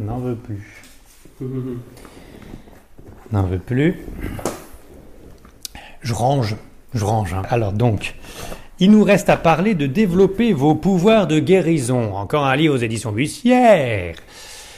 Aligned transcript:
N'en 0.00 0.18
veux 0.18 0.36
plus. 0.36 0.82
N'en 3.32 3.42
veux 3.44 3.58
plus. 3.58 3.96
Je 6.02 6.14
range. 6.14 6.56
Je 6.94 7.04
range. 7.04 7.34
hein. 7.34 7.42
Alors 7.50 7.72
donc, 7.72 8.14
il 8.78 8.90
nous 8.90 9.04
reste 9.04 9.28
à 9.28 9.36
parler 9.36 9.74
de 9.74 9.86
développer 9.86 10.52
vos 10.52 10.74
pouvoirs 10.74 11.26
de 11.26 11.38
guérison. 11.38 12.14
Encore 12.14 12.44
un 12.46 12.56
livre 12.56 12.74
aux 12.74 12.78
éditions 12.78 13.12
Bussière. 13.12 14.14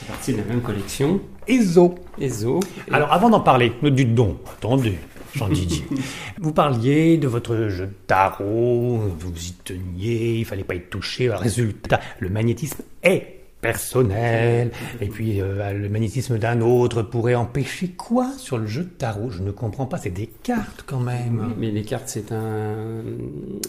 C'est 0.00 0.08
parti 0.08 0.32
de 0.32 0.38
la 0.38 0.44
même 0.44 0.62
collection. 0.62 1.20
Ezo. 1.46 1.94
ESO. 2.20 2.60
Et- 2.88 2.94
Alors 2.94 3.12
avant 3.12 3.28
d'en 3.30 3.40
parler, 3.40 3.72
nous 3.82 3.90
du 3.90 4.04
don, 4.06 4.38
attendez, 4.56 4.96
Jean 5.34 5.48
Didier. 5.48 5.84
vous 6.40 6.52
parliez 6.52 7.18
de 7.18 7.28
votre 7.28 7.68
jeu 7.68 7.86
de 7.86 7.92
tarot, 8.06 8.98
vous 9.18 9.32
y 9.32 9.52
teniez, 9.64 10.38
il 10.38 10.44
fallait 10.44 10.64
pas 10.64 10.74
y 10.74 10.80
toucher. 10.80 11.28
Résultat, 11.30 12.00
le 12.18 12.30
magnétisme 12.30 12.82
est 13.02 13.39
personnel. 13.60 14.70
Et 15.00 15.08
puis 15.08 15.40
euh, 15.40 15.72
le 15.72 15.88
magnétisme 15.88 16.38
d'un 16.38 16.60
autre 16.60 17.02
pourrait 17.02 17.34
empêcher 17.34 17.88
quoi 17.88 18.32
sur 18.38 18.58
le 18.58 18.66
jeu 18.66 18.84
de 18.84 18.88
tarot? 18.88 19.30
Je 19.30 19.42
ne 19.42 19.50
comprends 19.50 19.86
pas, 19.86 19.98
c'est 19.98 20.10
des 20.10 20.28
cartes 20.42 20.84
quand 20.86 21.00
même. 21.00 21.46
Oui, 21.48 21.54
mais 21.58 21.70
les 21.70 21.82
cartes, 21.82 22.08
c'est 22.08 22.32
un, 22.32 23.02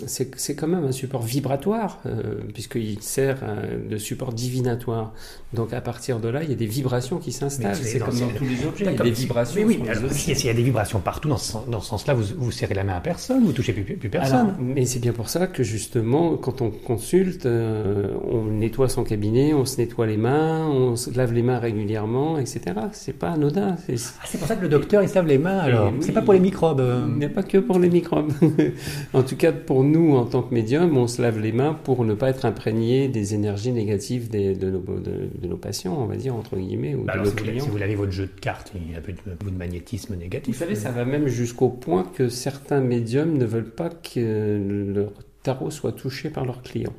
c'est 0.05 0.55
quand 0.55 0.67
même 0.67 0.85
un 0.85 0.91
support 0.91 1.23
vibratoire, 1.23 1.99
euh, 2.05 2.39
puisqu'il 2.53 3.01
sert 3.01 3.39
euh, 3.43 3.89
de 3.89 3.97
support 3.97 4.33
divinatoire. 4.33 5.13
Donc 5.53 5.73
à 5.73 5.81
partir 5.81 6.19
de 6.19 6.29
là, 6.29 6.43
il 6.43 6.49
y 6.49 6.53
a 6.53 6.55
des 6.55 6.65
vibrations 6.65 7.17
qui 7.17 7.31
s'installent. 7.31 7.75
C'est 7.75 7.99
comme 7.99 8.17
dans 8.17 8.29
tous 8.29 8.45
les 8.45 8.65
objets. 8.65 8.85
Il 8.85 8.93
y 8.93 8.99
a 8.99 9.03
des 9.03 9.11
vibrations. 9.11 9.55
Mais 9.59 9.65
oui, 9.65 9.79
mais 9.83 9.89
alors, 9.89 10.11
s'il 10.11 10.45
y 10.45 10.49
a 10.49 10.53
des 10.53 10.63
vibrations 10.63 10.99
partout, 10.99 11.27
dans 11.27 11.37
ce, 11.37 11.57
dans 11.69 11.81
ce 11.81 11.89
sens-là, 11.89 12.13
vous, 12.13 12.25
vous 12.37 12.51
serrez 12.51 12.73
la 12.73 12.83
main 12.83 12.95
à 12.95 13.01
personne, 13.01 13.43
vous 13.43 13.51
touchez 13.51 13.73
plus, 13.73 13.83
plus 13.83 14.09
personne. 14.09 14.37
Alors, 14.37 14.53
mais 14.59 14.85
c'est 14.85 14.99
bien 14.99 15.13
pour 15.13 15.29
ça 15.29 15.47
que 15.47 15.63
justement, 15.63 16.37
quand 16.37 16.61
on 16.61 16.69
consulte, 16.71 17.45
euh, 17.45 18.15
on 18.29 18.45
nettoie 18.45 18.87
son 18.87 19.03
cabinet, 19.03 19.53
on 19.53 19.65
se 19.65 19.80
nettoie 19.81 20.07
les 20.07 20.17
mains, 20.17 20.67
on 20.67 20.95
se 20.95 21.15
lave 21.15 21.33
les 21.33 21.41
mains 21.41 21.59
régulièrement, 21.59 22.37
etc. 22.37 22.61
C'est 22.91 23.13
pas 23.17 23.31
anodin. 23.31 23.75
C'est- 23.87 24.13
Ah, 24.21 24.25
c'est 24.25 24.37
pour 24.37 24.47
ça 24.47 24.55
que 24.55 24.61
le 24.61 24.69
docteur 24.69 25.01
il 25.03 25.09
se 25.09 25.15
lave 25.15 25.27
les 25.27 25.37
mains 25.37 25.57
alors. 25.59 25.91
oui. 25.91 25.97
C'est 26.01 26.11
pas 26.11 26.21
pour 26.21 26.33
les 26.33 26.39
microbes. 26.39 26.79
euh. 26.79 27.05
Il 27.09 27.15
n'y 27.19 27.25
a 27.25 27.29
pas 27.29 27.43
que 27.43 27.57
pour 27.57 27.79
les 27.79 27.89
microbes. 27.89 28.31
en 29.13 29.23
tout 29.23 29.35
cas, 29.35 29.51
pour 29.51 29.83
nous, 29.83 30.15
en 30.15 30.25
tant 30.25 30.41
que 30.41 30.53
médium, 30.53 30.95
on 30.97 31.07
se 31.07 31.21
lave 31.21 31.39
les 31.39 31.51
mains 31.51 31.73
pour 31.83 32.05
ne 32.05 32.13
pas 32.13 32.29
être 32.29 32.45
imprégné 32.45 33.07
des 33.07 33.33
énergies 33.33 33.71
négatives 33.71 34.29
des- 34.29 34.53
de, 34.55 34.69
nos, 34.69 34.79
de- 34.79 35.29
de 35.41 35.47
nos 35.47 35.57
patients, 35.57 35.97
on 35.99 36.05
va 36.05 36.15
dire, 36.15 36.35
entre 36.35 36.55
guillemets, 36.57 36.95
ou 36.95 37.03
Bah 37.03 37.13
de 37.13 37.19
alors, 37.19 37.25
nos 37.25 37.31
si, 37.31 37.37
vous, 37.37 37.43
clients. 37.49 37.63
si 37.63 37.69
vous 37.69 37.77
lavez 37.77 37.95
votre 37.95 38.11
jeu 38.11 38.25
de 38.27 38.39
cartes, 38.39 38.71
il 38.75 38.91
y 38.91 38.95
a 38.95 38.99
un 38.99 39.01
peu 39.01 39.11
de, 39.13 39.51
magnétisme 39.57 40.13
Vous 40.13 40.19
négatif. 40.19 40.57
savez, 40.57 40.75
ça 40.75 40.91
va 40.91 41.05
même 41.05 41.27
jusqu'au 41.27 41.69
point 41.69 42.03
que 42.15 42.29
certains 42.29 42.81
médiums 42.81 43.37
ne 43.37 43.45
veulent 43.45 43.69
pas 43.71 43.89
que 43.89 44.91
leur 44.93 45.11
tarot 45.43 45.71
soit 45.71 45.91
touché 45.91 46.29
par 46.29 46.45
leurs 46.45 46.61
clients. 46.61 46.93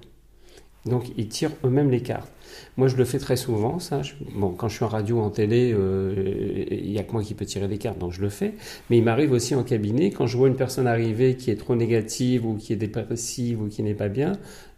Donc, 0.85 1.13
ils 1.17 1.29
tirent 1.29 1.53
eux-mêmes 1.65 1.91
les 1.91 2.01
cartes. 2.01 2.33
Moi, 2.77 2.89
je 2.89 2.97
le 2.97 3.05
fais 3.05 3.19
très 3.19 3.37
souvent, 3.37 3.79
ça. 3.79 4.03
Bon, 4.35 4.51
quand 4.51 4.69
je 4.69 4.75
suis 4.77 4.85
en 4.85 4.89
radio, 4.89 5.21
en 5.21 5.31
télé, 5.31 5.73
euh, 5.73 6.65
il 6.71 6.91
n'y 6.91 6.99
a 6.99 7.05
que 7.05 7.13
moi 7.13 7.23
qui 7.23 7.35
peux 7.35 7.45
tirer 7.45 7.69
les 7.69 7.79
cartes, 7.79 7.99
donc 7.99 8.13
je 8.13 8.21
le 8.21 8.29
fais. 8.29 8.55
Mais 8.91 8.99
il 8.99 9.05
m'arrive 9.05 9.31
aussi 9.33 9.55
en 9.55 9.63
cabinet, 9.63 10.11
quand 10.11 10.27
je 10.27 10.37
vois 10.37 10.49
une 10.49 10.57
personne 10.57 10.89
arriver 10.89 11.37
qui 11.37 11.51
est 11.51 11.57
trop 11.57 11.77
négative 11.77 12.45
ou 12.45 12.57
qui 12.57 12.73
est 12.73 12.77
dépressive 12.77 13.63
ou 13.63 13.69
qui 13.69 13.83
n'est 13.83 13.95
pas 13.95 14.09
bien, 14.09 14.33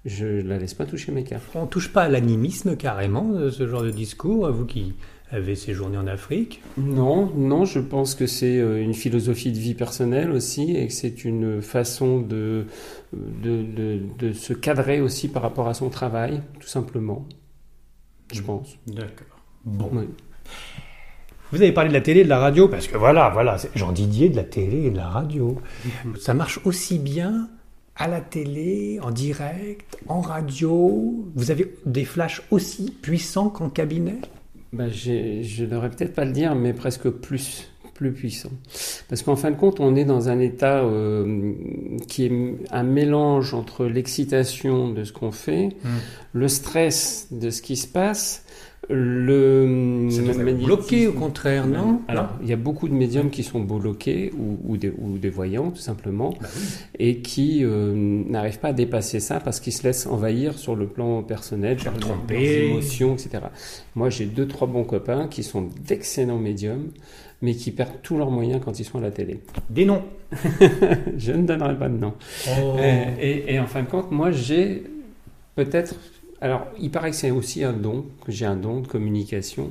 je 0.04 0.26
ne 0.26 0.42
la 0.42 0.58
laisse 0.58 0.74
pas 0.74 0.84
toucher 0.84 1.10
mes 1.10 1.24
cartes. 1.24 1.44
On 1.54 1.66
touche 1.66 1.90
pas 1.90 2.02
à 2.02 2.08
l'animisme 2.08 2.76
carrément, 2.76 3.24
de 3.24 3.48
ce 3.48 3.66
genre 3.66 3.82
de 3.82 3.90
discours, 3.90 4.50
vous 4.50 4.66
qui 4.66 4.94
avez 5.30 5.56
séjourné 5.56 5.96
en 5.96 6.06
Afrique. 6.06 6.62
Non, 6.76 7.32
non, 7.34 7.64
je 7.64 7.80
pense 7.80 8.14
que 8.14 8.26
c'est 8.26 8.58
euh, 8.58 8.82
une 8.82 8.94
philosophie 8.94 9.52
de 9.52 9.58
vie 9.58 9.74
personnelle 9.74 10.30
aussi 10.30 10.76
et 10.76 10.86
que 10.86 10.92
c'est 10.92 11.24
une 11.24 11.60
façon 11.60 12.20
de, 12.20 12.66
de, 13.12 13.62
de, 13.62 14.00
de 14.18 14.32
se 14.32 14.52
cadrer 14.52 15.00
aussi 15.00 15.28
par 15.28 15.42
rapport 15.42 15.66
à 15.66 15.74
son 15.74 15.88
travail, 15.88 16.42
tout 16.60 16.68
simplement. 16.68 17.26
Je 18.32 18.42
pense. 18.42 18.78
D'accord. 18.86 19.38
Bon. 19.64 19.90
Oui. 19.92 20.04
Vous 21.52 21.62
avez 21.62 21.72
parlé 21.72 21.88
de 21.88 21.94
la 21.94 22.00
télé 22.00 22.20
et 22.20 22.24
de 22.24 22.28
la 22.28 22.38
radio, 22.38 22.68
parce 22.68 22.86
que 22.86 22.96
voilà, 22.96 23.30
voilà, 23.30 23.56
Jean 23.74 23.92
Didier 23.92 24.28
de 24.28 24.36
la 24.36 24.44
télé 24.44 24.86
et 24.86 24.90
de 24.90 24.96
la 24.96 25.08
radio. 25.08 25.60
Ça 26.18 26.34
marche 26.34 26.60
aussi 26.64 26.98
bien 26.98 27.48
à 27.96 28.08
la 28.08 28.20
télé, 28.20 28.98
en 29.02 29.10
direct, 29.10 29.98
en 30.08 30.20
radio? 30.20 31.30
Vous 31.34 31.50
avez 31.50 31.74
des 31.86 32.04
flashs 32.04 32.42
aussi 32.50 32.90
puissants 32.90 33.50
qu'en 33.50 33.70
cabinet? 33.70 34.18
Ben, 34.74 34.88
j'ai- 34.90 35.42
je 35.42 35.64
ne 35.64 35.70
devrais 35.70 35.90
peut-être 35.90 36.14
pas 36.14 36.24
le 36.24 36.32
dire, 36.32 36.54
mais 36.54 36.72
presque 36.72 37.08
plus, 37.08 37.68
plus 37.94 38.12
puissant. 38.12 38.50
Parce 39.08 39.22
qu'en 39.22 39.36
fin 39.36 39.50
de 39.52 39.56
compte, 39.56 39.78
on 39.80 39.94
est 39.94 40.04
dans 40.04 40.28
un 40.28 40.40
état 40.40 40.80
euh, 40.82 41.52
qui 42.08 42.24
est 42.26 42.32
un 42.72 42.82
mélange 42.82 43.54
entre 43.54 43.86
l'excitation 43.86 44.88
de 44.90 45.04
ce 45.04 45.12
qu'on 45.12 45.30
fait, 45.32 45.68
le 46.32 46.48
stress 46.48 47.28
de 47.30 47.50
ce 47.50 47.62
qui 47.62 47.76
se 47.76 47.86
passe, 47.86 48.43
le 48.90 50.08
bloquer 50.64 51.06
au 51.06 51.12
contraire, 51.12 51.66
non? 51.66 52.00
Alors, 52.08 52.28
il 52.42 52.48
y 52.48 52.52
a 52.52 52.56
beaucoup 52.56 52.88
de 52.88 52.94
médiums 52.94 53.30
qui 53.30 53.42
sont 53.42 53.60
bloqués 53.60 54.32
ou, 54.36 54.58
ou 54.64 54.76
des, 54.76 54.92
ou 54.98 55.18
des 55.18 55.30
voyants, 55.30 55.70
tout 55.70 55.80
simplement, 55.80 56.30
Bah 56.40 56.48
oui. 56.54 56.62
et 56.98 57.18
qui 57.18 57.64
euh, 57.64 57.92
n'arrivent 57.94 58.58
pas 58.58 58.68
à 58.68 58.72
dépasser 58.72 59.20
ça 59.20 59.40
parce 59.40 59.60
qu'ils 59.60 59.72
se 59.72 59.82
laissent 59.84 60.06
envahir 60.06 60.58
sur 60.58 60.76
le 60.76 60.86
plan 60.86 61.22
personnel, 61.22 61.76
par 61.76 61.94
leurs 61.94 62.40
émotions, 62.40 63.14
etc. 63.14 63.44
Moi, 63.94 64.10
j'ai 64.10 64.26
deux, 64.26 64.46
trois 64.46 64.68
bons 64.68 64.84
copains 64.84 65.28
qui 65.28 65.42
sont 65.42 65.68
d'excellents 65.86 66.38
médiums, 66.38 66.88
mais 67.42 67.54
qui 67.54 67.70
perdent 67.70 68.00
tous 68.02 68.16
leurs 68.16 68.30
moyens 68.30 68.60
quand 68.64 68.78
ils 68.80 68.84
sont 68.84 68.98
à 68.98 69.02
la 69.02 69.10
télé. 69.10 69.40
Des 69.70 69.84
noms. 69.84 70.02
Je 71.18 71.32
ne 71.32 71.46
donnerai 71.46 71.76
pas 71.78 71.88
de 71.88 71.96
nom. 71.98 72.14
Oh. 72.48 72.76
Euh, 72.78 73.04
Et, 73.20 73.54
et 73.54 73.58
en 73.60 73.66
fin 73.66 73.82
de 73.82 73.88
compte, 73.88 74.10
moi, 74.10 74.30
j'ai 74.30 74.82
peut-être. 75.54 75.94
Alors, 76.40 76.66
il 76.80 76.90
paraît 76.90 77.10
que 77.10 77.16
c'est 77.16 77.30
aussi 77.30 77.64
un 77.64 77.72
don, 77.72 78.04
que 78.26 78.32
j'ai 78.32 78.44
un 78.44 78.56
don 78.56 78.80
de 78.80 78.86
communication. 78.86 79.70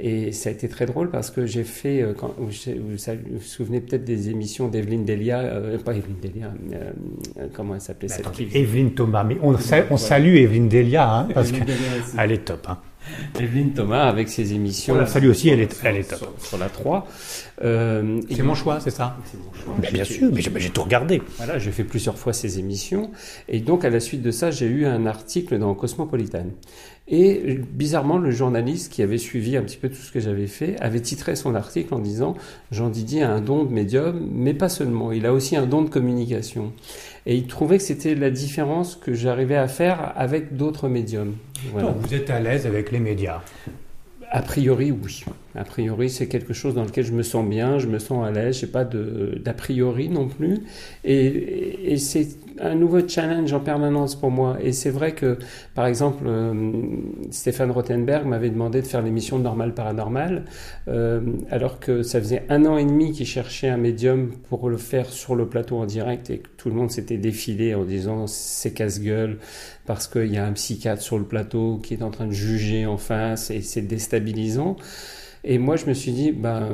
Et 0.00 0.32
ça 0.32 0.48
a 0.48 0.52
été 0.52 0.68
très 0.68 0.86
drôle 0.86 1.10
parce 1.10 1.30
que 1.30 1.46
j'ai 1.46 1.64
fait. 1.64 2.02
euh, 2.02 2.12
Quand, 2.16 2.34
vous, 2.38 2.46
vous 2.50 3.40
souvenez 3.42 3.80
peut-être 3.80 4.04
des 4.04 4.30
émissions 4.30 4.68
d'Evelyne 4.68 5.04
Delia, 5.04 5.40
euh, 5.40 5.78
pas 5.78 5.94
Evelyne 5.94 6.16
Delia, 6.20 6.52
euh, 6.72 7.46
comment 7.52 7.74
elle 7.74 7.80
s'appelait 7.80 8.10
attendez, 8.12 8.46
qui- 8.46 8.58
Evelyne 8.58 8.92
Thomas, 8.94 9.22
mais 9.22 9.36
on, 9.42 9.54
on 9.90 9.96
salue 9.96 10.36
Evelyne 10.36 10.68
Delia, 10.68 11.08
hein, 11.20 11.28
parce 11.34 11.52
qu'elle 11.52 12.32
est 12.32 12.44
top. 12.44 12.66
Hein. 12.68 12.78
Evelyne 13.40 13.72
Thomas 13.72 14.08
avec 14.08 14.28
ses 14.28 14.52
émissions. 14.52 14.94
On 14.94 14.98
la 14.98 15.06
salue 15.06 15.28
aussi, 15.28 15.48
elle 15.48 15.60
est- 15.60 15.72
sur- 15.74 15.86
elle 15.86 15.96
est 15.96 16.08
top. 16.08 16.18
Sur, 16.18 16.32
sur 16.48 16.58
la 16.58 16.68
3. 16.68 17.06
Euh, 17.62 18.20
C'est 18.30 18.42
mon 18.42 18.54
choix, 18.54 18.80
c'est 18.80 18.90
ça 18.90 19.16
C'est 19.24 19.38
mon 19.38 19.52
choix. 19.52 19.74
Ben, 19.78 19.90
Bien 19.92 20.04
J'ai- 20.04 20.14
sûr, 20.14 20.30
mais 20.32 20.40
j'ai 20.40 20.50
j'ai 20.56 20.70
tout 20.70 20.82
regardé. 20.82 21.22
Voilà, 21.38 21.58
j'ai 21.58 21.70
fait 21.72 21.84
plusieurs 21.84 22.18
fois 22.18 22.32
ces 22.32 22.58
émissions. 22.58 23.10
Et 23.48 23.60
donc, 23.60 23.84
à 23.84 23.90
la 23.90 24.00
suite 24.00 24.22
de 24.22 24.30
ça, 24.30 24.50
j'ai 24.50 24.66
eu 24.66 24.84
un 24.86 25.06
article 25.06 25.58
dans 25.58 25.74
Cosmopolitan. 25.74 26.46
Et 27.10 27.40
euh, 27.46 27.64
bizarrement, 27.72 28.18
le 28.18 28.30
journaliste 28.30 28.92
qui 28.92 29.02
avait 29.02 29.18
suivi 29.18 29.56
un 29.56 29.62
petit 29.62 29.78
peu 29.78 29.88
tout 29.88 29.96
ce 29.96 30.12
que 30.12 30.20
j'avais 30.20 30.46
fait 30.46 30.76
avait 30.80 31.00
titré 31.00 31.36
son 31.36 31.54
article 31.54 31.94
en 31.94 31.98
disant 31.98 32.36
Jean 32.70 32.90
Didier 32.90 33.22
a 33.22 33.32
un 33.32 33.40
don 33.40 33.64
de 33.64 33.72
médium, 33.72 34.28
mais 34.32 34.52
pas 34.52 34.68
seulement, 34.68 35.10
il 35.10 35.24
a 35.24 35.32
aussi 35.32 35.56
un 35.56 35.66
don 35.66 35.82
de 35.82 35.88
communication. 35.88 36.72
Et 37.24 37.36
il 37.36 37.46
trouvait 37.46 37.78
que 37.78 37.84
c'était 37.84 38.14
la 38.14 38.30
différence 38.30 38.94
que 38.94 39.14
j'arrivais 39.14 39.56
à 39.56 39.68
faire 39.68 40.12
avec 40.16 40.56
d'autres 40.56 40.88
médiums. 40.88 41.34
Voilà. 41.72 41.88
Donc, 41.88 41.98
vous 42.00 42.14
êtes 42.14 42.30
à 42.30 42.40
l'aise 42.40 42.66
avec 42.66 42.92
les 42.92 43.00
médias? 43.00 43.42
A 44.30 44.42
priori, 44.42 44.90
oui. 44.90 45.24
A 45.58 45.64
priori, 45.64 46.08
c'est 46.08 46.28
quelque 46.28 46.52
chose 46.52 46.74
dans 46.74 46.84
lequel 46.84 47.04
je 47.04 47.12
me 47.12 47.22
sens 47.22 47.44
bien, 47.44 47.80
je 47.80 47.88
me 47.88 47.98
sens 47.98 48.24
à 48.24 48.30
l'aise, 48.30 48.60
je 48.60 48.66
n'ai 48.66 48.70
pas 48.70 48.84
d'a 48.84 49.52
priori 49.52 50.08
non 50.08 50.28
plus. 50.28 50.58
Et 51.04 51.96
c'est 51.98 52.28
un 52.60 52.74
nouveau 52.74 53.06
challenge 53.06 53.52
en 53.52 53.60
permanence 53.60 54.14
pour 54.14 54.30
moi. 54.30 54.58
Et 54.62 54.72
c'est 54.72 54.90
vrai 54.90 55.12
que, 55.12 55.38
par 55.74 55.86
exemple, 55.86 56.24
euh, 56.26 56.72
Stéphane 57.30 57.70
Rothenberg 57.70 58.26
m'avait 58.26 58.50
demandé 58.50 58.82
de 58.82 58.86
faire 58.86 59.02
l'émission 59.02 59.38
Normal 59.38 59.74
Paranormal, 59.74 60.44
euh, 60.86 61.20
alors 61.50 61.80
que 61.80 62.02
ça 62.02 62.20
faisait 62.20 62.44
un 62.48 62.64
an 62.66 62.78
et 62.78 62.84
demi 62.84 63.12
qu'il 63.12 63.26
cherchait 63.26 63.68
un 63.68 63.76
médium 63.76 64.30
pour 64.48 64.68
le 64.68 64.76
faire 64.76 65.06
sur 65.06 65.34
le 65.34 65.46
plateau 65.46 65.76
en 65.76 65.86
direct 65.86 66.30
et 66.30 66.38
que 66.38 66.48
tout 66.56 66.68
le 66.68 66.74
monde 66.74 66.90
s'était 66.90 67.18
défilé 67.18 67.74
en 67.74 67.84
disant 67.84 68.26
c'est 68.26 68.72
casse-gueule 68.72 69.38
parce 69.86 70.06
qu'il 70.06 70.32
y 70.32 70.38
a 70.38 70.46
un 70.46 70.52
psychiatre 70.52 71.02
sur 71.02 71.18
le 71.18 71.24
plateau 71.24 71.80
qui 71.82 71.94
est 71.94 72.02
en 72.02 72.10
train 72.10 72.26
de 72.26 72.32
juger 72.32 72.86
en 72.86 72.98
face 72.98 73.50
et 73.50 73.60
c'est 73.60 73.82
déstabilisant. 73.82 74.76
Et 75.44 75.58
moi, 75.58 75.76
je 75.76 75.86
me 75.86 75.94
suis 75.94 76.12
dit, 76.12 76.32
ben 76.32 76.68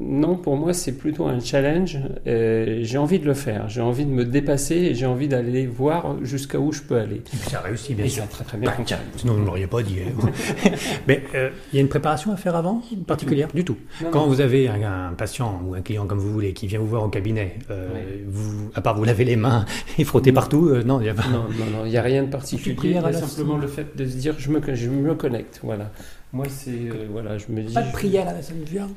non, 0.00 0.36
pour 0.36 0.56
moi, 0.56 0.72
c'est 0.72 0.92
plutôt 0.92 1.26
un 1.26 1.40
challenge. 1.40 1.98
Euh, 2.26 2.78
j'ai 2.82 2.98
envie 2.98 3.18
de 3.18 3.26
le 3.26 3.34
faire. 3.34 3.68
J'ai 3.68 3.80
envie 3.80 4.04
de 4.04 4.10
me 4.10 4.24
dépasser 4.24 4.76
et 4.76 4.94
j'ai 4.94 5.06
envie 5.06 5.28
d'aller 5.28 5.66
voir 5.66 6.16
jusqu'à 6.22 6.58
où 6.60 6.72
je 6.72 6.82
peux 6.82 6.96
aller. 6.96 7.16
Et 7.16 7.20
puis 7.20 7.38
ça 7.50 7.60
réussit, 7.60 7.96
bien 7.96 8.04
Et 8.06 8.08
sûr. 8.08 8.22
a 8.24 8.26
très 8.28 8.44
très 8.44 8.58
bien 8.58 8.70
Bah, 8.70 8.76
tiens, 8.86 8.98
sinon 9.16 9.34
vous 9.34 9.40
ne 9.40 9.46
l'auriez 9.46 9.66
pas 9.66 9.82
dit. 9.82 9.96
hein. 10.06 10.30
Mais 11.08 11.22
euh, 11.34 11.50
il 11.72 11.76
y 11.76 11.78
a 11.78 11.82
une 11.82 11.88
préparation 11.88 12.32
à 12.32 12.36
faire 12.36 12.54
avant, 12.56 12.80
particulière? 13.06 13.48
Du 13.54 13.64
tout. 13.64 13.76
Non, 14.02 14.10
Quand 14.10 14.20
non. 14.20 14.26
vous 14.28 14.40
avez 14.40 14.68
un, 14.68 15.08
un 15.08 15.12
patient 15.14 15.60
ou 15.66 15.74
un 15.74 15.80
client 15.80 16.06
comme 16.06 16.18
vous 16.18 16.32
voulez 16.32 16.52
qui 16.52 16.66
vient 16.66 16.78
vous 16.78 16.86
voir 16.86 17.02
au 17.04 17.08
cabinet, 17.08 17.58
euh, 17.70 17.88
vous, 18.28 18.70
à 18.74 18.80
part 18.80 18.96
vous 18.96 19.04
laver 19.04 19.24
les 19.24 19.36
mains 19.36 19.64
et 19.98 20.04
frotter 20.04 20.30
Non. 20.30 20.34
partout, 20.36 20.68
euh, 20.68 20.82
non, 20.84 21.00
il 21.00 21.04
n'y 21.04 21.08
a 21.10 21.14
pas. 21.14 21.26
Non, 21.28 21.44
non, 21.72 21.84
il 21.84 21.90
n'y 21.90 21.98
a 21.98 22.02
rien 22.02 22.22
de 22.22 22.28
particulier. 22.30 22.96
a 22.96 23.12
simplement 23.12 23.56
le 23.58 23.66
fait 23.66 23.96
de 23.96 24.06
se 24.06 24.16
dire, 24.16 24.34
je 24.38 24.50
me, 24.50 24.60
je 24.74 24.88
me 24.90 25.14
connecte. 25.14 25.60
Voilà. 25.62 25.90
Moi, 26.32 26.46
c'est. 26.48 26.70
euh, 26.70 27.06
voilà, 27.10 27.38
je 27.38 27.44
me 27.50 27.62
dis. 27.62 27.74
Pas 27.74 27.82
de 27.82 27.92
prière 27.92 28.28
à 28.28 28.32
la 28.32 28.42
Sainte 28.42 28.56
Vierge 28.68 28.90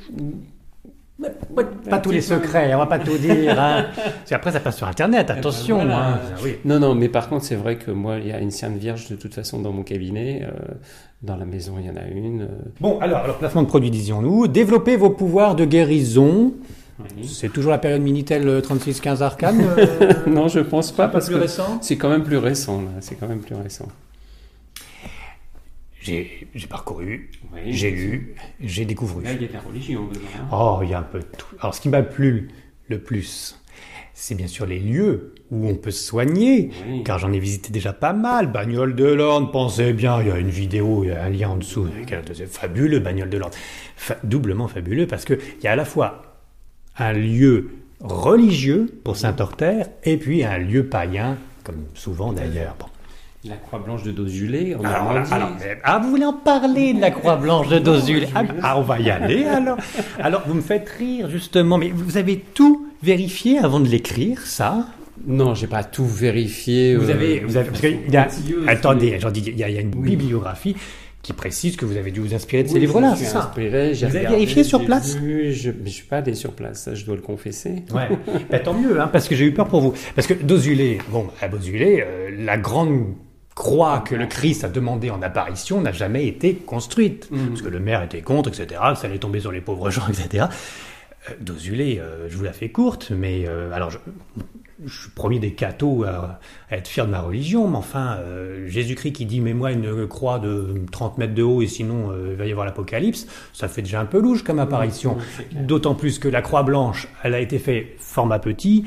Pas, 1.21 1.29
pas 1.89 1.99
tous 1.99 2.11
les 2.11 2.21
secrets, 2.21 2.73
on 2.73 2.77
va 2.79 2.85
pas 2.85 2.99
tout 2.99 3.17
dire. 3.17 3.59
Hein. 3.59 3.85
Parce 3.95 4.29
qu'après, 4.29 4.51
ça 4.51 4.59
passe 4.59 4.77
sur 4.77 4.87
Internet, 4.87 5.29
attention. 5.29 5.77
Voilà. 5.77 6.13
hein. 6.15 6.19
Oui. 6.43 6.55
Non, 6.65 6.79
non, 6.79 6.95
mais 6.95 7.09
par 7.09 7.27
contre, 7.29 7.43
c'est 7.45 7.55
vrai 7.55 7.75
que 7.77 7.91
moi, 7.91 8.17
il 8.19 8.27
y 8.27 8.31
a 8.31 8.39
une 8.39 8.51
Sainte 8.51 8.77
Vierge 8.77 9.09
de 9.09 9.15
toute 9.15 9.33
façon 9.33 9.59
dans 9.61 9.71
mon 9.71 9.83
cabinet. 9.83 10.43
euh, 10.43 10.51
dans 11.21 11.35
la 11.35 11.43
maison, 11.43 11.73
il 11.79 11.85
y 11.85 11.89
en 11.89 11.97
a 11.97 12.07
une. 12.07 12.43
euh, 12.43 12.47
Bon, 12.79 12.97
alors, 12.99 13.19
alors, 13.19 13.37
placement 13.37 13.63
de 13.63 13.67
produit, 13.67 13.91
disions-nous. 13.91 14.47
Développer 14.47 14.95
vos 14.95 15.09
pouvoirs 15.09 15.55
de 15.55 15.65
guérison. 15.65 16.53
oui. 16.99 17.27
C'est 17.27 17.49
toujours 17.51 17.71
la 17.71 17.77
période 17.77 18.01
Minitel 18.01 18.47
euh, 18.47 18.61
3615 18.61 19.21
Arcane 19.21 19.61
euh, 19.77 20.13
non, 20.27 20.47
je 20.47 20.61
pense 20.61 20.93
pas 20.93 21.09
parce 21.09 21.25
plus 21.27 21.35
que 21.35 21.41
récent? 21.41 21.79
c'est 21.81 21.97
quand 21.97 22.09
même 22.09 22.23
plus 22.23 22.37
récent. 22.37 22.81
Là. 22.81 22.87
C'est 23.01 23.15
quand 23.15 23.27
même 23.27 23.39
plus 23.41 23.55
récent. 23.55 23.87
J'ai 26.01 26.47
parcouru, 26.69 27.29
Oui, 27.53 27.59
j'ai 27.73 27.91
lu, 27.91 28.35
j'ai 28.61 28.85
découvert. 28.85 29.21
Là, 29.23 29.33
il 29.33 29.41
y 29.41 29.45
a 29.45 29.47
de 29.49 29.53
la 29.53 29.59
religion 29.59 30.09
hein. 30.37 30.47
Oh, 30.51 30.79
il 30.83 30.89
y 30.89 30.93
a 30.93 30.99
un 30.99 31.03
peu 31.03 31.19
de 31.19 31.25
tout. 31.37 31.47
Alors, 31.59 31.75
ce 31.75 31.81
qui 31.81 31.89
m'a 31.89 32.01
plu 32.03 32.47
le 32.87 32.99
plus, 32.99 33.59
c'est 34.13 34.35
bien 34.35 34.47
sûr 34.47 34.65
les 34.65 34.79
lieux 34.79 35.33
où 35.51 35.67
on 35.67 35.75
peut 35.75 35.91
se 35.91 36.03
soigner. 36.03 36.69
Oui. 36.87 37.03
Car 37.03 37.19
j'en 37.19 37.31
ai 37.33 37.39
visité 37.39 37.71
déjà 37.71 37.91
pas 37.93 38.13
mal. 38.13 38.51
Bagnole 38.51 38.95
de 38.95 39.05
l'Orne, 39.05 39.51
pensez 39.51 39.91
bien, 39.93 40.21
il 40.21 40.27
y 40.27 40.31
a 40.31 40.37
une 40.37 40.49
vidéo, 40.49 41.03
il 41.03 41.09
y 41.09 41.11
a 41.11 41.23
un 41.23 41.29
lien 41.29 41.49
en 41.49 41.57
dessous. 41.57 41.87
C'est 42.33 42.47
fabuleux, 42.47 42.99
Bagnole 42.99 43.29
de 43.29 43.37
l'Orne. 43.37 43.53
Fa- 43.97 44.17
doublement 44.23 44.67
fabuleux 44.67 45.05
parce 45.07 45.25
qu'il 45.25 45.39
y 45.63 45.67
a 45.67 45.71
à 45.73 45.75
la 45.75 45.85
fois 45.85 46.21
un 46.97 47.13
lieu 47.13 47.69
religieux 48.01 48.87
pour 49.03 49.17
Saint-Ortère 49.17 49.87
et 50.03 50.17
puis 50.17 50.43
un 50.45 50.57
lieu 50.57 50.85
païen, 50.85 51.37
comme 51.63 51.83
souvent 51.93 52.31
d'ailleurs. 52.31 52.75
Bon. 52.79 52.85
La 53.45 53.55
croix 53.55 53.79
blanche 53.79 54.03
de 54.03 54.11
Dozulé 54.11 54.73
Alors, 54.73 55.11
alors, 55.31 55.51
ah, 55.85 55.99
vous 55.99 56.09
voulez 56.09 56.25
en 56.25 56.33
parler 56.33 56.93
de 56.93 56.99
la 56.99 57.09
Croix 57.09 57.37
Blanche 57.37 57.69
de 57.69 57.79
Dozul 57.79 58.27
ah, 58.35 58.43
ah, 58.61 58.77
on 58.77 58.81
va 58.81 58.99
y 58.99 59.09
aller 59.09 59.45
alors. 59.45 59.77
Alors, 60.19 60.43
vous 60.45 60.55
me 60.55 60.61
faites 60.61 60.89
rire 60.89 61.29
justement, 61.29 61.77
mais 61.77 61.89
vous 61.89 62.17
avez 62.17 62.37
tout 62.53 62.87
vérifié 63.01 63.57
avant 63.59 63.79
de 63.79 63.87
l'écrire, 63.87 64.41
ça? 64.41 64.87
Non, 65.25 65.55
j'ai 65.55 65.67
pas 65.67 65.85
tout 65.85 66.05
vérifié. 66.05 66.97
Vous 66.97 67.09
euh, 67.09 67.13
avez, 67.13 67.39
vous 67.39 67.55
avez, 67.55 67.69
parce 67.69 67.81
y 67.81 68.17
a, 68.17 68.27
attendez, 68.67 69.11
mais- 69.11 69.19
j'en 69.21 69.31
dis, 69.31 69.41
il 69.47 69.57
y 69.57 69.63
a, 69.63 69.69
il 69.69 69.75
y 69.75 69.77
a 69.77 69.81
une 69.81 69.95
Oui. 69.95 70.17
bibliographie 70.17 70.75
qui 71.21 71.31
précise 71.31 71.77
que 71.77 71.85
vous 71.85 71.95
avez 71.95 72.11
dû 72.11 72.19
vous 72.19 72.33
inspirer 72.33 72.63
de 72.63 72.67
ces 72.67 72.79
livres-là, 72.79 73.15
c'est 73.15 73.23
ça? 73.23 73.39
inspiré, 73.45 73.93
Vous 73.93 74.03
avez 74.03 74.25
vérifié 74.25 74.65
sur 74.65 74.83
place? 74.83 75.15
vu, 75.15 75.53
je, 75.53 75.71
je 75.85 75.89
suis 75.89 76.05
pas 76.05 76.17
allé 76.17 76.33
sur 76.33 76.51
place, 76.51 76.83
ça 76.83 76.93
je 76.93 77.05
dois 77.05 77.15
le 77.15 77.21
confesser. 77.21 77.83
Ouais, 77.93 78.09
bah, 78.51 78.59
tant 78.59 78.73
mieux, 78.73 78.99
hein, 78.99 79.07
parce 79.07 79.29
que 79.29 79.35
j'ai 79.35 79.45
eu 79.45 79.53
peur 79.53 79.67
pour 79.69 79.79
vous. 79.79 79.93
Parce 80.15 80.27
que 80.27 80.33
Dozulé, 80.33 80.97
bon, 81.09 81.27
à 81.41 81.47
Dozulé, 81.47 82.03
euh, 82.05 82.31
la 82.37 82.57
grande 82.57 83.05
croix 83.59 83.99
que 83.99 84.15
le 84.15 84.25
Christ 84.25 84.63
a 84.63 84.69
demandé 84.69 85.09
en 85.09 85.21
apparition 85.21 85.81
n'a 85.81 85.91
jamais 85.91 86.25
été 86.25 86.55
construite. 86.55 87.29
Mhm. 87.29 87.49
Parce 87.49 87.61
que 87.61 87.67
le 87.67 87.81
maire 87.81 88.01
était 88.01 88.21
contre, 88.21 88.47
etc., 88.47 88.79
que 88.93 88.97
ça 88.97 89.07
allait 89.07 89.19
tomber 89.19 89.41
sur 89.41 89.51
les 89.51 89.59
pauvres 89.59 89.89
gens, 89.91 90.07
etc. 90.09 90.45
Euh, 91.29 91.33
Dozulé, 91.41 91.99
euh, 91.99 92.29
je 92.29 92.37
vous 92.37 92.43
la 92.45 92.53
fais 92.53 92.69
courte, 92.69 93.11
mais 93.11 93.45
euh, 93.49 93.73
alors 93.73 93.89
je, 93.89 93.97
je 94.85 95.01
suis 95.01 95.09
premier 95.09 95.39
des 95.39 95.51
cathos 95.51 96.05
à, 96.05 96.39
à 96.71 96.77
être 96.77 96.87
fier 96.87 97.05
de 97.05 97.11
ma 97.11 97.19
religion, 97.19 97.67
mais 97.67 97.75
enfin, 97.75 98.15
euh, 98.19 98.65
Jésus-Christ 98.69 99.11
qui 99.11 99.25
dit 99.25 99.41
Mets-moi 99.41 99.73
une 99.73 100.07
croix 100.07 100.39
de 100.39 100.75
30 100.89 101.17
mètres 101.17 101.33
de 101.33 101.43
haut 101.43 101.61
et 101.61 101.67
sinon 101.67 102.13
il 102.29 102.37
va 102.37 102.45
y 102.45 102.51
avoir 102.51 102.65
l'apocalypse, 102.65 103.27
ça 103.51 103.67
fait 103.67 103.81
déjà 103.81 103.99
un 103.99 104.05
peu 104.05 104.21
louche 104.21 104.45
comme 104.45 104.59
apparition. 104.59 105.17
C'est 105.35 105.49
clair. 105.49 105.63
D'autant 105.63 105.95
plus 105.95 106.17
que 106.17 106.29
la 106.29 106.41
croix 106.41 106.63
blanche, 106.63 107.09
elle 107.23 107.33
a 107.33 107.41
été 107.41 107.59
faite 107.59 107.87
format 107.97 108.39
petit, 108.39 108.85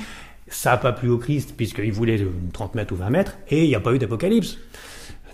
ça 0.54 0.70
n'a 0.70 0.76
pas 0.76 0.92
plu 0.92 1.10
au 1.10 1.18
Christ 1.18 1.54
puisqu'il 1.56 1.92
voulait 1.92 2.18
de 2.18 2.28
30 2.52 2.74
mètres 2.74 2.92
ou 2.92 2.96
20 2.96 3.10
mètres, 3.10 3.36
et 3.48 3.64
il 3.64 3.68
n'y 3.68 3.74
a 3.74 3.80
pas 3.80 3.92
eu 3.92 3.98
d'apocalypse. 3.98 4.58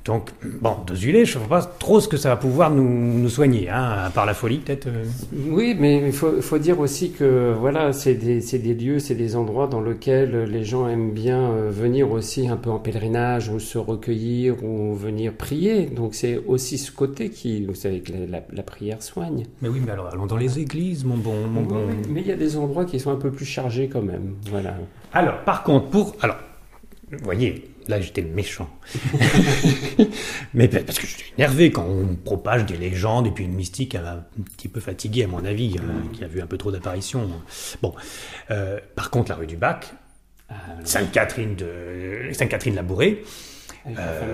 Donc, 0.09 0.31
bon, 0.63 0.75
Dozulé, 0.87 1.27
je 1.27 1.37
ne 1.37 1.43
sais 1.43 1.49
pas 1.51 1.61
trop 1.61 2.01
ce 2.01 2.09
que 2.09 2.17
ça 2.17 2.31
va 2.31 2.37
pouvoir 2.37 2.71
nous, 2.71 2.83
nous 3.19 3.29
soigner, 3.29 3.69
hein, 3.69 4.05
à 4.07 4.11
part 4.11 4.25
la 4.25 4.33
folie 4.33 4.57
peut-être. 4.57 4.87
euh. 4.87 5.05
Oui, 5.51 5.77
mais 5.79 5.99
il 6.07 6.13
faut, 6.15 6.41
faut 6.41 6.57
dire 6.57 6.81
aussi 6.81 7.11
que 7.11 7.53
voilà, 7.61 7.93
c'est 7.93 8.15
des, 8.15 8.41
lieux, 8.75 9.01
c'est 9.01 9.15
des 9.15 9.37
endroits 9.37 9.67
dans 9.67 9.83
lesquels 9.83 10.45
les 10.45 10.65
gens 10.65 10.89
aiment 10.89 11.11
bien 11.13 11.51
euh, 11.51 11.71
venir 11.71 12.11
aussi 12.11 12.49
un 12.49 12.57
peu 12.57 12.71
en 12.71 12.79
pèlerinage 12.79 13.51
ou 13.51 13.61
se 13.61 13.77
recueillir 13.77 14.65
ou 14.65 14.95
venir 14.95 15.35
prier. 15.35 15.85
Donc 15.85 16.15
c'est 16.15 16.41
aussi 16.47 16.79
ce 16.79 16.91
côté 16.91 17.29
qui, 17.29 17.67
vous 17.67 17.75
savez, 17.75 18.01
que 18.01 18.11
la, 18.13 18.39
la- 18.39 18.45
la 18.51 18.63
prière 18.63 19.03
soigne. 19.03 19.45
Mais 19.61 19.69
oui, 19.69 19.81
mais 19.85 19.93
alors 19.93 20.09
allons 20.11 20.25
dans 20.25 20.39
les 20.39 20.59
églises, 20.59 21.05
mon 21.05 21.19
bon. 21.19 21.47
Mon 21.53 21.63
bon. 21.63 21.83
Mais 22.09 22.23
il 22.23 22.27
y 22.27 22.33
a 22.33 22.37
des 22.37 22.57
endroits 22.57 22.87
qui 22.87 22.99
sont 22.99 23.11
un 23.11 23.17
peu 23.17 23.31
plus 23.31 23.45
chargés 23.45 23.89
quand 23.93 24.01
même. 24.03 24.37
Voilà. 24.51 24.75
Alors, 25.13 25.41
par 25.45 25.63
contre, 25.65 25.89
pour. 25.89 26.17
Alors, 26.23 26.37
vous 27.13 27.19
voyez, 27.25 27.65
là 27.89 28.01
j'étais 28.01 28.23
méchant. 28.23 28.69
Mais 30.55 30.69
pa- 30.69 30.81
parce 30.81 30.99
que 30.99 31.07
je 31.07 31.13
suis 31.17 31.33
énervé 31.37 31.71
quand 31.71 31.85
on 31.85 32.15
propage 32.17 32.67
des 32.67 32.77
légendes 32.77 33.27
et 33.27 33.31
puis 33.31 33.45
une 33.45 33.55
mystique 33.55 33.95
euh, 33.95 34.17
un 34.17 34.43
petit 34.57 34.69
peu 34.69 34.81
fatiguée, 34.81 35.25
à 35.25 35.27
mon 35.29 35.45
avis, 35.45 35.77
euh, 35.79 35.83
qui 36.13 36.25
a 36.25 36.29
vu 36.29 36.41
un 36.41 36.47
peu 36.47 36.57
trop 36.59 36.71
d'apparitions. 36.71 37.29
Bon. 37.83 37.95
Euh, 38.51 38.79
par 38.95 39.11
contre, 39.11 39.31
la 39.31 39.37
rue 39.37 39.47
du 39.47 39.57
Bac, 39.57 39.93
Ah, 40.51 40.55
Sainte-Catherine 40.85 41.57
de 41.57 42.31
Sainte-Catherine 42.33 42.75
la 42.75 42.83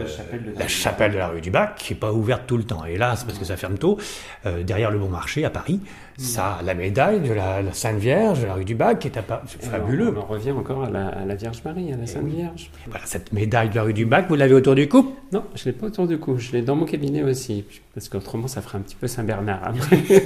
chapelle 0.07 0.43
de 0.45 0.51
Euh, 0.51 0.55
la 0.59 0.69
chapelle 0.69 1.13
de 1.13 1.19
la 1.19 1.29
rue 1.29 1.41
du 1.41 1.51
Bac, 1.51 1.77
qui 1.77 1.93
n'est 1.93 1.99
pas 1.99 2.13
ouverte 2.13 2.43
tout 2.47 2.57
le 2.57 2.65
temps, 2.65 2.85
hélas, 2.85 3.25
parce 3.25 3.39
que 3.39 3.45
ça 3.45 3.57
ferme 3.57 3.79
tôt, 3.79 3.99
euh, 4.47 4.63
derrière 4.65 4.91
le 4.91 4.99
Bon 4.99 5.09
Marché 5.09 5.45
à 5.45 5.51
Paris, 5.51 5.81
ça 6.17 6.61
la 6.65 6.75
médaille 6.75 7.21
de 7.21 7.33
la, 7.33 7.61
la 7.63 7.73
Sainte 7.73 7.99
Vierge 7.99 8.41
de 8.43 8.47
la 8.47 8.55
rue 8.55 8.65
du 8.65 8.75
Bac, 8.75 8.99
qui 9.01 9.09
est 9.09 9.17
Alors, 9.19 9.43
fabuleux. 9.61 10.15
On 10.17 10.21
en 10.21 10.25
revient 10.27 10.53
encore 10.53 10.85
à 10.85 10.91
la, 10.91 11.09
à 11.09 11.25
la 11.25 11.35
Vierge 11.35 11.59
Marie, 11.65 11.93
à 11.93 11.97
la 11.97 12.07
Sainte 12.07 12.27
Vierge. 12.27 12.71
Voilà, 12.89 13.05
cette 13.07 13.33
médaille 13.33 13.71
de 13.71 13.75
la 13.75 13.83
rue 13.83 13.93
du 13.95 14.07
Bac, 14.07 14.27
vous 14.29 14.37
l'avez 14.37 14.55
autour 14.55 14.75
du 14.75 14.89
cou? 14.89 15.15
Non, 15.33 15.43
je 15.55 15.65
l'ai 15.67 15.73
pas 15.73 15.87
autour 15.87 16.07
du 16.07 16.19
cou. 16.19 16.39
Je 16.39 16.53
l'ai 16.53 16.63
dans 16.63 16.77
mon 16.77 16.85
cabinet 16.85 17.23
aussi, 17.23 17.65
parce 17.95 18.09
qu'autrement 18.09 18.47
ça 18.47 18.63
ferait 18.63 18.79
un 18.79 18.83
petit 18.83 18.97
peu 18.97 19.07
Saint 19.07 19.25
Bernard. 19.25 19.61
après. 19.65 19.99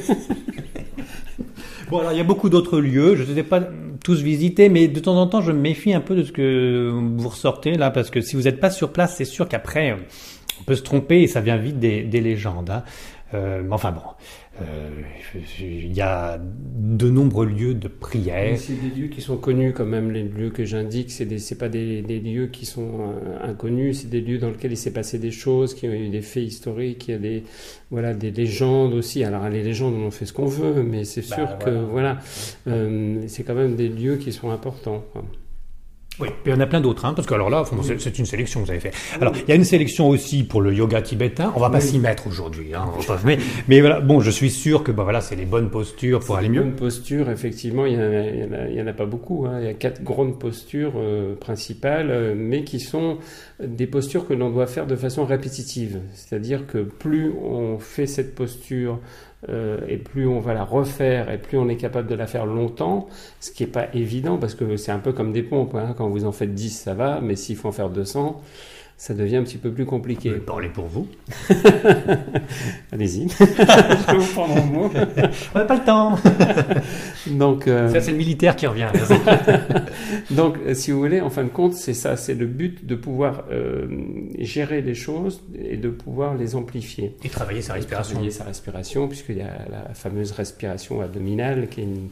Bon, 1.90 2.00
alors 2.00 2.12
il 2.12 2.19
y 2.19 2.20
a 2.20 2.25
beaucoup 2.25 2.50
d'autres 2.50 2.81
lieux, 2.81 3.17
je 3.17 3.23
ne 3.23 3.29
les 3.29 3.38
ai 3.38 3.43
pas 3.43 3.62
tous 4.05 4.20
visités, 4.20 4.69
mais 4.69 4.88
de 4.88 5.00
temps 5.00 5.17
en 5.17 5.26
temps, 5.26 5.40
je 5.40 5.52
me 5.52 5.58
méfie 5.58 5.94
un 5.94 6.02
peu 6.02 6.14
de 6.17 6.23
ce 6.23 6.32
que 6.32 6.90
vous 6.93 7.29
ressortez 7.31 7.79
là, 7.79 7.90
parce 7.90 8.11
que 8.11 8.20
si 8.20 8.37
vous 8.37 8.43
n'êtes 8.43 8.61
pas 8.61 8.69
sur 8.70 8.93
place, 8.93 9.17
c'est 9.17 9.25
sûr 9.25 9.49
qu'après, 9.49 9.96
on 10.61 10.64
peut 10.64 10.75
se 10.75 10.82
tromper 10.82 11.23
et 11.23 11.26
ça 11.26 11.40
vient 11.40 11.56
vite 11.56 11.79
des, 11.79 12.02
des 12.02 12.20
légendes. 12.20 12.69
hein. 12.69 12.82
Euh, 13.32 13.62
mais 13.64 13.73
enfin 13.73 13.93
bon, 13.93 14.02
il 15.60 15.93
y 15.93 16.00
a 16.00 16.38
de 16.40 17.10
nombreux 17.10 17.46
lieux 17.46 17.75
de 17.75 17.88
prière. 17.88 18.56
C'est 18.58 18.72
des 18.75 19.00
lieux 19.00 19.08
qui 19.08 19.20
sont 19.20 19.37
connus 19.37 19.72
quand 19.72 19.84
même, 19.84 20.10
les 20.10 20.22
lieux 20.25 20.50
que 20.50 20.64
j'indique. 20.64 21.16
Des, 21.26 21.38
c'est 21.38 21.58
pas 21.58 21.69
des, 21.69 22.02
des 22.02 22.20
lieux 22.20 22.46
qui 22.49 22.66
sont 22.66 23.00
euh, 23.00 23.38
inconnus. 23.49 24.00
C'est 24.02 24.10
des 24.10 24.20
lieux 24.20 24.38
dans 24.38 24.50
lesquels 24.50 24.72
il 24.72 24.76
s'est 24.76 24.93
passé 24.93 25.19
des 25.19 25.31
choses, 25.31 25.75
qui 25.75 25.87
ont 25.88 25.93
eu 25.93 26.08
des 26.08 26.22
faits 26.22 26.44
historiques, 26.44 27.08
il 27.08 27.10
y 27.12 27.14
a 27.14 27.19
des, 27.19 27.43
voilà, 27.90 28.14
des 28.14 28.31
légendes 28.31 28.94
aussi. 28.94 29.25
Alors 29.25 29.49
les 29.49 29.62
légendes, 29.62 29.94
on 29.94 30.06
en 30.06 30.10
fait 30.10 30.26
ce 30.26 30.32
qu'on 30.32 30.46
veut, 30.46 30.82
mais 30.82 31.04
c'est 31.04 31.22
Bah, 31.28 31.37
sûr 31.37 31.58
que 31.58 31.70
voilà, 31.70 32.19
euh, 32.66 33.22
c'est 33.28 33.44
quand 33.44 33.54
même 33.54 33.76
des 33.76 33.88
lieux 33.88 34.16
qui 34.16 34.32
sont 34.32 34.50
importants. 34.50 35.04
quoi. 35.12 35.25
Oui, 36.20 36.28
il 36.44 36.50
y 36.50 36.54
en 36.54 36.60
a 36.60 36.66
plein 36.66 36.80
d'autres, 36.80 37.04
hein, 37.04 37.14
parce 37.14 37.26
que 37.28 37.34
alors 37.34 37.48
là, 37.50 37.64
c'est- 37.98 38.18
une 38.18 38.26
sélection 38.26 38.60
que 38.60 38.64
vous 38.66 38.70
avez 38.72 38.80
fait. 38.80 38.90
Alors, 39.20 39.32
il 39.36 39.48
y 39.48 39.52
a 39.52 39.54
une 39.54 39.64
sélection 39.64 40.08
aussi 40.08 40.42
pour 40.42 40.60
le 40.60 40.74
yoga 40.74 41.00
tibétain. 41.00 41.52
On 41.54 41.60
va 41.60 41.70
pas 41.70 41.78
Oui. 41.78 41.84
s'y 41.84 41.98
mettre 42.00 42.26
aujourd'hui, 42.26 42.75
hein, 42.75 42.87
mais, 43.25 43.38
mais 43.68 43.80
voilà, 43.80 44.00
bon, 44.00 44.20
je 44.20 44.30
suis 44.30 44.50
sûr 44.50 44.82
que 44.82 44.90
bah, 44.90 45.04
voilà, 45.04 45.20
c'est 45.20 45.37
les 45.37 45.44
bonnes 45.44 45.70
postures 45.70 46.20
pour 46.20 46.37
aller 46.37 46.48
mieux. 46.48 46.62
Bonne 46.62 46.72
posture, 46.75 47.30
effectivement, 47.30 47.87
il 47.87 47.92
y 47.92 47.96
en 47.96 48.00
a, 48.00 48.20
il 48.26 48.38
y 48.40 48.44
en 48.44 48.52
a- 48.52 48.68
il 48.68 48.75
y 48.75 48.82
en 48.82 48.87
a 48.88 48.92
pas 48.92 49.06
beaucoup. 49.06 49.46
hein. 49.46 49.58
Il 49.60 49.66
y 49.66 49.70
a 49.70 49.75
quatre 49.75 50.02
grandes 50.02 50.38
postures 50.38 50.94
euh, 50.96 51.34
principales, 51.37 52.10
euh, 52.10 52.34
mais 52.37 52.64
qui 52.64 52.80
sont 52.80 53.18
des 53.62 53.87
postures 53.87 54.26
que 54.26 54.34
l'on 54.34 54.50
doit 54.50 54.66
faire 54.66 54.87
de 54.87 54.96
façon 54.96 55.25
répétitive. 55.25 56.00
C'est-à-dire 56.14 56.66
que 56.66 56.78
plus 56.78 57.30
on 57.30 57.78
fait 57.78 58.06
cette 58.06 58.34
posture 58.34 58.98
euh, 59.49 59.78
et 59.88 59.99
plus 59.99 60.26
on 60.26 60.40
va 60.40 60.54
la 60.54 60.64
refaire 60.64 61.30
et 61.30 61.38
plus 61.38 61.59
on 61.59 61.68
est 61.68 61.76
capable 61.76 62.09
de 62.09 62.14
la 62.14 62.26
faire 62.26 62.47
longtemps, 62.47 63.09
ce 63.40 63.50
qui 63.52 63.64
n'est 63.64 63.71
pas 63.71 63.87
évident 63.95 64.37
parce 64.38 64.54
que 64.54 64.76
c'est 64.76 64.92
un 64.92 64.99
peu 64.99 65.12
comme 65.12 65.33
des 65.33 65.42
pompes. 65.42 65.75
hein. 65.75 65.95
Quand 65.97 66.09
vous 66.09 66.25
en 66.25 66.33
faites 66.33 66.54
10, 66.54 66.71
ça 66.71 66.95
va, 66.95 67.21
mais 67.21 67.37
s'il 67.37 67.57
faut 67.57 67.68
en 67.68 67.73
faire 67.73 67.90
200, 67.90 68.40
ça 68.99 69.14
devient 69.14 69.37
un 69.37 69.45
petit 69.45 69.59
peu 69.59 69.71
plus 69.71 69.87
compliqué. 69.87 70.33
Parlez 70.33 70.69
pour 70.69 70.87
vous. 70.87 71.07
Allez-y, 72.93 73.28
je 73.38 74.12
vais 74.12 74.19
vous 74.19 74.33
prendre 74.33 74.57
en 74.57 74.67
mot. 74.67 74.90
On 75.55 75.59
n'a 75.59 75.64
pas 75.64 75.76
le 75.76 75.85
temps. 75.85 76.19
Donc, 77.31 77.69
euh, 77.69 77.88
Ça, 77.93 78.00
c'est 78.00 78.11
le 78.11 78.17
militaire 78.17 78.57
qui 78.57 78.67
revient. 78.67 78.88
Donc, 80.33 80.57
euh, 80.67 80.75
si 80.75 80.90
vous 80.90 80.99
voulez, 80.99 81.21
en 81.21 81.31
fin 81.31 81.45
de 81.45 81.49
compte, 81.49 81.75
c'est 81.75 81.95
ça, 81.95 82.17
c'est 82.17 82.35
le 82.35 82.47
but 82.47 82.87
de 82.87 82.97
pouvoir 82.97 83.45
euh, 83.52 83.87
gérer 84.40 84.83
les 84.83 84.95
choses 84.95 85.45
et 85.57 85.76
de 85.76 85.90
pouvoir 85.90 86.35
les 86.35 86.57
amplifier. 86.57 87.14
Et 87.23 87.28
travailler 87.28 87.62
sa 87.62 87.75
respiration. 87.75 88.14
Travailler 88.14 88.33
sa 88.33 88.45
respiration, 88.45 89.07
puisqu'il 89.07 89.37
y 89.37 89.43
a 89.43 89.64
la 89.71 89.95
fameuse 89.95 90.33
respiration 90.33 91.00
abdominale, 91.02 91.69
qui 91.69 91.83
est 91.83 91.85
une, 91.85 92.09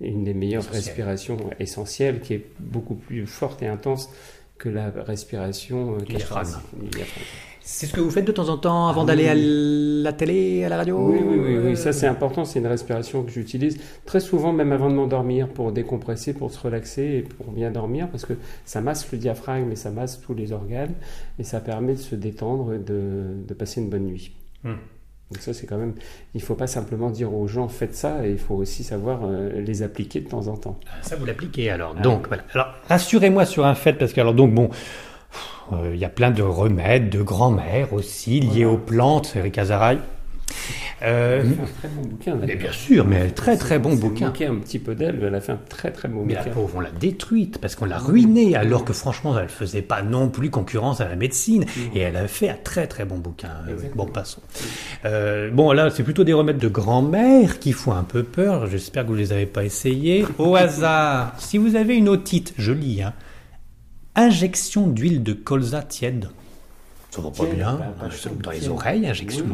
une 0.00 0.22
des 0.22 0.34
meilleures 0.34 0.70
respirations 0.70 1.38
essentielles, 1.58 2.20
qui 2.20 2.34
est 2.34 2.46
beaucoup 2.60 2.94
plus 2.94 3.26
forte 3.26 3.60
et 3.64 3.66
intense 3.66 4.08
que 4.58 4.68
la 4.68 4.90
respiration 5.06 5.94
euh, 5.94 5.98
Diaphragme. 6.04 6.48
diaphragme. 6.82 7.26
C'est 7.60 7.84
ce 7.86 7.92
que 7.92 8.00
vous 8.00 8.10
faites 8.10 8.24
de 8.24 8.32
temps 8.32 8.48
en 8.48 8.56
temps 8.56 8.88
avant 8.88 9.02
Ah 9.02 9.06
d'aller 9.06 9.24
oui. 9.24 9.28
à 9.28 9.34
la 10.04 10.12
télé, 10.14 10.64
à 10.64 10.70
la 10.70 10.78
radio 10.78 10.96
Oui, 10.98 11.18
oui, 11.22 11.38
oui, 11.38 11.58
oui, 11.58 11.76
ça 11.76 11.90
Euh, 11.90 11.92
c'est 11.92 12.06
important, 12.06 12.46
c'est 12.46 12.60
une 12.60 12.66
respiration 12.66 13.22
que 13.24 13.30
j'utilise 13.30 13.78
très 14.06 14.20
souvent, 14.20 14.54
même 14.54 14.72
avant 14.72 14.88
de 14.88 14.94
m'endormir, 14.94 15.48
pour 15.48 15.70
décompresser, 15.70 16.32
pour 16.32 16.50
se 16.50 16.58
relaxer 16.60 17.02
et 17.02 17.22
pour 17.22 17.50
bien 17.52 17.70
dormir, 17.70 18.08
parce 18.08 18.24
que 18.24 18.32
ça 18.64 18.80
masse 18.80 19.10
le 19.12 19.18
diaphragme 19.18 19.70
et 19.70 19.76
ça 19.76 19.90
masse 19.90 20.18
tous 20.20 20.32
les 20.34 20.52
organes, 20.52 20.94
et 21.38 21.44
ça 21.44 21.60
permet 21.60 21.92
de 21.92 21.98
se 21.98 22.14
détendre 22.14 22.72
et 22.72 22.78
de, 22.78 23.34
de 23.46 23.54
passer 23.54 23.82
une 23.82 23.90
bonne 23.90 24.06
nuit. 24.06 24.32
Donc 25.30 25.42
ça, 25.42 25.52
c'est 25.52 25.66
quand 25.66 25.76
même... 25.76 25.94
Il 26.34 26.40
ne 26.40 26.46
faut 26.46 26.54
pas 26.54 26.66
simplement 26.66 27.10
dire 27.10 27.34
aux 27.34 27.46
gens, 27.46 27.68
faites 27.68 27.94
ça, 27.94 28.26
et 28.26 28.30
il 28.30 28.38
faut 28.38 28.54
aussi 28.54 28.82
savoir 28.82 29.20
euh, 29.24 29.60
les 29.60 29.82
appliquer 29.82 30.20
de 30.20 30.28
temps 30.28 30.48
en 30.48 30.56
temps. 30.56 30.78
Ah, 30.86 31.02
Ça, 31.02 31.16
vous 31.16 31.26
l'appliquez 31.26 31.70
alors. 31.70 31.94
Donc, 31.94 32.28
voilà. 32.28 32.44
Alors, 32.54 32.68
rassurez-moi 32.88 33.44
sur 33.44 33.66
un 33.66 33.74
fait, 33.74 33.92
parce 33.92 34.14
que, 34.14 34.20
alors, 34.22 34.32
donc, 34.32 34.54
bon, 34.54 34.70
euh, 35.72 35.90
il 35.92 36.00
y 36.00 36.04
a 36.06 36.08
plein 36.08 36.30
de 36.30 36.42
remèdes, 36.42 37.10
de 37.10 37.20
grand-mère 37.22 37.92
aussi, 37.92 38.40
liés 38.40 38.64
aux 38.64 38.78
plantes, 38.78 39.34
Eric 39.36 39.58
Azaray. 39.58 39.98
Euh, 41.02 41.42
Elle 41.44 41.46
a 41.52 41.54
fait 41.54 41.62
un 41.62 41.66
très 41.78 41.88
bon 41.88 42.02
bouquin. 42.08 42.34
mais 42.36 42.56
bien 42.56 42.72
sûr, 42.72 43.06
mais 43.06 43.30
très 43.30 43.56
très 43.56 43.78
bon 43.78 43.94
bouquin. 43.94 44.26
moqué 44.26 44.46
un 44.46 44.56
petit 44.56 44.78
peu 44.78 44.94
d'elle, 44.94 45.20
elle 45.22 45.34
a 45.34 45.40
fait 45.40 45.52
un 45.52 45.60
très 45.68 45.90
très 45.92 46.08
bon 46.08 46.24
Mais 46.24 46.34
la 46.34 46.40
bouquin. 46.40 46.54
pauvre, 46.54 46.72
on 46.76 46.80
l'a 46.80 46.90
détruite 46.90 47.58
parce 47.58 47.76
qu'on 47.76 47.84
l'a 47.84 47.98
ruinée, 47.98 48.56
alors 48.56 48.84
que 48.84 48.92
franchement, 48.92 49.38
elle 49.38 49.48
faisait 49.48 49.82
pas 49.82 50.02
non 50.02 50.28
plus 50.28 50.50
concurrence 50.50 51.00
à 51.00 51.08
la 51.08 51.14
médecine. 51.16 51.64
Et 51.94 52.00
elle 52.00 52.16
a 52.16 52.26
fait 52.26 52.48
un 52.48 52.56
très 52.62 52.86
très 52.86 53.04
bon 53.04 53.18
bouquin. 53.18 53.50
Euh, 53.68 53.72
Exactement. 53.74 54.04
Bon, 54.06 54.10
passons. 54.10 54.40
Euh, 55.04 55.50
bon, 55.50 55.70
là, 55.72 55.90
c'est 55.90 56.02
plutôt 56.02 56.24
des 56.24 56.32
remèdes 56.32 56.58
de 56.58 56.68
grand-mère 56.68 57.58
qui 57.60 57.72
font 57.72 57.92
un 57.92 58.02
peu 58.04 58.22
peur. 58.24 58.66
J'espère 58.66 59.04
que 59.04 59.08
vous 59.10 59.14
les 59.16 59.32
avez 59.32 59.46
pas 59.46 59.64
essayés. 59.64 60.24
Au 60.38 60.56
hasard, 60.56 61.34
si 61.38 61.58
vous 61.58 61.76
avez 61.76 61.96
une 61.96 62.08
otite, 62.08 62.54
je 62.58 62.72
lis, 62.72 63.02
hein, 63.02 63.12
injection 64.16 64.88
d'huile 64.88 65.22
de 65.22 65.32
colza 65.32 65.82
tiède. 65.82 66.28
Ça 67.22 67.28
va 67.28 67.30
pas 67.30 67.54
bien. 67.54 67.80
dans 68.42 68.50
les 68.50 68.68
oreilles, 68.68 69.06
injection 69.06 69.44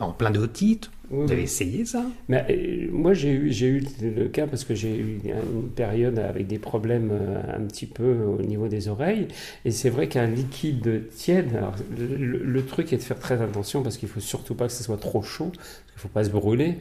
en 0.00 0.12
plein 0.12 0.30
d'otite. 0.30 0.90
Oui, 1.10 1.24
Vous 1.24 1.32
avez 1.32 1.42
essayé 1.44 1.86
ça? 1.86 2.04
Mais, 2.28 2.44
euh, 2.50 2.88
moi, 2.92 3.14
j'ai 3.14 3.30
eu, 3.32 3.50
j'ai 3.50 3.66
eu 3.66 3.82
le 4.02 4.28
cas 4.28 4.46
parce 4.46 4.64
que 4.64 4.74
j'ai 4.74 4.94
eu 4.94 5.18
une 5.24 5.70
période 5.70 6.18
avec 6.18 6.46
des 6.46 6.58
problèmes 6.58 7.10
euh, 7.12 7.56
un 7.56 7.62
petit 7.62 7.86
peu 7.86 8.12
au 8.38 8.42
niveau 8.42 8.68
des 8.68 8.88
oreilles. 8.88 9.26
Et 9.64 9.70
c'est 9.70 9.88
vrai 9.88 10.08
qu'un 10.08 10.26
liquide 10.26 11.08
tiède, 11.08 11.56
alors, 11.56 11.74
le, 11.98 12.62
truc 12.66 12.92
est 12.92 12.98
de 12.98 13.02
faire 13.02 13.18
très 13.18 13.40
attention 13.40 13.82
parce 13.82 13.96
qu'il 13.96 14.08
faut 14.08 14.20
surtout 14.20 14.54
pas 14.54 14.66
que 14.66 14.72
ce 14.72 14.84
soit 14.84 14.98
trop 14.98 15.22
chaud, 15.22 15.50
parce 15.54 15.92
qu'il 15.92 16.00
faut 16.02 16.08
pas 16.08 16.24
se 16.24 16.30
brûler. 16.30 16.76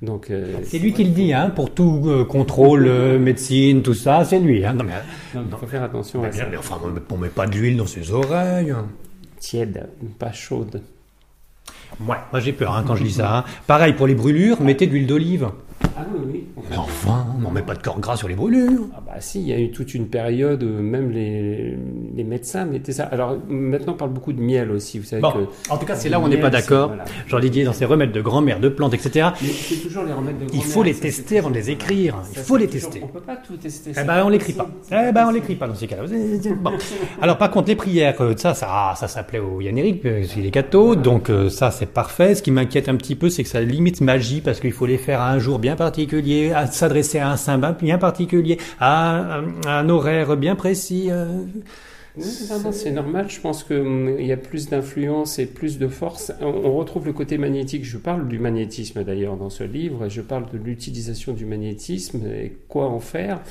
Donc, 0.00 0.30
euh, 0.30 0.54
C'est 0.64 0.78
lui 0.78 0.94
qui 0.94 1.04
le 1.04 1.10
dit, 1.10 1.34
hein, 1.34 1.50
pour 1.50 1.74
tout 1.74 2.02
euh, 2.06 2.24
contrôle, 2.24 2.86
euh, 2.86 3.18
médecine, 3.18 3.82
tout 3.82 3.94
ça, 3.94 4.24
c'est 4.24 4.38
lui. 4.38 4.64
Hein. 4.64 4.72
Non, 4.72 4.84
mais, 4.84 4.92
faut 5.58 5.66
faire 5.66 5.82
attention 5.82 6.22
mais 6.22 6.28
à 6.28 6.30
bien, 6.30 6.44
ça. 6.44 6.48
mais 6.50 6.56
enfin, 6.56 6.78
on 6.82 6.88
met- 6.88 7.00
on 7.10 7.16
met 7.18 7.28
pas 7.28 7.46
de 7.46 7.56
l'huile 7.56 7.76
dans 7.76 7.86
ses 7.86 8.10
oreilles. 8.10 8.74
Tiède, 9.38 9.88
pas 10.18 10.32
chaude. 10.32 10.82
Ouais, 12.00 12.16
moi 12.32 12.40
j'ai 12.40 12.52
peur 12.52 12.74
hein, 12.74 12.84
quand 12.86 12.96
je 12.96 13.04
lis 13.04 13.12
ça. 13.12 13.38
hein. 13.38 13.44
Pareil 13.66 13.92
pour 13.94 14.06
les 14.06 14.14
brûlures, 14.14 14.60
mettez 14.60 14.86
de 14.86 14.92
l'huile 14.92 15.06
d'olive. 15.06 15.48
Ah 15.96 16.04
oui, 16.14 16.20
oui. 16.56 16.64
Mais 16.70 16.76
enfin, 16.76 17.26
on 17.44 17.50
met 17.50 17.62
pas 17.62 17.74
de 17.74 17.82
corps 17.82 18.00
gras 18.00 18.16
sur 18.16 18.28
les 18.28 18.34
brûlures. 18.34 18.86
Ah 18.94 19.00
bah 19.16 19.22
si, 19.22 19.40
il 19.40 19.48
y 19.48 19.52
a 19.54 19.58
eu 19.58 19.70
toute 19.70 19.94
une 19.94 20.08
période, 20.08 20.62
même 20.62 21.10
les, 21.10 21.74
les 22.14 22.22
médecins 22.24 22.66
mettaient 22.66 22.92
ça. 22.92 23.04
Alors 23.04 23.36
maintenant, 23.48 23.94
on 23.94 23.96
parle 23.96 24.10
beaucoup 24.10 24.34
de 24.34 24.42
miel 24.42 24.70
aussi, 24.70 24.98
vous 24.98 25.06
savez 25.06 25.22
Bon, 25.22 25.32
que... 25.32 25.70
en 25.72 25.78
tout 25.78 25.86
cas, 25.86 25.94
c'est 25.94 26.10
là 26.10 26.20
où 26.20 26.24
on 26.24 26.28
n'est 26.28 26.36
pas 26.36 26.50
d'accord. 26.50 26.88
voilà. 26.88 27.04
Jean 27.26 27.38
Didier, 27.40 27.64
dans 27.64 27.72
ses 27.72 27.86
remèdes 27.86 28.12
de 28.12 28.20
grand-mère, 28.20 28.60
de 28.60 28.68
plantes, 28.68 28.92
etc., 28.92 29.28
Mais 29.40 29.48
c'est 29.48 29.76
toujours 29.76 30.02
les 30.04 30.12
remèdes 30.12 30.38
de 30.38 30.44
il 30.52 30.62
faut 30.62 30.82
les 30.82 30.92
tester 30.92 31.38
avant 31.38 31.48
de 31.48 31.54
les 31.54 31.70
écrire. 31.70 32.16
Il 32.32 32.38
faut 32.40 32.58
les 32.58 32.66
toujours- 32.66 32.90
tester. 32.90 33.00
On 33.04 33.08
peut 33.08 33.20
pas 33.20 33.36
tout 33.36 33.56
tester. 33.56 33.92
Eh 33.98 34.04
ben, 34.04 34.22
on 34.22 34.28
l'écrit 34.28 34.52
pas. 34.52 34.68
Eh 34.92 35.12
ben, 35.12 35.26
on 35.28 35.30
l'écrit 35.30 35.54
pas 35.54 35.66
dans 35.66 35.74
ces 35.74 35.86
cas-là. 35.86 36.02
Bon. 36.60 36.72
Alors, 37.22 37.38
par 37.38 37.50
contre, 37.50 37.68
les 37.68 37.76
prières, 37.76 38.20
euh, 38.20 38.34
ça, 38.36 38.52
ça, 38.52 38.92
ça 38.96 39.08
s'appelait 39.08 39.38
au 39.38 39.62
Yann 39.62 39.78
Eric, 39.78 40.04
euh, 40.04 40.24
il 40.36 40.44
est 40.44 40.50
catho, 40.50 40.94
donc 40.94 41.30
euh, 41.30 41.48
ça, 41.48 41.70
c'est 41.70 41.86
parfait. 41.86 42.34
Ce 42.34 42.42
qui 42.42 42.50
m'inquiète 42.50 42.90
un 42.90 42.96
petit 42.96 43.14
peu, 43.14 43.30
c'est 43.30 43.44
que 43.44 43.48
ça 43.48 43.62
limite 43.62 44.02
magie, 44.02 44.42
parce 44.42 44.60
qu'il 44.60 44.72
faut 44.72 44.84
les 44.84 44.98
faire 44.98 45.22
à 45.22 45.30
un 45.30 45.38
jour 45.38 45.58
bien 45.58 45.74
particulier, 45.74 46.52
à 46.52 46.66
s'adresser 46.66 47.18
à 47.18 47.30
un 47.30 47.36
saint 47.38 47.56
bien 47.80 47.96
particulier, 47.96 48.58
à, 48.78 49.05
un- 49.66 49.88
horaire 49.88 50.36
bien 50.36 50.56
précis. 50.56 51.08
euh. 51.10 51.26
C'est 52.18 52.92
normal. 52.92 53.28
Je 53.28 53.40
pense 53.40 53.62
qu'il 53.62 54.16
y 54.20 54.32
a 54.32 54.36
plus 54.36 54.68
d'influence 54.70 55.38
et 55.38 55.46
plus 55.46 55.78
de 55.78 55.86
force. 55.86 56.32
On, 56.40 56.74
retrouve 56.74 57.04
le 57.06 57.12
côté 57.12 57.36
magnétique. 57.36 57.84
Je 57.84 57.98
parle 57.98 58.26
du 58.26 58.38
magnétisme 58.38 59.04
d'ailleurs 59.04 59.36
dans 59.36 59.50
ce 59.50 59.64
livre. 59.64 60.08
Je 60.08 60.22
parle 60.22 60.50
de 60.50 60.56
l'utilisation 60.56 61.34
du 61.34 61.44
magnétisme 61.44 62.22
et 62.26 62.56
quoi 62.68 62.86
en 62.88 63.00
faire. 63.00 63.42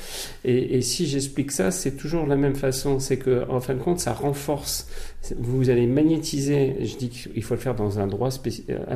Et, 0.44 0.80
si 0.80 1.06
j'explique 1.06 1.52
ça, 1.52 1.70
c'est 1.70 1.92
toujours 1.92 2.26
la 2.26 2.36
même 2.36 2.56
façon. 2.56 2.98
C'est 2.98 3.18
que, 3.18 3.48
en 3.48 3.60
fin 3.60 3.74
de 3.74 3.80
compte, 3.80 4.00
ça 4.00 4.12
renforce. 4.12 4.88
Vous 5.38 5.70
allez 5.70 5.86
magnétiser. 5.86 6.76
Je 6.80 6.96
dis 6.96 7.08
qu'il 7.08 7.42
faut 7.44 7.54
le 7.54 7.60
faire 7.60 7.76
dans 7.76 8.00
un 8.00 8.10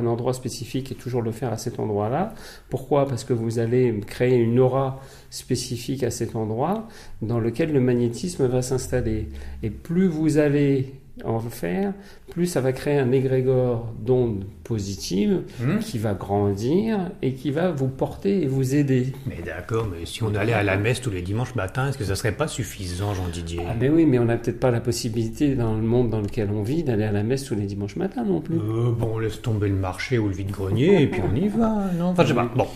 endroit 0.05 0.33
spécifique 0.33 0.91
et 0.91 0.95
toujours 0.95 1.21
le 1.21 1.31
faire 1.31 1.53
à 1.53 1.57
cet 1.57 1.79
endroit-là. 1.79 2.33
Pourquoi? 2.69 3.07
Parce 3.07 3.23
que 3.23 3.33
vous 3.33 3.59
allez 3.59 3.97
créer 4.05 4.35
une 4.35 4.59
aura 4.59 4.99
spécifique 5.31 6.03
à 6.03 6.11
cet 6.11 6.35
endroit 6.35 6.87
dans 7.23 7.39
lequel 7.39 7.73
le 7.73 7.79
magnétisme 7.79 8.45
va 8.45 8.61
s'installer. 8.61 9.29
Et 9.63 9.71
plus 9.71 10.07
vous 10.07 10.37
allez 10.37 10.93
en 11.25 11.39
faire, 11.39 11.93
plus 12.31 12.47
ça 12.47 12.61
va 12.61 12.71
créer 12.71 12.97
un 12.97 13.11
égrégore 13.11 13.93
d'ondes 13.99 14.45
positives 14.63 15.41
Hmm. 15.61 15.77
qui 15.79 15.99
va 15.99 16.13
grandir 16.13 17.11
et 17.21 17.33
qui 17.33 17.51
va 17.51 17.69
vous 17.71 17.89
porter 17.89 18.41
et 18.41 18.47
vous 18.47 18.73
aider. 18.75 19.07
Mais 19.27 19.39
d'accord, 19.45 19.87
mais 19.91 20.05
si 20.05 20.23
on 20.23 20.33
allait 20.33 20.53
à 20.53 20.63
la 20.63 20.77
messe 20.77 21.01
tous 21.01 21.09
les 21.11 21.21
dimanches 21.21 21.53
matin, 21.53 21.89
est-ce 21.89 21.97
que 21.97 22.05
ça 22.05 22.15
serait 22.15 22.31
pas 22.31 22.47
suffisant, 22.47 23.13
Jean 23.13 23.27
Didier 23.27 23.59
Ah 23.69 23.73
ben 23.79 23.91
oui, 23.93 24.05
mais 24.05 24.17
on 24.19 24.25
n'a 24.25 24.37
peut-être 24.37 24.59
pas 24.59 24.71
la 24.71 24.79
possibilité 24.79 25.53
dans 25.55 25.75
le 25.75 25.81
monde 25.81 26.09
dans 26.09 26.21
lequel 26.21 26.49
on 26.49 26.63
vit 26.63 26.83
d'aller 26.83 27.03
à 27.03 27.11
la 27.11 27.23
messe 27.23 27.43
tous 27.43 27.55
les 27.55 27.65
dimanches 27.65 27.97
matins 27.97 28.23
non 28.23 28.39
plus. 28.41 28.55
Euh, 28.55 28.91
bon, 28.91 29.11
on 29.15 29.19
laisse 29.19 29.41
tomber 29.41 29.67
le 29.67 29.75
marché 29.75 30.17
ou 30.17 30.27
le 30.29 30.33
vide-grenier 30.33 31.03
et 31.03 31.07
puis 31.07 31.21
on 31.21 31.35
y 31.35 31.49
va, 31.49 31.91
non? 31.99 32.05
Enfin, 32.07 32.23
je 32.23 32.29
sais 32.29 32.33
pas. 32.35 32.49
Bon. 32.55 32.67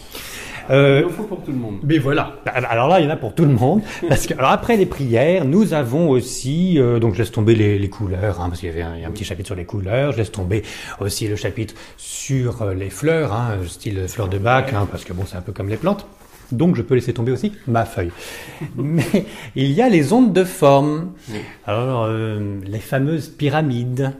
Euh, 0.69 1.01
Il 1.03 1.05
en 1.05 1.09
faut 1.09 1.23
pour 1.23 1.41
tout 1.43 1.51
le 1.51 1.57
monde. 1.57 1.79
mais 1.83 1.97
voilà. 1.97 2.35
Alors 2.45 2.87
là, 2.87 2.99
il 2.99 3.05
y 3.05 3.07
en 3.07 3.11
a 3.11 3.15
pour 3.15 3.33
tout 3.33 3.45
le 3.45 3.53
monde. 3.53 3.81
Parce 4.09 4.27
que, 4.27 4.33
alors 4.33 4.51
après 4.51 4.77
les 4.77 4.85
prières, 4.85 5.45
nous 5.45 5.73
avons 5.73 6.09
aussi, 6.09 6.79
euh, 6.79 6.99
donc 6.99 7.13
je 7.13 7.19
laisse 7.19 7.31
tomber 7.31 7.55
les, 7.55 7.77
les 7.79 7.89
couleurs, 7.89 8.41
hein, 8.41 8.49
parce 8.49 8.59
qu'il 8.59 8.69
y 8.69 8.71
avait 8.71 8.81
un, 8.81 9.11
petit 9.11 9.23
chapitre 9.23 9.47
sur 9.47 9.55
les 9.55 9.65
couleurs. 9.65 10.11
Je 10.11 10.17
laisse 10.17 10.31
tomber 10.31 10.63
aussi 10.99 11.27
le 11.27 11.35
chapitre 11.35 11.75
sur 11.97 12.61
euh, 12.61 12.73
les 12.73 12.89
fleurs, 12.89 13.33
hein, 13.33 13.57
style 13.67 14.07
fleurs 14.07 14.27
de 14.27 14.37
bac, 14.37 14.73
hein, 14.73 14.87
parce 14.89 15.03
que 15.03 15.13
bon, 15.13 15.23
c'est 15.25 15.37
un 15.37 15.41
peu 15.41 15.51
comme 15.51 15.69
les 15.69 15.77
plantes. 15.77 16.05
Donc 16.51 16.75
je 16.75 16.81
peux 16.81 16.95
laisser 16.95 17.13
tomber 17.13 17.31
aussi 17.31 17.51
ma 17.67 17.85
feuille. 17.85 18.11
Mais 18.75 19.25
il 19.55 19.71
y 19.71 19.81
a 19.81 19.89
les 19.89 20.13
ondes 20.13 20.33
de 20.33 20.43
forme. 20.43 21.11
Alors 21.65 22.03
euh, 22.03 22.59
les 22.65 22.79
fameuses 22.79 23.29
pyramides 23.29 24.13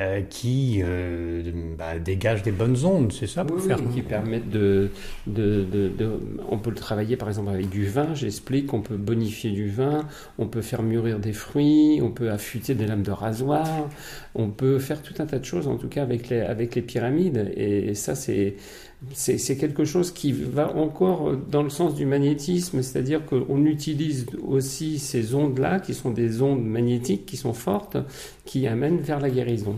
euh, 0.00 0.22
qui 0.22 0.80
euh, 0.82 1.42
bah, 1.78 1.98
dégagent 1.98 2.42
des 2.42 2.52
bonnes 2.52 2.84
ondes, 2.84 3.12
c'est 3.12 3.26
ça 3.26 3.44
pour 3.44 3.56
Oui, 3.56 3.62
faire 3.62 3.78
oui, 3.78 3.86
qui 3.86 4.02
permettent 4.02 4.48
de, 4.50 4.90
de, 5.26 5.64
de, 5.64 5.88
de- 5.88 6.20
On 6.48 6.58
peut 6.58 6.70
le 6.70 6.76
travailler 6.76 7.16
par 7.16 7.28
exemple 7.28 7.50
avec 7.50 7.68
du 7.68 7.86
vin, 7.86 8.14
j'explique, 8.14 8.72
on 8.74 8.80
peut 8.80 8.96
bonifier 8.96 9.50
du 9.50 9.68
vin, 9.68 10.06
on 10.38 10.46
peut 10.46 10.62
faire 10.62 10.82
mûrir 10.82 11.18
des 11.20 11.32
fruits, 11.32 12.00
on 12.02 12.10
peut 12.10 12.30
affûter 12.30 12.74
des 12.74 12.86
lames 12.86 13.02
de 13.02 13.10
rasoir, 13.10 13.66
on 14.34 14.48
peut 14.50 14.78
faire 14.78 15.02
tout 15.02 15.14
un 15.18 15.26
tas 15.26 15.38
de 15.38 15.44
choses 15.44 15.68
en 15.68 15.76
tout 15.76 15.88
cas 15.88 16.02
avec 16.02 16.28
les, 16.28 16.40
avec 16.40 16.74
les 16.74 16.82
pyramides. 16.82 17.52
Et, 17.56 17.94
ça, 17.94 18.14
c'est. 18.14 18.56
C'est 19.14 19.56
quelque 19.56 19.86
chose 19.86 20.12
qui 20.12 20.32
va 20.32 20.76
encore 20.76 21.34
dans 21.34 21.62
le 21.62 21.70
sens 21.70 21.94
du 21.94 22.04
magnétisme, 22.04 22.82
c'est-à-dire 22.82 23.24
qu'on 23.24 23.64
utilise 23.64 24.26
aussi 24.46 24.98
ces 24.98 25.34
ondes-là, 25.34 25.80
qui 25.80 25.94
sont 25.94 26.10
des 26.10 26.42
ondes 26.42 26.62
magnétiques, 26.62 27.24
qui 27.24 27.38
sont 27.38 27.54
fortes, 27.54 27.96
qui 28.44 28.66
amènent 28.66 29.00
vers 29.00 29.18
la 29.18 29.30
guérison. 29.30 29.76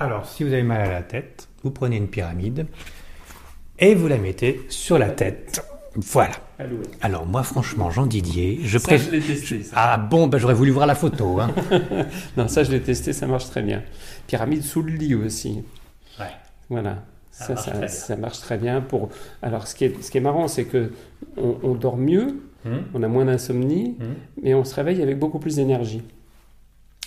Alors, 0.00 0.26
si 0.26 0.42
vous 0.42 0.52
avez 0.52 0.64
mal 0.64 0.80
à 0.80 0.90
la 0.90 1.02
tête, 1.02 1.48
vous 1.62 1.70
prenez 1.70 1.96
une 1.96 2.08
pyramide 2.08 2.66
et 3.78 3.94
vous 3.94 4.08
la 4.08 4.18
mettez 4.18 4.62
sur 4.68 4.98
la 4.98 5.10
tête. 5.10 5.64
Voilà. 5.94 6.34
Alors 7.00 7.26
moi, 7.26 7.42
franchement, 7.42 7.90
Jean 7.90 8.06
Didier, 8.06 8.60
je 8.62 8.78
préfère... 8.78 9.06
je 9.06 9.16
l'ai 9.16 9.20
testé. 9.20 9.62
ça. 9.62 9.72
Ah 9.76 9.96
bon, 9.98 10.26
ben, 10.26 10.38
j'aurais 10.38 10.54
voulu 10.54 10.70
voir 10.70 10.86
la 10.86 10.94
photo. 10.94 11.40
Hein. 11.40 11.54
Non, 12.36 12.48
ça 12.48 12.64
je 12.64 12.70
l'ai 12.70 12.80
testé, 12.80 13.12
ça 13.12 13.26
marche 13.26 13.46
très 13.46 13.62
bien. 13.62 13.82
Pyramide 14.26 14.62
sous 14.62 14.82
le 14.82 14.92
lit 14.92 15.14
aussi. 15.14 15.62
Ouais. 16.18 16.26
Voilà. 16.68 17.02
Ça 17.38 17.54
Ça, 17.54 17.54
marche 17.54 17.64
ça, 17.64 17.70
très 17.70 17.78
bien. 17.80 17.88
ça 17.88 18.16
marche 18.16 18.40
très 18.40 18.58
bien 18.58 18.80
pour. 18.80 19.08
Alors, 19.42 19.66
ce 19.66 19.74
qui 19.74 19.84
est, 19.84 20.02
ce 20.02 20.10
qui 20.10 20.18
est 20.18 20.22
marrant, 20.22 20.48
c'est 20.48 20.64
que 20.64 20.90
on, 21.36 21.56
on 21.62 21.74
dort 21.74 21.96
mieux, 21.96 22.36
Hum, 22.64 22.82
on 22.94 23.02
a 23.04 23.06
moins 23.08 23.24
d'insomnie, 23.26 23.94
hum. 24.00 24.06
mais 24.42 24.52
on 24.52 24.64
se 24.64 24.74
réveille 24.74 25.00
avec 25.00 25.20
beaucoup 25.20 25.38
plus 25.38 25.54
d'énergie. 25.54 26.02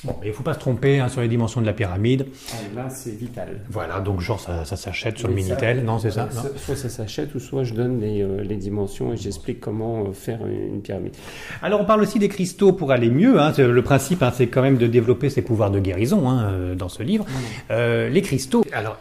Bon, 0.05 0.15
il 0.23 0.31
faut 0.31 0.43
pas 0.43 0.53
se 0.53 0.59
tromper 0.59 1.01
hein, 1.01 1.09
sur 1.09 1.19
les 1.19 1.27
dimensions 1.27 1.59
de 1.59 1.65
la 1.65 1.73
pyramide. 1.73 2.25
là, 2.73 2.89
c'est 2.89 3.11
vital. 3.11 3.59
Voilà, 3.69 3.99
donc 3.99 4.21
genre 4.21 4.39
ça, 4.39 4.63
ça 4.63 4.77
s'achète 4.77 5.17
sur 5.17 5.27
le 5.27 5.33
Mais 5.33 5.41
Minitel, 5.41 5.83
non, 5.83 5.99
c'est 5.99 6.11
ça? 6.11 6.29
Euh, 6.31 6.33
non 6.33 6.49
Soit 6.55 6.77
ça 6.77 6.87
s'achète, 6.87 7.35
ou 7.35 7.39
soit 7.41 7.65
je 7.65 7.73
donne 7.73 7.99
les, 7.99 8.21
euh, 8.21 8.41
les 8.41 8.55
dimensions 8.55 9.11
et 9.11 9.17
j'explique 9.17 9.59
comment 9.59 10.05
euh, 10.05 10.13
faire 10.13 10.39
une 10.47 10.81
pyramide. 10.81 11.17
Alors 11.61 11.81
on 11.81 11.85
parle 11.85 12.01
aussi 12.01 12.17
des 12.17 12.29
cristaux 12.29 12.71
pour 12.71 12.93
aller 12.93 13.09
mieux. 13.09 13.41
Hein. 13.41 13.51
Le 13.57 13.81
principe, 13.81 14.23
hein, 14.23 14.31
c'est 14.33 14.47
quand 14.47 14.61
même 14.61 14.77
de 14.77 14.87
développer 14.87 15.29
ses 15.29 15.41
pouvoirs 15.41 15.71
de 15.71 15.81
guérison 15.81 16.21
dans 16.77 16.89
ce 16.89 17.03
livre. 17.03 17.25
Euh, 17.69 18.07
les 18.07 18.21
cristaux. 18.21 18.63
Alors, 18.71 18.97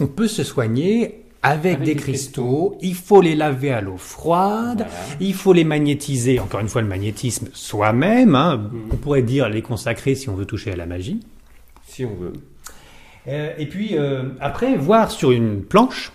on 0.00 0.06
peut 0.06 0.28
se 0.28 0.42
soigner 0.44 1.20
avec, 1.42 1.74
Avec 1.76 1.82
des 1.86 1.94
cristaux. 1.94 2.78
Il 2.80 2.94
faut 2.94 3.20
les 3.20 3.34
laver 3.34 3.70
à 3.70 3.82
l'eau 3.82 3.98
froide. 3.98 4.86
Voilà. 4.88 5.16
Il 5.20 5.34
faut 5.34 5.52
les 5.52 5.64
magnétiser. 5.64 6.40
Encore 6.40 6.60
une 6.60 6.68
fois, 6.68 6.80
le 6.80 6.88
magnétisme 6.88 7.48
soi-même. 7.52 8.34
hein. 8.34 8.70
On 8.90 8.96
pourrait 8.96 9.20
dire 9.22 9.48
les 9.50 9.60
consacrer 9.60 10.14
si 10.14 10.30
on 10.30 10.34
veut 10.34 10.46
toucher 10.46 10.72
à 10.72 10.76
la 10.76 10.86
magie. 10.86 11.20
Si 11.86 12.04
on 12.04 12.14
veut. 12.14 12.32
Euh, 13.28 13.52
et 13.58 13.66
puis 13.66 13.90
euh, 13.98 14.30
après, 14.40 14.76
voir 14.76 15.10
sur 15.10 15.32
une 15.32 15.62
planche 15.62 16.12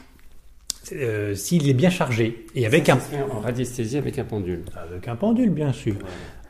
euh, 0.94 1.36
s'il 1.36 1.70
est 1.70 1.74
bien 1.74 1.92
chargé 1.92 2.46
et 2.56 2.66
avec 2.66 2.88
Ça, 2.88 2.94
un 2.94 3.00
ça 3.00 3.18
en 3.32 3.40
radiesthésie 3.40 3.98
avec 3.98 4.18
un 4.18 4.24
pendule. 4.24 4.64
avec 4.76 5.08
un 5.08 5.16
pendule, 5.16 5.52
bien 5.52 5.74
sûr. 5.74 5.94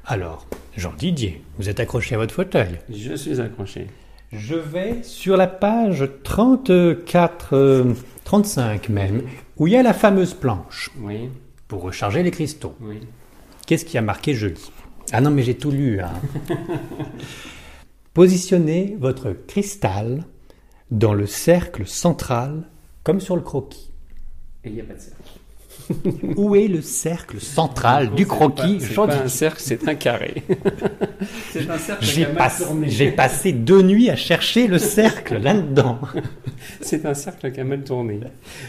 Alors, 0.05 0.47
Jean 0.77 0.93
Didier, 0.97 1.41
vous 1.57 1.67
êtes 1.69 1.81
accroché 1.81 2.15
à 2.15 2.17
votre 2.17 2.33
fauteuil? 2.33 2.79
Je 2.89 3.13
suis 3.15 3.41
accroché. 3.41 3.87
Je 4.31 4.55
vais 4.55 5.01
sur 5.03 5.37
la 5.37 5.47
page 5.47 6.07
34, 6.23 7.53
euh, 7.55 7.93
35 8.25 8.89
même, 8.89 9.23
où 9.57 9.67
il 9.67 9.73
y 9.73 9.75
a 9.75 9.83
la 9.83 9.93
fameuse 9.93 10.33
planche 10.35 10.91
Oui, 10.99 11.29
pour 11.67 11.81
recharger 11.81 12.21
les 12.23 12.31
cristaux. 12.31 12.75
oui. 12.81 12.99
Qu'est-ce 13.65 13.85
qui 13.85 13.97
a 13.99 14.01
marqué 14.01 14.33
Je 14.33 14.47
lis. 14.47 14.71
Ah 15.11 15.21
non, 15.21 15.29
mais 15.29 15.43
j'ai 15.43 15.55
tout 15.55 15.69
lu. 15.69 15.99
hein. 16.01 16.11
Positionnez 18.15 18.97
votre 18.99 19.31
cristal 19.47 20.23
dans 20.91 21.13
le 21.13 21.27
cercle 21.27 21.85
central, 21.85 22.63
comme 23.03 23.19
sur 23.19 23.35
le 23.35 23.43
croquis. 23.43 23.91
Et 24.63 24.69
il 24.69 24.73
n'y 24.75 24.81
a 24.81 24.85
pas 24.85 24.95
de 24.95 24.99
cercle. 24.99 25.38
Où 26.35 26.55
est 26.55 26.67
le 26.67 26.81
cercle 26.81 27.39
central 27.39 28.11
du 28.11 28.25
croquis 28.27 28.77
pas- 28.77 28.85
C'est 28.85 28.93
pas 28.95 29.15
un 29.23 29.27
cercle, 29.27 29.59
c'est 29.59 29.87
un 29.87 29.95
carré. 29.95 30.43
c'est 31.51 31.69
un 31.69 31.77
cercle 31.77 32.05
J'ai 32.05 32.13
qui 32.13 32.23
a 32.25 32.27
mal 32.27 32.37
passé, 32.37 32.63
tourné. 32.63 32.89
j'ai 32.89 33.11
passé 33.11 33.51
deux 33.53 33.81
nuits 33.81 34.09
à 34.09 34.15
chercher 34.15 34.67
le 34.67 34.77
cercle 34.77 35.37
là-dedans. 35.39 35.99
C'est 36.81 37.05
un 37.05 37.13
cercle 37.13 37.51
qui 37.51 37.59
a 37.61 37.63
mal 37.63 37.83
tourné. 37.83 38.19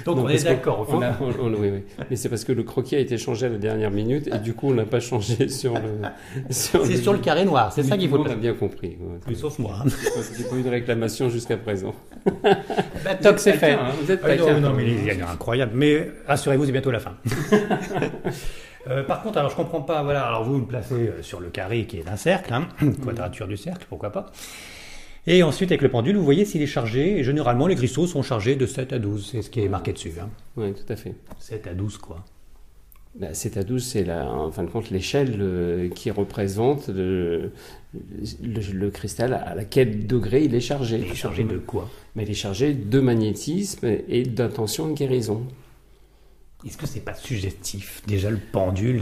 Donc 0.04 0.16
Non, 0.16 0.24
on 0.24 0.28
est 0.28 0.44
d'accord. 0.44 0.80
au 0.80 0.82
on 0.82 0.86
fond. 0.86 1.02
a- 1.02 1.18
on- 1.20 1.44
on- 1.46 1.54
oui, 1.54 1.70
oui. 1.72 1.82
Mais 2.08 2.16
c'est 2.16 2.28
parce 2.28 2.44
que 2.44 2.52
le 2.52 2.62
croquis 2.62 2.94
a 2.94 2.98
été 3.00 3.18
changé 3.18 3.46
à 3.46 3.48
la 3.48 3.58
dernière 3.58 3.90
minute 3.90 4.28
et 4.32 4.38
du 4.38 4.54
coup 4.54 4.68
on 4.70 4.74
n'a 4.74 4.84
pas 4.84 5.00
changé 5.00 5.48
sur 5.48 5.74
le. 5.74 5.80
Sur 6.50 6.86
C'est 6.86 6.96
sur 6.96 7.12
le 7.12 7.18
carré 7.18 7.44
noir, 7.44 7.72
c'est 7.72 7.82
ça 7.82 7.96
qu'il 7.96 8.08
faut. 8.08 8.18
On 8.18 8.24
a 8.30 8.34
bien 8.36 8.54
compris. 8.54 8.96
ouais. 9.28 9.34
Sauf 9.34 9.58
moi. 9.58 9.82
J'ai 10.36 10.44
pas 10.44 10.56
eu 10.56 10.62
de 10.62 10.70
réclamation 10.70 11.28
jusqu'à 11.28 11.56
présent. 11.56 11.94
Bah, 13.04 13.14
toc, 13.20 13.38
c'est 13.40 13.54
fait. 13.54 13.72
Hein, 13.72 13.88
Vous 14.02 14.10
êtes 14.10 14.20
Ah, 14.24 14.36
non, 14.36 14.60
non, 14.60 14.72
mais 14.76 14.84
il 14.86 15.04
y 15.04 15.10
a 15.10 15.28
incroyable. 15.30 15.72
Mais 15.74 16.08
rassurez-vous, 16.26 16.66
c'est 16.66 16.72
bientôt 16.72 16.90
la 16.92 17.00
fin. 17.00 17.09
Euh, 18.88 19.02
par 19.02 19.22
contre, 19.22 19.36
alors 19.36 19.50
je 19.50 19.56
comprends 19.56 19.82
pas. 19.82 20.02
Voilà, 20.02 20.26
alors 20.26 20.44
vous 20.44 20.58
le 20.58 20.64
placez 20.64 20.94
euh, 20.94 21.22
sur 21.22 21.38
le 21.38 21.50
carré 21.50 21.84
qui 21.84 21.98
est 21.98 22.08
un 22.08 22.16
cercle, 22.16 22.54
hein, 22.54 22.66
quadrature 23.04 23.46
du 23.46 23.58
cercle, 23.58 23.84
pourquoi 23.88 24.10
pas. 24.10 24.32
Et 25.26 25.42
ensuite, 25.42 25.70
avec 25.70 25.82
le 25.82 25.90
pendule, 25.90 26.16
vous 26.16 26.24
voyez 26.24 26.46
s'il 26.46 26.62
est 26.62 26.66
chargé. 26.66 27.18
Et 27.18 27.24
généralement, 27.24 27.66
les 27.66 27.76
cristaux 27.76 28.06
sont 28.06 28.22
chargés 28.22 28.56
de 28.56 28.64
7 28.64 28.94
à 28.94 28.98
12. 28.98 29.28
C'est 29.32 29.42
ce 29.42 29.50
qui 29.50 29.60
est 29.60 29.68
marqué 29.68 29.92
dessus. 29.92 30.14
Hein. 30.20 30.30
Oui, 30.56 30.72
tout 30.72 30.90
à 30.90 30.96
fait. 30.96 31.14
7 31.38 31.66
à 31.66 31.74
12, 31.74 31.98
quoi. 31.98 32.24
Bah, 33.18 33.34
7 33.34 33.58
à 33.58 33.64
12, 33.64 33.84
c'est 33.84 34.10
en 34.10 34.50
fin 34.50 34.62
de 34.62 34.70
compte 34.70 34.88
l'échelle 34.90 35.36
euh, 35.40 35.88
qui 35.90 36.10
représente 36.10 36.88
le, 36.88 37.52
le, 37.92 38.72
le 38.72 38.90
cristal 38.90 39.34
à 39.34 39.54
la 39.54 39.64
quel 39.64 40.06
degré 40.06 40.44
il 40.44 40.54
est 40.54 40.60
chargé. 40.60 40.98
Il 40.98 41.10
est 41.10 41.14
chargé 41.14 41.44
de 41.44 41.58
quoi? 41.58 41.90
Mais 42.16 42.22
il 42.22 42.30
est 42.30 42.34
chargé 42.34 42.72
de 42.72 43.00
magnétisme 43.00 43.86
et 44.08 44.22
d'intention 44.22 44.88
de 44.88 44.94
guérison. 44.94 45.42
Est-ce 46.66 46.76
que 46.76 46.86
c'est 46.86 47.00
pas 47.00 47.14
suggestif 47.14 48.02
Déjà, 48.06 48.30
le 48.30 48.38
pendule? 48.52 49.00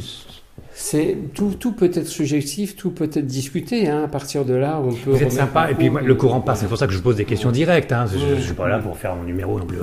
C'est 0.72 1.16
tout, 1.34 1.54
tout 1.58 1.72
peut 1.72 1.90
être 1.92 2.06
subjectif, 2.06 2.74
tout 2.76 2.90
peut 2.90 3.04
être 3.04 3.20
discuté. 3.26 3.88
Hein. 3.88 4.04
À 4.04 4.08
partir 4.08 4.44
de 4.44 4.54
là, 4.54 4.80
on 4.80 4.92
peut. 4.92 5.10
Vous 5.12 5.22
êtes 5.22 5.30
sympa, 5.32 5.70
et 5.70 5.74
puis 5.74 5.88
moi, 5.88 6.00
le 6.02 6.14
courant 6.16 6.40
passe, 6.40 6.60
c'est 6.60 6.66
pour 6.66 6.76
ça 6.78 6.86
que 6.88 6.92
je 6.92 6.98
pose 6.98 7.14
des 7.16 7.24
questions 7.24 7.52
directes. 7.52 7.92
Hein. 7.92 8.06
Je, 8.12 8.36
je 8.36 8.40
suis 8.40 8.54
pas 8.54 8.68
là 8.68 8.78
pour 8.80 8.96
faire 8.96 9.14
mon 9.14 9.22
numéro 9.24 9.58
non 9.58 9.66
plus. 9.66 9.78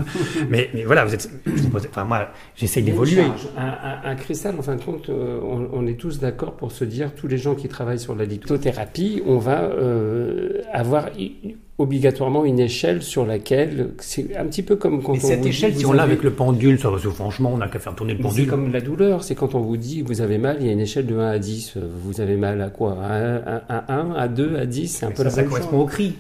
mais, 0.50 0.70
mais 0.74 0.84
voilà, 0.84 1.06
vous 1.06 1.14
êtes. 1.14 1.30
je 1.46 1.52
vous 1.64 1.70
pose- 1.70 1.88
enfin, 1.90 2.04
moi, 2.04 2.30
j'essaye 2.56 2.84
d'évoluer. 2.84 3.22
Un, 3.58 3.62
un- 3.68 4.02
un 4.12 4.16
cristal, 4.16 4.56
en 4.60 4.62
fin 4.62 4.76
de 4.76 4.82
compte, 4.84 5.10
euh, 5.10 5.40
on, 5.44 5.70
on 5.74 5.88
est 5.88 5.98
tous 6.00 6.20
d'accord 6.20 6.56
pour 6.58 6.72
se 6.74 6.84
dire, 6.84 7.14
tous 7.16 7.28
les 7.28 7.38
gens 7.38 7.56
qui 7.56 7.68
travaillent 7.70 8.00
sur 8.00 8.16
la 8.16 8.26
lithothérapie, 8.26 9.22
on 9.26 9.38
va 9.38 9.64
euh, 9.64 10.62
avoir 10.74 11.08
obligatoirement 11.78 12.46
une 12.46 12.60
échelle 12.60 13.02
sur 13.04 13.26
laquelle, 13.26 13.90
c'est 14.00 14.36
un 14.38 14.46
petit 14.46 14.64
peu 14.64 14.78
comme 14.78 15.04
quand 15.04 15.14
Mais 15.14 15.20
on 15.24 15.28
cette 15.28 15.38
vous 15.40 15.44
dit, 15.44 15.50
échelle, 15.50 15.76
si 15.76 15.84
vous 15.84 15.90
on 15.90 15.94
l'a 15.94 16.04
avez- 16.04 16.14
avec 16.14 16.24
le 16.24 16.32
pendule, 16.32 16.80
ça 16.80 16.90
va, 16.90 16.98
franchement, 16.98 17.52
on 17.54 17.58
n'a 17.58 17.68
qu'à 17.68 17.80
faire 17.80 17.94
tourner 17.96 18.14
le 18.14 18.20
Mais 18.20 18.24
C'est 18.30 18.30
pendule. 18.30 18.48
comme 18.48 18.72
la 18.72 18.80
douleur, 18.82 19.24
c'est 19.24 19.36
quand 19.36 19.56
on 19.56 19.60
vous 19.60 19.76
dit 19.76 20.02
vous 20.02 20.22
avez 20.22 20.38
mal, 20.38 20.58
il 20.62 20.68
y 20.68 20.70
a 20.70 20.72
une 20.72 20.80
échelle 20.80 21.06
de 21.06 21.16
1 21.18 21.28
à 21.32 21.38
10. 21.40 21.74
Euh, 21.76 21.82
Vous 22.04 22.22
avez 22.22 22.38
mal 22.38 22.62
à 22.62 22.70
quoi? 22.70 22.98
À 23.04 23.14
1, 23.14 23.62
à, 23.68 23.94
1, 23.94 24.12
à 24.16 24.28
2, 24.30 24.56
à 24.58 24.66
10 24.66 24.88
C'est 24.88 25.06
un 25.06 25.10
Mais 25.10 25.16
peu 25.16 25.24
ça, 25.24 25.30
la 25.30 25.36
ça 25.36 25.44
correspond 25.44 25.80
au 25.82 25.86
cri. 25.86 26.14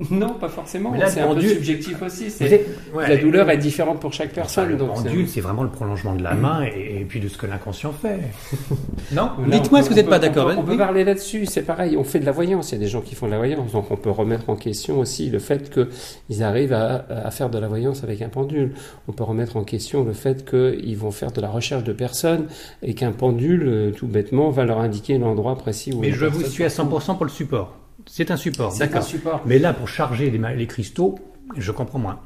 Non, 0.10 0.34
pas 0.34 0.48
forcément. 0.48 0.92
C'est 1.06 1.20
un 1.20 1.34
peu 1.34 1.40
subjectif 1.40 2.00
aussi. 2.02 2.30
C'est- 2.30 2.66
ouais, 2.94 3.08
La 3.08 3.16
douleur 3.16 3.48
est 3.50 3.58
différente 3.58 4.00
pour 4.00 4.12
chaque 4.12 4.30
Enfin, 4.32 4.42
personne. 4.42 4.68
le 4.70 4.76
donc 4.76 4.94
pendule, 4.94 5.28
c'est 5.28 5.40
vraiment 5.40 5.62
le 5.62 5.68
prolongement 5.70 6.14
de 6.14 6.22
la 6.22 6.34
main 6.34 6.64
et, 6.64 7.00
et 7.00 7.04
puis 7.04 7.20
de 7.20 7.28
ce 7.28 7.38
que 7.38 7.46
l'inconscient 7.46 7.92
fait. 7.92 8.18
non 9.12 9.30
Dites-moi 9.46 9.82
si 9.82 9.88
vous 9.90 9.94
n'êtes 9.94 10.08
pas 10.08 10.18
d'accord. 10.18 10.46
On 10.46 10.54
peut, 10.54 10.60
on 10.60 10.62
peut 10.64 10.70
Oui. 10.72 10.78
parler 10.78 11.04
là-dessus, 11.04 11.46
c'est 11.46 11.62
pareil. 11.62 11.96
On 11.96 12.04
fait 12.04 12.18
de 12.20 12.26
la 12.26 12.32
voyance. 12.32 12.70
Il 12.70 12.74
y 12.74 12.78
a 12.78 12.80
des 12.80 12.88
gens 12.88 13.00
qui 13.00 13.14
font 13.14 13.26
de 13.26 13.32
la 13.32 13.38
voyance, 13.38 13.72
donc 13.72 13.90
on 13.90 13.96
peut 13.96 14.10
remettre 14.10 14.48
en 14.50 14.56
question 14.56 14.98
aussi 14.98 15.30
le 15.30 15.38
fait 15.38 15.70
qu'ils 15.72 16.42
arrivent 16.42 16.72
à, 16.72 17.04
à 17.08 17.30
faire 17.30 17.50
de 17.50 17.58
la 17.58 17.68
voyance 17.68 18.02
avec 18.04 18.22
un 18.22 18.28
pendule. 18.28 18.72
On 19.08 19.12
peut 19.12 19.24
remettre 19.24 19.56
en 19.56 19.64
question 19.64 20.04
le 20.04 20.12
fait 20.12 20.48
qu'ils 20.48 20.96
vont 20.96 21.10
faire 21.10 21.32
de 21.32 21.40
la 21.40 21.48
recherche 21.48 21.84
de 21.84 21.92
personnes 21.92 22.46
et 22.82 22.94
qu'un 22.94 23.12
pendule, 23.12 23.62
euh, 23.66 23.90
tout 23.92 24.06
bêtement, 24.06 24.50
va 24.50 24.64
leur 24.64 24.78
indiquer 24.80 25.18
l'endroit 25.18 25.56
précis 25.56 25.92
où. 25.92 26.00
Mais 26.00 26.12
je 26.12 26.26
vous 26.26 26.42
suis 26.44 26.64
à 26.64 26.70
se 26.70 26.80
trouve. 26.80 26.98
100% 27.00 27.16
pour 27.16 27.24
le 27.24 27.30
support. 27.30 27.76
C'est 28.06 28.30
un 28.30 28.36
support, 28.36 28.76
d'accord. 28.76 29.06
Mais 29.46 29.58
là, 29.58 29.72
pour 29.72 29.88
charger 29.88 30.30
les 30.30 30.66
cristaux, 30.66 31.18
je 31.56 31.72
comprends 31.72 31.98
moins. 31.98 32.20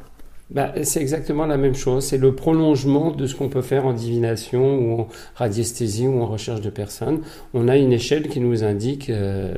Bah, 0.49 0.73
c'est 0.85 1.01
exactement 1.01 1.45
la 1.47 1.57
même 1.57 1.75
chose. 1.75 2.05
C'est 2.05 2.19
le 2.19 2.35
prolongement 2.35 3.11
de 3.11 3.27
ce 3.27 3.35
qu'on 3.35 3.49
peut 3.49 3.63
faire 3.63 3.85
en 3.85 3.93
divination 3.93 4.79
ou 4.79 5.01
en 5.01 5.09
radiesthésie 5.35 6.07
ou 6.07 6.23
en 6.23 6.27
recherche 6.27 6.61
de 6.61 6.71
personnes. 6.71 7.23
On 7.53 7.67
a 7.67 7.77
une 7.77 7.93
échelle 7.93 8.29
qui 8.29 8.39
nous 8.39 8.63
indique 8.63 9.11
euh, 9.11 9.55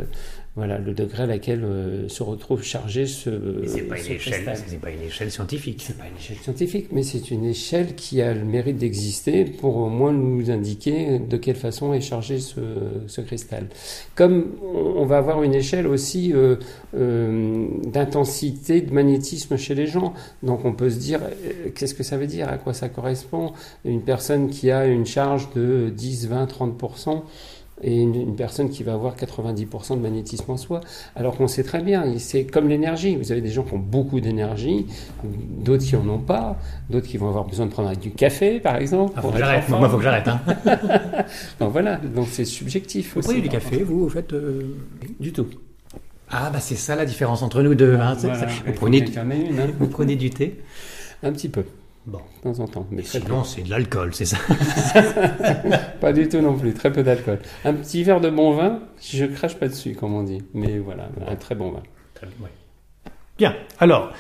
voilà, 0.59 0.79
le 0.79 0.93
degré 0.93 1.23
à 1.23 1.27
laquelle 1.27 1.63
euh, 1.63 2.09
se 2.09 2.23
retrouve 2.25 2.65
chargé 2.65 3.07
ce. 3.07 3.31
Mais 3.31 3.69
c'est 3.69 3.83
pas 3.83 3.97
ce 3.97 4.77
pas 4.77 4.91
une 4.91 5.03
échelle 5.03 5.31
scientifique. 5.31 5.85
C'est 5.87 5.97
pas 5.97 6.09
une 6.09 6.17
échelle 6.19 6.37
scientifique, 6.39 6.89
mais 6.91 7.05
c'est 7.05 7.31
une 7.31 7.45
échelle 7.45 7.95
qui 7.95 8.21
a 8.21 8.35
le 8.35 8.45
mérite 8.45 8.77
d'exister 8.77 9.45
pour 9.45 9.77
au 9.77 9.89
moins 9.89 10.13
nous 10.13 10.51
indiquer 10.51 11.21
de 11.21 11.37
quelle 11.37 11.55
façon 11.55 11.95
est 11.95 12.01
chargé 12.01 12.41
ce, 12.41 12.61
ce 13.07 13.21
cristal. 13.21 13.69
Comme 14.17 14.47
on 14.63 15.07
va 15.07 15.19
avoir 15.19 15.45
une 15.45 15.55
échelle 15.55 15.87
aussi 15.87 16.33
euh, 16.35 16.57
euh, 16.97 17.69
d'intensité 17.87 18.81
de 18.81 18.93
magnétisme 18.93 19.57
chez 19.57 19.75
les 19.75 19.87
gens, 19.87 20.13
donc 20.43 20.65
on 20.65 20.73
peut 20.73 20.91
se 20.91 20.99
dire 20.99 21.21
euh, 21.23 21.71
qu'est-ce 21.75 21.95
que 21.95 22.03
ça 22.03 22.17
veut 22.17 22.27
dire, 22.27 22.49
à 22.49 22.59
quoi 22.59 22.75
ça 22.75 22.89
correspond? 22.89 23.53
Une 23.85 24.03
personne 24.03 24.49
qui 24.49 24.71
a 24.71 24.87
une 24.87 25.07
charge 25.07 25.49
de 25.55 25.93
10, 25.95 26.29
20, 26.29 26.47
30 26.47 26.79
et 27.83 27.97
une, 28.01 28.15
une 28.15 28.37
personne 28.37 28.71
qui 28.71 28.83
va 28.83 28.95
avoir 28.95 29.15
90% 29.17 29.97
de 29.97 30.01
magnétisme 30.01 30.51
en 30.51 30.57
soi. 30.57 30.81
Alors 31.17 31.37
qu'on 31.37 31.47
sait 31.49 31.63
très 31.63 31.81
bien, 31.83 32.05
c'est 32.19 32.45
comme 32.45 32.69
l'énergie. 32.69 33.17
Vous 33.17 33.31
avez 33.33 33.41
des 33.41 33.51
gens 33.51 33.63
qui 33.63 33.75
ont 33.75 33.79
beaucoup 33.79 34.21
d'énergie, 34.21 34.87
d'autres 35.25 35.85
qui 35.85 35.97
en 35.97 36.09
ont 36.09 36.19
pas, 36.19 36.57
d'autres 36.91 37.07
qui 37.07 37.17
vont 37.19 37.29
avoir 37.29 37.45
besoin 37.45 37.67
de 37.67 37.71
prendre 37.71 37.95
du 37.97 38.11
café, 38.11 38.61
par 38.61 38.77
exemple. 38.77 39.13
Ah, 39.17 39.23
faut 39.23 39.31
que 39.31 39.39
j'arrête. 39.39 39.69
Moi, 39.69 39.89
faut 39.89 39.97
que 39.99 40.03
j'arrête. 40.03 40.29
Hein. 40.29 40.41
Donc 41.61 41.73
voilà, 41.73 41.97
donc 41.97 42.27
c'est 42.31 42.45
subjectif 42.45 43.13
Vous 43.15 43.21
aussi. 43.21 43.29
prenez 43.29 43.41
du 43.43 43.49
café, 43.49 43.83
vous, 43.83 44.01
vous 44.01 44.09
faites. 44.09 44.33
euh, 44.33 44.75
Du 45.21 45.33
tout. 45.33 45.47
Ah, 46.31 46.51
bah 46.53 46.61
c'est 46.61 46.75
ça 46.77 46.95
la 46.97 47.07
différence 47.07 47.43
entre 47.43 47.63
nous 47.63 47.75
deux. 47.75 47.95
Hein. 47.97 48.15
Voilà. 48.19 48.47
Vous, 48.67 48.73
prenez, 48.75 48.99
une, 48.99 49.19
hein. 49.19 49.67
vous 49.79 49.87
prenez 49.87 50.15
du 50.17 50.31
thé 50.31 50.59
Un 51.23 51.33
petit 51.33 51.49
peu, 51.49 51.65
Bon. 52.09 52.19
de 52.19 52.43
temps 52.43 52.61
en 52.63 52.67
temps. 52.67 52.87
Mais 52.91 53.03
Sinon, 53.03 53.45
c'est 53.45 53.63
de 53.63 53.71
l'alcool, 53.71 54.15
c'est 54.15 54.25
ça. 54.25 54.39
Pas 56.01 56.13
du 56.15 56.29
tout 56.29 56.41
non 56.41 56.57
plus, 56.57 56.73
très 56.73 56.91
peu 56.91 57.03
d'alcool. 57.03 57.39
Un 57.65 57.75
petit 57.75 58.03
verre 58.03 58.21
de 58.21 58.31
bon 58.31 58.53
vin, 58.53 58.81
je 59.01 59.27
crache 59.27 59.57
pas 59.57 59.69
dessus, 59.69 59.95
comme 59.95 60.15
on 60.15 60.23
dit. 60.23 60.43
Mais 60.55 60.79
voilà, 60.79 61.11
un 61.27 61.37
très 61.37 61.55
bon 61.55 61.71
vin. 61.71 61.83
Ouais. 62.41 62.49
Bien. 63.37 63.55
Alors, 63.79 64.11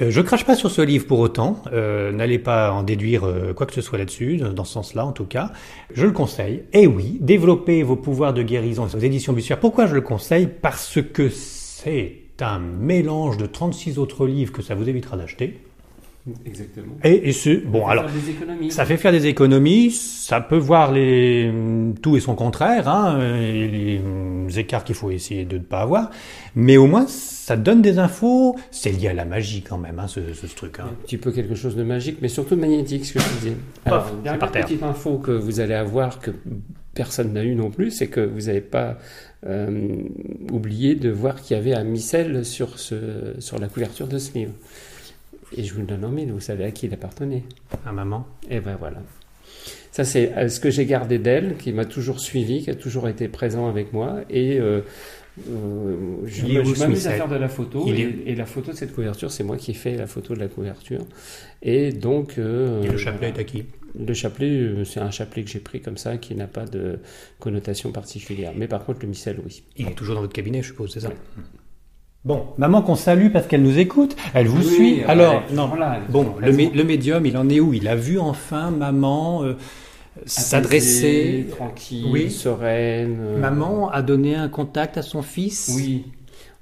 euh, 0.00 0.10
je 0.10 0.20
crache 0.22 0.44
pas 0.46 0.54
sur 0.54 0.70
ce 0.70 0.80
livre 0.80 1.06
pour 1.06 1.18
autant. 1.18 1.62
Euh, 1.72 2.12
N'allez 2.12 2.38
pas 2.38 2.72
en 2.72 2.82
déduire 2.82 3.24
euh, 3.24 3.52
quoi 3.52 3.66
que 3.66 3.74
ce 3.74 3.82
soit 3.82 3.98
là-dessus, 3.98 4.38
dans 4.38 4.52
dans 4.52 4.64
ce 4.64 4.72
sens-là 4.72 5.04
en 5.04 5.12
tout 5.12 5.26
cas. 5.26 5.52
Je 5.92 6.06
le 6.06 6.12
conseille. 6.12 6.64
Et 6.72 6.86
oui, 6.86 7.18
développez 7.20 7.82
vos 7.82 7.96
pouvoirs 7.96 8.32
de 8.32 8.42
guérison 8.42 8.84
aux 8.84 8.98
éditions 8.98 9.34
Bussière. 9.34 9.60
Pourquoi 9.60 9.86
je 9.86 9.94
le 9.94 10.00
conseille? 10.00 10.46
Parce 10.46 10.98
que 11.02 11.28
c'est 11.28 12.22
un 12.40 12.58
mélange 12.58 13.36
de 13.36 13.46
36 13.46 13.98
autres 13.98 14.26
livres 14.26 14.52
que 14.52 14.62
ça 14.62 14.74
vous 14.74 14.88
évitera 14.88 15.16
d'acheter. 15.16 15.58
Exactement. 16.44 16.94
Et, 17.04 17.32
bon. 17.66 17.86
Alors, 17.86 18.06
des 18.06 18.30
économies. 18.30 18.70
ça 18.70 18.84
fait 18.84 18.96
faire 18.96 19.12
des 19.12 19.26
économies, 19.26 19.90
ça 19.90 20.40
peut 20.40 20.56
voir 20.56 20.92
les 20.92 21.52
tout 22.02 22.16
et 22.16 22.20
son 22.20 22.34
contraire, 22.34 22.88
hein, 22.88 23.20
et 23.20 23.68
les 23.68 23.98
hum, 23.98 24.48
écarts 24.56 24.84
qu'il 24.84 24.94
faut 24.94 25.10
essayer 25.10 25.44
de 25.44 25.58
ne 25.58 25.62
pas 25.62 25.80
avoir, 25.80 26.10
mais 26.54 26.76
au 26.76 26.86
moins 26.86 27.06
ça 27.08 27.56
donne 27.56 27.80
des 27.80 27.98
infos. 27.98 28.56
C'est 28.70 28.92
lié 28.92 29.08
à 29.08 29.14
la 29.14 29.24
magie 29.24 29.62
quand 29.62 29.78
même, 29.78 29.98
hein, 29.98 30.06
ce, 30.06 30.20
ce 30.34 30.46
truc. 30.54 30.80
Hein. 30.80 30.90
Un 30.90 31.02
petit 31.04 31.16
peu 31.16 31.32
quelque 31.32 31.54
chose 31.54 31.76
de 31.76 31.82
magique, 31.82 32.18
mais 32.20 32.28
surtout 32.28 32.56
magnétique, 32.56 33.06
ce 33.06 33.14
que 33.14 33.20
je 33.20 33.28
disais. 33.40 33.56
Pof, 33.84 33.92
Alors, 33.92 34.06
c'est 34.10 34.22
dernière 34.22 34.38
par 34.38 34.52
terre. 34.52 34.66
petite 34.66 34.82
info 34.82 35.18
que 35.18 35.32
vous 35.32 35.60
allez 35.60 35.74
avoir, 35.74 36.20
que 36.20 36.30
personne 36.94 37.32
n'a 37.32 37.44
eu 37.44 37.54
non 37.54 37.70
plus, 37.70 37.90
c'est 37.90 38.08
que 38.08 38.20
vous 38.20 38.46
n'avez 38.46 38.60
pas 38.60 38.98
euh, 39.46 40.02
oublié 40.50 40.94
de 40.94 41.10
voir 41.10 41.40
qu'il 41.40 41.56
y 41.56 41.60
avait 41.60 41.74
un 41.74 41.84
missel 41.84 42.44
sur, 42.44 42.78
ce, 42.78 43.34
sur 43.38 43.58
la 43.58 43.68
couverture 43.68 44.08
de 44.08 44.18
ce 44.18 44.34
livre. 44.34 44.52
Et 45.56 45.64
je 45.64 45.72
vous 45.74 45.80
le 45.80 45.86
donne 45.86 46.04
en 46.04 46.10
mille, 46.10 46.30
vous 46.32 46.40
savez 46.40 46.64
à 46.64 46.70
qui 46.70 46.86
il 46.86 46.94
appartenait. 46.94 47.42
À 47.86 47.92
maman. 47.92 48.26
Et 48.50 48.60
ben 48.60 48.76
voilà. 48.78 48.98
Ça, 49.92 50.04
c'est 50.04 50.32
euh, 50.36 50.48
ce 50.48 50.60
que 50.60 50.70
j'ai 50.70 50.84
gardé 50.84 51.18
d'elle, 51.18 51.56
qui 51.56 51.72
m'a 51.72 51.84
toujours 51.86 52.20
suivi, 52.20 52.62
qui 52.62 52.70
a 52.70 52.74
toujours 52.74 53.08
été 53.08 53.28
présent 53.28 53.68
avec 53.68 53.92
moi. 53.92 54.20
Et 54.28 54.60
euh, 54.60 54.82
euh, 55.48 55.96
je 56.26 56.44
m'amuse 56.78 57.06
à 57.08 57.12
faire 57.12 57.28
de 57.28 57.36
la 57.36 57.48
photo. 57.48 57.86
Et, 57.88 58.00
est- 58.02 58.22
et 58.26 58.34
la 58.34 58.44
photo 58.46 58.72
de 58.72 58.76
cette 58.76 58.94
couverture, 58.94 59.30
c'est 59.30 59.44
moi 59.44 59.56
qui 59.56 59.70
ai 59.70 59.74
fait 59.74 59.96
la 59.96 60.06
photo 60.06 60.34
de 60.34 60.40
la 60.40 60.48
couverture. 60.48 61.04
Et 61.62 61.92
donc. 61.92 62.34
euh, 62.38 62.82
Et 62.82 62.88
le 62.88 62.96
chapelet 62.98 63.28
est 63.28 63.38
à 63.38 63.44
qui? 63.44 63.64
Le 63.98 64.12
chapelet, 64.12 64.50
euh, 64.50 64.84
c'est 64.84 65.00
un 65.00 65.10
chapelet 65.10 65.42
que 65.44 65.50
j'ai 65.50 65.60
pris 65.60 65.80
comme 65.80 65.96
ça, 65.96 66.18
qui 66.18 66.34
n'a 66.34 66.46
pas 66.46 66.66
de 66.66 66.98
connotation 67.38 67.90
particulière. 67.90 68.52
Mais 68.54 68.68
par 68.68 68.84
contre, 68.84 69.00
le 69.02 69.08
missel, 69.08 69.40
oui. 69.44 69.62
Il 69.76 69.88
est 69.88 69.94
toujours 69.94 70.14
dans 70.16 70.20
votre 70.20 70.34
cabinet, 70.34 70.60
je 70.62 70.68
suppose, 70.68 70.92
c'est 70.92 71.00
ça? 71.00 71.08
Ouais. 71.08 71.14
Bon, 72.28 72.44
maman 72.58 72.82
qu'on 72.82 72.94
salue 72.94 73.30
parce 73.32 73.46
qu'elle 73.46 73.62
nous 73.62 73.78
écoute, 73.78 74.14
elle 74.34 74.48
vous 74.48 74.58
Oui, 74.58 74.74
suit. 74.74 75.02
Alors, 75.04 75.42
non. 75.50 75.74
là, 75.76 75.98
Bon, 76.10 76.34
le, 76.38 76.48
mé- 76.52 76.54
présente. 76.56 76.74
le 76.74 76.84
médium, 76.84 77.24
il 77.26 77.36
en 77.38 77.48
est 77.48 77.58
où? 77.58 77.72
Il 77.72 77.88
a 77.88 77.96
vu 77.96 78.18
enfin 78.18 78.70
maman 78.70 79.42
euh, 79.44 79.54
s'adresser. 80.26 81.46
Tranquille, 81.50 82.06
Oui. 82.10 82.30
sereine. 82.30 83.16
euh, 83.20 83.38
Maman 83.38 83.90
a 83.90 84.02
donné 84.02 84.34
un 84.34 84.48
contact 84.48 84.98
à 84.98 85.02
son 85.02 85.22
fils? 85.22 85.72
Oui. 85.74 86.04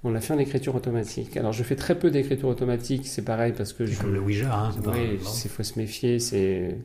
On 0.04 0.14
a 0.14 0.20
fait 0.20 0.34
en 0.34 0.38
écriture 0.38 0.74
automatique. 0.76 1.36
Alors 1.36 1.52
je 1.52 1.64
fais 1.64 1.74
très 1.74 1.96
peu 1.98 2.10
d'écriture 2.12 2.48
automatique, 2.48 3.02
c'est 3.06 3.24
pareil 3.24 3.52
parce 3.56 3.72
que 3.72 3.86
C'est 3.86 3.94
je. 3.94 4.00
comme 4.00 4.14
le 4.14 4.20
Ouija. 4.20 4.54
Hein, 4.54 4.70
Oui, 4.86 5.18
il 5.44 5.50
faut 5.50 5.64
se 5.64 5.76
méfier, 5.78 6.20
c'est. 6.20 6.76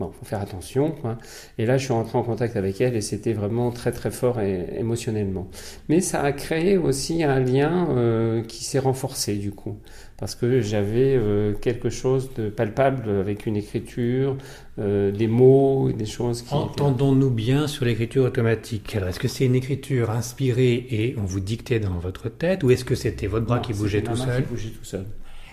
Bon, 0.00 0.10
faut 0.18 0.24
faire 0.24 0.40
attention. 0.40 0.92
quoi. 0.92 1.18
Et 1.58 1.66
là, 1.66 1.76
je 1.76 1.84
suis 1.84 1.92
rentré 1.92 2.16
en 2.16 2.22
contact 2.22 2.56
avec 2.56 2.80
elle 2.80 2.96
et 2.96 3.02
c'était 3.02 3.34
vraiment 3.34 3.70
très 3.70 3.92
très 3.92 4.10
fort 4.10 4.40
et, 4.40 4.66
émotionnellement. 4.78 5.46
Mais 5.90 6.00
ça 6.00 6.22
a 6.22 6.32
créé 6.32 6.78
aussi 6.78 7.22
un 7.22 7.38
lien 7.38 7.86
euh, 7.90 8.42
qui 8.42 8.64
s'est 8.64 8.78
renforcé 8.78 9.34
du 9.36 9.50
coup, 9.52 9.76
parce 10.16 10.34
que 10.34 10.62
j'avais 10.62 11.14
euh, 11.16 11.52
quelque 11.52 11.90
chose 11.90 12.30
de 12.34 12.48
palpable 12.48 13.10
avec 13.10 13.44
une 13.44 13.56
écriture, 13.56 14.38
euh, 14.78 15.12
des 15.12 15.26
mots, 15.28 15.92
des 15.92 16.06
choses 16.06 16.40
qui. 16.40 16.48
étaient- 16.48 16.56
Entendons-nous 16.56 17.28
bien 17.30 17.66
sur 17.66 17.84
l'écriture 17.84 18.24
automatique. 18.24 18.96
Alors, 18.96 19.10
est-ce 19.10 19.20
que 19.20 19.28
c'est 19.28 19.44
une 19.44 19.54
écriture 19.54 20.08
inspirée 20.10 20.86
et 20.90 21.14
on 21.18 21.24
vous 21.26 21.40
dictait 21.40 21.78
dans 21.78 21.98
votre 21.98 22.30
tête, 22.30 22.64
ou 22.64 22.70
est-ce 22.70 22.86
que 22.86 22.94
c'était 22.94 23.26
votre 23.26 23.44
bras 23.44 23.56
Non, 23.56 23.62
qui 23.62 23.74
bougeait 23.74 24.00
tout 24.00 24.16
seul 24.16 24.44
Qui 24.44 24.48
bougeait 24.48 24.70
tout 24.70 24.84
seul. 24.84 25.04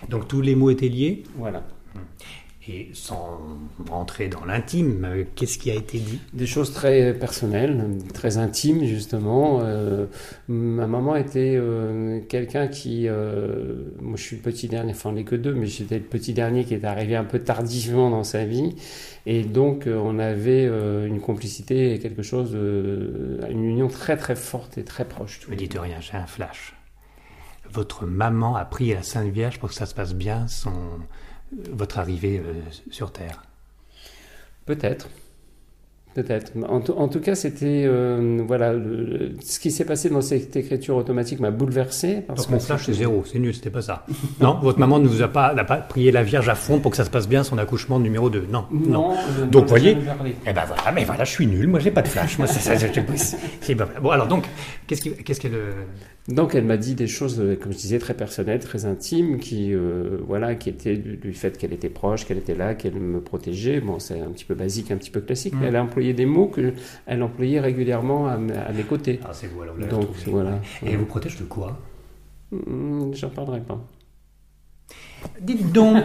Donc 0.08 0.26
tous 0.26 0.40
les 0.40 0.54
mots 0.54 0.70
étaient 0.70 0.88
liés? 0.88 1.22
Voilà. 1.36 1.62
Et 2.70 2.90
sans 2.92 3.40
rentrer 3.88 4.28
dans 4.28 4.44
l'intime, 4.44 5.02
euh, 5.06 5.24
qu'est-ce 5.34 5.56
qui 5.56 5.70
a 5.70 5.74
été 5.74 5.98
dit? 5.98 6.20
Des 6.34 6.44
choses 6.46 6.74
très 6.74 7.14
personnelles, 7.14 7.82
très 8.12 8.36
intimes 8.36 8.84
justement. 8.84 9.60
Euh, 9.62 10.04
ma 10.48 10.86
maman 10.86 11.16
était 11.16 11.56
euh, 11.56 12.20
quelqu'un 12.28 12.68
qui, 12.68 13.08
euh, 13.08 13.84
moi 14.02 14.18
je 14.18 14.22
suis 14.22 14.36
le 14.36 14.42
petit 14.42 14.68
dernier, 14.68 14.90
enfin 14.90 15.08
on 15.08 15.12
n'est 15.12 15.24
que 15.24 15.34
deux, 15.34 15.54
mais 15.54 15.66
j'étais 15.66 15.96
le 15.96 16.04
petit 16.04 16.34
dernier 16.34 16.64
qui 16.64 16.74
est 16.74 16.84
arrivé 16.84 17.16
un 17.16 17.24
peu 17.24 17.38
tardivement 17.38 18.10
dans 18.10 18.24
sa 18.24 18.44
vie, 18.44 18.74
et 19.24 19.44
donc 19.44 19.86
on 19.86 20.18
avait 20.18 20.64
une 20.64 21.20
complicité 21.20 21.94
et 21.94 21.98
quelque 21.98 22.22
chose, 22.22 22.52
de, 22.52 23.40
une 23.48 23.64
union 23.64 23.88
très 23.88 24.18
très 24.18 24.36
forte 24.36 24.76
et 24.76 24.84
très 24.84 25.06
proche. 25.06 25.40
Ne 25.46 25.52
me 25.52 25.56
dites 25.56 25.78
rien, 25.78 26.00
j'ai 26.00 26.18
un 26.18 26.26
flash. 26.26 26.74
Votre 27.72 28.04
maman 28.04 28.56
a 28.56 28.64
prié 28.66 28.94
la 28.94 29.02
Sainte 29.02 29.30
Vierge 29.30 29.58
pour 29.58 29.70
que 29.70 29.74
ça 29.74 29.86
se 29.86 29.94
passe 29.94 30.14
bien, 30.14 30.48
son, 30.48 30.72
votre 31.72 31.98
arrivée 31.98 32.38
euh, 32.44 32.52
sur 32.90 33.12
Terre. 33.12 33.42
Peut-être. 34.66 35.08
Peut-être. 36.14 36.52
En, 36.68 36.80
tout- 36.80 36.94
en 36.94 37.06
tout 37.06 37.20
cas, 37.20 37.34
c'était 37.36 37.84
euh, 37.86 38.42
voilà 38.44 38.72
le- 38.72 39.04
le- 39.04 39.32
ce 39.40 39.60
qui 39.60 39.70
s'est 39.70 39.84
passé 39.84 40.08
dans 40.10 40.20
cette 40.22 40.56
écriture 40.56 40.96
automatique 40.96 41.38
m'a 41.38 41.50
bouleversé. 41.52 42.22
Parce 42.26 42.40
Donc 42.40 42.46
que 42.48 42.52
mon 42.54 42.58
flash 42.60 42.86
c'est 42.86 42.92
zéro, 42.94 43.22
c'est 43.30 43.38
nul, 43.38 43.54
c'était 43.54 43.70
pas 43.70 43.82
ça. 43.82 44.04
non, 44.40 44.58
votre 44.60 44.80
maman 44.80 44.98
ne 44.98 45.06
vous 45.06 45.22
a 45.22 45.28
pas, 45.28 45.54
n'a 45.54 45.64
pas 45.64 45.76
prié 45.76 46.10
la 46.10 46.24
Vierge 46.24 46.48
à 46.48 46.54
fond 46.56 46.80
pour 46.80 46.90
que 46.90 46.96
ça 46.96 47.04
se 47.04 47.10
passe 47.10 47.28
bien 47.28 47.44
son 47.44 47.56
accouchement 47.58 48.00
numéro 48.00 48.30
2. 48.30 48.46
Non, 48.50 48.64
non. 48.72 48.80
Non, 48.90 49.14
Donc, 49.46 49.64
j'ai 49.64 49.68
voyez. 49.68 49.96
Eh 50.46 50.52
ben 50.52 50.64
voilà, 50.66 50.90
mais 50.92 51.04
voilà, 51.04 51.22
je 51.24 51.30
suis 51.30 51.46
nul, 51.46 51.68
moi 51.68 51.78
j'ai 51.78 51.92
pas 51.92 52.02
de 52.02 52.08
flash. 52.08 52.36
Moi, 52.38 52.48
c'est 52.48 52.60
ça, 52.60 52.74
je- 52.74 52.92
je- 52.92 53.00
vrai. 53.84 54.00
Bon, 54.00 54.10
alors 54.10 54.26
donc, 54.26 54.44
qu'est-ce 54.88 55.02
qui- 55.02 55.12
qu'est-ce 55.14 55.40
euh, 55.54 55.84
Donc 56.28 56.54
elle 56.54 56.64
m'a 56.64 56.76
dit 56.76 56.94
des 56.94 57.06
choses, 57.06 57.40
euh, 57.40 57.56
comme 57.56 57.72
je 57.72 57.78
disais, 57.78 57.98
très 57.98 58.12
personnelles, 58.12 58.60
très 58.60 58.84
intimes, 58.84 59.38
qui 59.38 59.72
euh, 59.72 60.18
voilà, 60.26 60.54
qui 60.54 60.68
étaient 60.68 60.96
du, 60.98 61.16
du 61.16 61.32
fait 61.32 61.56
qu'elle 61.56 61.72
était 61.72 61.88
proche, 61.88 62.26
qu'elle 62.26 62.36
était 62.36 62.54
là, 62.54 62.74
qu'elle 62.74 63.00
me 63.00 63.20
protégeait. 63.20 63.80
Bon, 63.80 63.98
c'est 63.98 64.20
un 64.20 64.30
petit 64.30 64.44
peu 64.44 64.54
basique, 64.54 64.90
un 64.90 64.98
petit 64.98 65.10
peu 65.10 65.22
classique, 65.22 65.54
Mm. 65.54 65.58
mais 65.60 65.66
elle 65.68 65.76
a 65.76 65.82
employé 65.82 66.12
des 66.12 66.26
mots 66.26 66.48
que 66.48 66.74
elle 67.06 67.22
employait 67.22 67.60
régulièrement 67.60 68.28
à, 68.28 68.36
mes 68.36 68.82
côtés. 68.86 69.20
Ah, 69.24 69.30
c'est 69.32 69.46
vous 69.46 69.62
alors, 69.62 69.74
vous 69.74 69.80
l'avez 69.80 69.90
Donc 69.92 70.08
voilà. 70.26 70.60
Et 70.84 70.90
elle 70.90 70.98
vous 70.98 71.06
protège 71.06 71.38
de 71.38 71.44
quoi? 71.44 71.78
Hum, 72.52 73.10
J'en 73.14 73.30
parlerai 73.30 73.60
pas. 73.60 73.82
Dites 75.40 75.72
donc, 75.72 75.96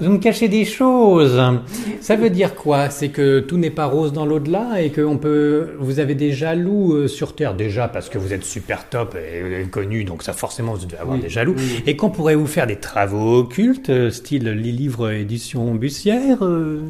vous 0.00 0.10
me 0.10 0.18
cachez 0.18 0.48
des 0.48 0.64
choses. 0.64 1.40
Ça 2.00 2.16
veut 2.16 2.30
dire 2.30 2.54
quoi? 2.54 2.90
C'est 2.90 3.08
que 3.10 3.40
tout 3.40 3.56
n'est 3.56 3.70
pas 3.70 3.86
rose 3.86 4.12
dans 4.12 4.26
l'au-delà 4.26 4.82
et 4.82 4.90
que 4.90 5.00
on 5.00 5.16
peut, 5.16 5.70
vous 5.78 6.00
avez 6.00 6.14
des 6.14 6.32
jaloux 6.32 6.94
euh, 6.94 7.08
sur 7.08 7.34
Terre 7.36 7.54
déjà 7.54 7.86
parce 7.88 8.08
que 8.08 8.18
vous 8.18 8.32
êtes 8.32 8.44
super 8.44 8.88
top 8.88 9.16
et, 9.16 9.62
et 9.62 9.64
connu, 9.66 10.04
donc 10.04 10.22
ça 10.22 10.32
forcément 10.32 10.74
vous 10.74 10.86
devez 10.86 10.98
avoir 10.98 11.16
Oui, 11.16 11.22
des 11.22 11.28
jaloux. 11.28 11.54
oui. 11.56 11.82
Et 11.86 11.96
qu'on 11.96 12.10
pourrait 12.10 12.34
vous 12.34 12.46
faire 12.48 12.66
des 12.66 12.76
travaux 12.76 13.38
occultes, 13.38 13.90
euh, 13.90 14.10
style 14.10 14.44
les 14.44 14.72
livres 14.72 15.10
édition 15.12 15.72
Bussière. 15.74 16.38
euh, 16.42 16.80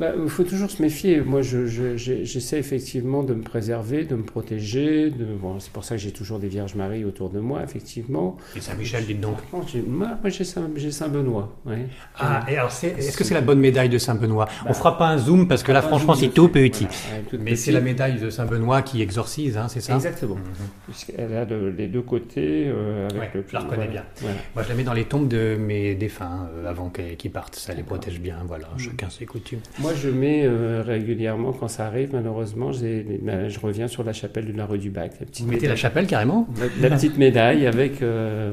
Bah, 0.00 0.12
Il 0.22 0.30
faut 0.30 0.44
toujours 0.44 0.70
se 0.70 0.80
méfier. 0.80 1.20
Moi, 1.20 1.42
je- 1.42 1.66
je- 1.66 1.96
j'ai- 1.96 2.24
j'essaie 2.24 2.58
effectivement 2.58 3.22
de 3.22 3.34
me 3.34 3.42
préserver, 3.42 4.04
de 4.04 4.14
me 4.14 4.22
protéger. 4.22 5.10
De... 5.10 5.24
Bon, 5.40 5.56
c'est 5.58 5.72
pour 5.72 5.84
ça 5.84 5.96
que 5.96 6.00
j'ai 6.00 6.12
toujours 6.12 6.38
des 6.38 6.48
Vierges 6.48 6.74
Marie 6.76 7.04
autour 7.04 7.28
de 7.28 7.40
moi, 7.40 7.60
effectivement. 7.62 8.36
Et 8.56 8.60
Saint-Michel, 8.60 9.04
dites 9.06 9.20
donc. 9.20 9.36
J'ai- 9.72 9.82
moi, 9.86 10.08
Saint- 10.44 10.70
j'ai 10.76 10.90
Saint-Benoît. 10.90 11.52
ouais. 11.66 11.86
Ah, 12.18 12.44
et 12.48 12.56
alors 12.56 12.70
c'est- 12.70 12.88
est-ce 12.98 13.16
que 13.16 13.24
c'est 13.24 13.34
la 13.34 13.40
bonne 13.40 13.58
médaille 13.60 13.88
de 13.88 13.98
Saint-Benoît? 13.98 14.48
On 14.64 14.68
Bah, 14.68 14.74
fera 14.74 14.98
pas 14.98 15.08
un 15.08 15.18
zoom 15.18 15.48
parce 15.48 15.62
que 15.62 15.72
là, 15.72 15.82
franchement, 15.82 16.14
c'est 16.14 16.28
tout 16.28 16.48
petit. 16.48 16.86
Voilà, 17.08 17.24
tout 17.30 17.38
Mais 17.40 17.56
c'est 17.56 17.72
la 17.72 17.80
médaille 17.80 18.18
de 18.18 18.30
Saint-Benoît 18.30 18.82
qui 18.82 19.02
exorcise, 19.02 19.56
hein, 19.56 19.66
c'est 19.68 19.80
ça? 19.80 19.94
Exactement. 19.94 20.36
Mhm. 20.36 20.42
Puisqu'elle 20.88 21.34
a 21.34 21.44
le- 21.44 21.70
les 21.70 21.86
deux 21.88 22.02
côtés 22.02 22.64
euh, 22.66 23.08
avec 23.08 23.20
Ouais, 23.20 23.30
le. 23.34 23.44
je 23.48 23.54
la 23.54 23.60
reconnais 23.60 23.88
bien. 23.88 24.04
Voilà. 24.20 24.36
Moi, 24.54 24.64
je 24.64 24.68
la 24.68 24.74
mets 24.74 24.84
dans 24.84 24.92
les 24.92 25.04
tombes 25.04 25.28
de 25.28 25.56
mes 25.58 25.94
défunts 25.94 26.48
euh, 26.56 26.68
avant 26.68 26.90
qu'ils 26.90 27.30
partent. 27.30 27.56
Ça 27.56 27.74
les 27.74 27.82
protège 27.82 28.20
bien. 28.20 28.36
Voilà, 28.46 28.68
chacun 28.78 29.08
ses 29.10 29.24
coutumes. 29.26 29.60
Moi, 29.78 29.92
je 29.94 30.08
mets 30.08 30.42
euh, 30.44 30.82
régulièrement, 30.86 31.52
quand 31.52 31.68
ça 31.68 31.86
arrive, 31.86 32.10
malheureusement, 32.12 32.72
je 32.72 33.60
reviens 33.60 33.88
sur 33.88 34.04
la 34.04 34.12
chapelle 34.12 34.46
de 34.52 34.56
la 34.56 34.66
rue 34.66 34.78
du 34.78 34.90
Bac. 34.90 35.12
La 35.20 35.26
Vous 35.40 35.46
mettez 35.50 35.68
la 35.68 35.76
chapelle 35.76 36.06
carrément? 36.06 36.46
La, 36.80 36.88
la 36.88 36.96
petite 36.96 37.16
médaille 37.18 37.66
avec. 37.66 38.02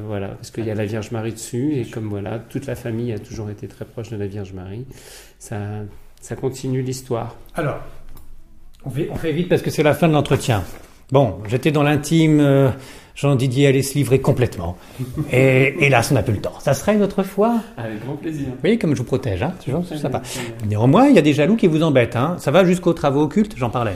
voilà, 0.07 0.29
parce 0.29 0.51
qu'il 0.51 0.65
y 0.65 0.71
a 0.71 0.75
la 0.75 0.85
Vierge 0.85 1.11
Marie 1.11 1.33
dessus, 1.33 1.73
et 1.79 1.85
comme 1.85 2.09
voilà, 2.09 2.39
toute 2.39 2.65
la 2.65 2.75
famille 2.75 3.11
a 3.13 3.19
toujours 3.19 3.49
été 3.49 3.67
très 3.67 3.85
proche 3.85 4.09
de 4.09 4.17
la 4.17 4.27
Vierge 4.27 4.53
Marie, 4.53 4.85
ça, 5.39 5.57
ça 6.21 6.35
continue 6.35 6.81
l'histoire. 6.81 7.35
Alors, 7.55 7.79
on 8.85 8.89
fait, 8.89 9.09
on 9.11 9.15
fait 9.15 9.31
vite 9.31 9.49
parce 9.49 9.61
que 9.61 9.69
c'est 9.71 9.83
la 9.83 9.93
fin 9.93 10.07
de 10.07 10.13
l'entretien. 10.13 10.63
Bon, 11.11 11.37
j'étais 11.47 11.71
dans 11.71 11.83
l'intime. 11.83 12.39
euh, 12.39 12.69
Jean-Didier 13.15 13.67
allait 13.67 13.81
se 13.81 13.95
livrer 13.95 14.19
complètement. 14.21 14.77
Et 15.33 15.75
hélas, 15.85 16.11
on 16.11 16.13
n'a 16.13 16.23
plus 16.23 16.35
le 16.35 16.41
temps. 16.41 16.53
Ça 16.59 16.73
serait 16.73 16.95
une 16.95 17.01
autre 17.03 17.23
fois 17.23 17.59
Avec 17.77 18.01
grand 18.05 18.15
plaisir. 18.15 18.47
Vous 18.47 18.55
voyez 18.61 18.77
comme 18.77 18.93
je 18.93 18.99
vous 18.99 19.03
protège, 19.03 19.43
hein 19.43 19.53
C'est 19.59 19.65
toujours 19.71 19.85
sympa. 19.85 20.21
Néanmoins, 20.67 21.07
il 21.07 21.15
y 21.15 21.19
a 21.19 21.21
des 21.21 21.33
jaloux 21.33 21.57
qui 21.57 21.67
vous 21.67 21.83
embêtent. 21.83 22.15
Hein. 22.15 22.37
Ça 22.39 22.51
va 22.51 22.63
jusqu'aux 22.63 22.93
travaux 22.93 23.23
occultes, 23.23 23.55
j'en 23.57 23.69
parlais. 23.69 23.95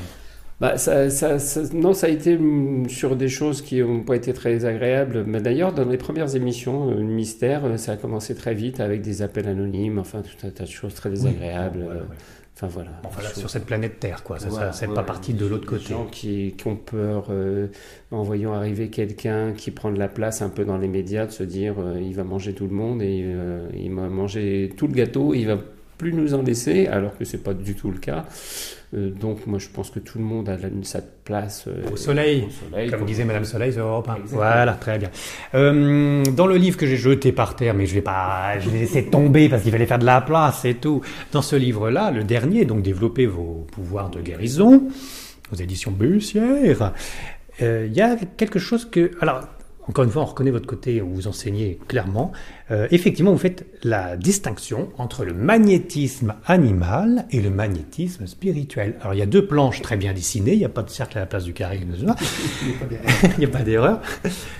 Bah, 0.63 0.77
ça, 0.77 1.09
ça- 1.09 1.39
ça- 1.39 1.73
non, 1.73 1.91
ça 1.91 2.07
a 2.07 2.09
été 2.09 2.37
mm, 2.37 2.87
sur 2.87 3.17
des 3.17 3.27
choses 3.27 3.61
qui 3.61 3.81
n'ont 3.81 3.99
pas 4.01 4.15
été 4.15 4.31
très 4.31 4.63
agréables. 4.63 5.25
Mais 5.27 5.41
d'ailleurs, 5.41 5.73
dans 5.73 5.83
les 5.83 5.97
premières 5.97 6.33
émissions, 6.37 6.89
euh, 6.89 6.93
le 6.95 7.03
mystère, 7.03 7.65
euh, 7.65 7.75
ça 7.75 7.91
a 7.91 7.97
commencé 7.97 8.33
très 8.33 8.53
vite 8.53 8.79
avec 8.79 9.01
des 9.01 9.21
appels 9.21 9.47
anonymes, 9.49 9.99
enfin 9.99 10.21
tout 10.21 10.47
un 10.47 10.51
tas 10.51 10.63
de 10.63 10.69
choses 10.69 10.93
très 10.93 11.09
désagréables. 11.09 11.79
Ouais, 11.79 11.85
euh, 11.89 11.99
ouais. 12.03 12.15
Enfin 12.55 12.67
voilà. 12.67 12.91
Des 13.33 13.39
sur 13.41 13.49
cette 13.49 13.65
planète 13.65 13.99
Terre, 13.99 14.23
quoi. 14.23 14.39
Ça, 14.39 14.47
Voilà, 14.47 14.71
ça, 14.71 14.79
c'est 14.79 14.87
ouais, 14.87 14.93
pas 14.93 15.03
parti 15.03 15.33
de 15.33 15.45
l'autre 15.45 15.63
Des 15.63 15.67
côté. 15.67 15.85
gens 15.89 16.05
qui, 16.05 16.53
qui 16.57 16.67
ont 16.67 16.77
peur 16.77 17.25
euh, 17.31 17.67
en 18.11 18.23
voyant 18.23 18.53
arriver 18.53 18.89
quelqu'un 18.89 19.51
qui 19.53 19.71
prend 19.71 19.91
de 19.91 19.99
la 19.99 20.07
place 20.07 20.41
un 20.43 20.49
peu 20.49 20.63
dans 20.63 20.77
les 20.77 20.87
médias, 20.87 21.25
de 21.25 21.31
se 21.31 21.43
dire 21.43 21.75
euh, 21.79 21.99
il 21.99 22.13
va 22.15 22.23
manger 22.23 22.53
tout 22.53 22.67
le 22.67 22.73
monde 22.75 23.01
et 23.01 23.23
euh, 23.25 23.67
il 23.75 23.93
va 23.93 24.07
manger 24.07 24.71
tout 24.77 24.87
le 24.87 24.93
gâteau, 24.93 25.33
il 25.33 25.45
va 25.47 25.57
plus 25.97 26.13
nous 26.13 26.33
en 26.33 26.41
laisser, 26.41 26.87
alors 26.87 27.17
que 27.17 27.25
c'est 27.25 27.43
pas 27.43 27.53
du 27.53 27.75
tout 27.75 27.91
le 27.91 27.97
cas. 27.97 28.25
Euh, 28.95 29.09
donc 29.09 29.47
moi 29.47 29.57
je 29.57 29.69
pense 29.69 29.89
que 29.89 29.97
tout 29.99 30.19
le 30.19 30.23
monde 30.23 30.49
a 30.49 30.57
sa 30.83 30.99
place 31.01 31.65
euh, 31.67 31.91
Au 31.91 31.95
soleil, 31.95 32.45
au 32.47 32.69
soleil, 32.69 32.91
Comme 32.91 33.05
disait 33.05 33.25
Madame 33.25 33.45
Soleil 33.45 33.73
sur 33.73 33.83
Europe 33.85 34.07
1. 34.07 34.13
Exactement. 34.13 34.41
Voilà, 34.41 34.73
très 34.73 34.99
bien. 34.99 35.09
Euh, 35.55 36.23
dans 36.23 36.45
le 36.45 36.57
livre 36.57 36.77
que 36.77 36.85
j'ai 36.85 36.97
jeté 36.97 37.31
par 37.31 37.55
terre, 37.55 37.73
mais 37.73 37.87
je 37.87 37.95
vais 37.95 38.01
pas, 38.01 38.59
je 38.59 38.69
l'ai 38.69 38.81
laissé 38.81 39.05
tomber 39.05 39.49
parce 39.49 39.63
qu'il 39.63 39.71
fallait 39.71 39.87
faire 39.87 39.99
de 39.99 40.05
la 40.05 40.21
place, 40.21 40.59
c'est 40.61 40.75
tout. 40.75 41.01
Dans 41.31 41.41
ce 41.41 41.55
livre-là, 41.55 42.11
le 42.11 42.23
dernier, 42.23 42.65
donc 42.65 42.83
développer 42.83 43.25
vos 43.25 43.65
pouvoirs 43.71 44.09
de 44.11 44.21
guérison, 44.21 44.83
aux 45.51 45.55
éditions 45.55 45.91
Bussière, 45.91 46.93
il 47.59 47.93
y 47.93 48.01
a 48.01 48.15
quelque 48.37 48.59
chose 48.59 48.85
que, 48.89 49.11
alors. 49.21 49.41
Encore 49.87 50.05
une 50.05 50.11
fois, 50.11 50.21
on 50.21 50.25
reconnaît 50.25 50.51
votre 50.51 50.67
côté 50.67 51.01
où 51.01 51.09
vous 51.09 51.27
enseignez 51.27 51.79
clairement. 51.87 52.31
Euh, 52.71 52.87
effectivement, 52.91 53.31
vous 53.31 53.37
faites 53.37 53.65
la 53.83 54.15
distinction 54.15 54.89
entre 54.97 55.25
le 55.25 55.33
magnétisme 55.33 56.35
animal 56.45 57.25
et 57.31 57.41
le 57.41 57.49
magnétisme 57.49 58.25
spirituel. 58.25 58.95
Alors, 59.01 59.13
il 59.13 59.19
y 59.19 59.21
a 59.21 59.25
deux 59.25 59.45
planches 59.45 59.81
très 59.81 59.97
bien 59.97 60.13
dessinées. 60.13 60.53
Il 60.53 60.59
n'y 60.59 60.65
a 60.65 60.69
pas 60.69 60.83
de 60.83 60.89
cercle 60.89 61.17
à 61.17 61.21
la 61.21 61.27
place 61.27 61.43
du 61.43 61.53
carré. 61.53 61.81
il 61.83 63.39
n'y 63.39 63.45
a 63.45 63.47
pas 63.49 63.63
d'erreur. 63.63 64.01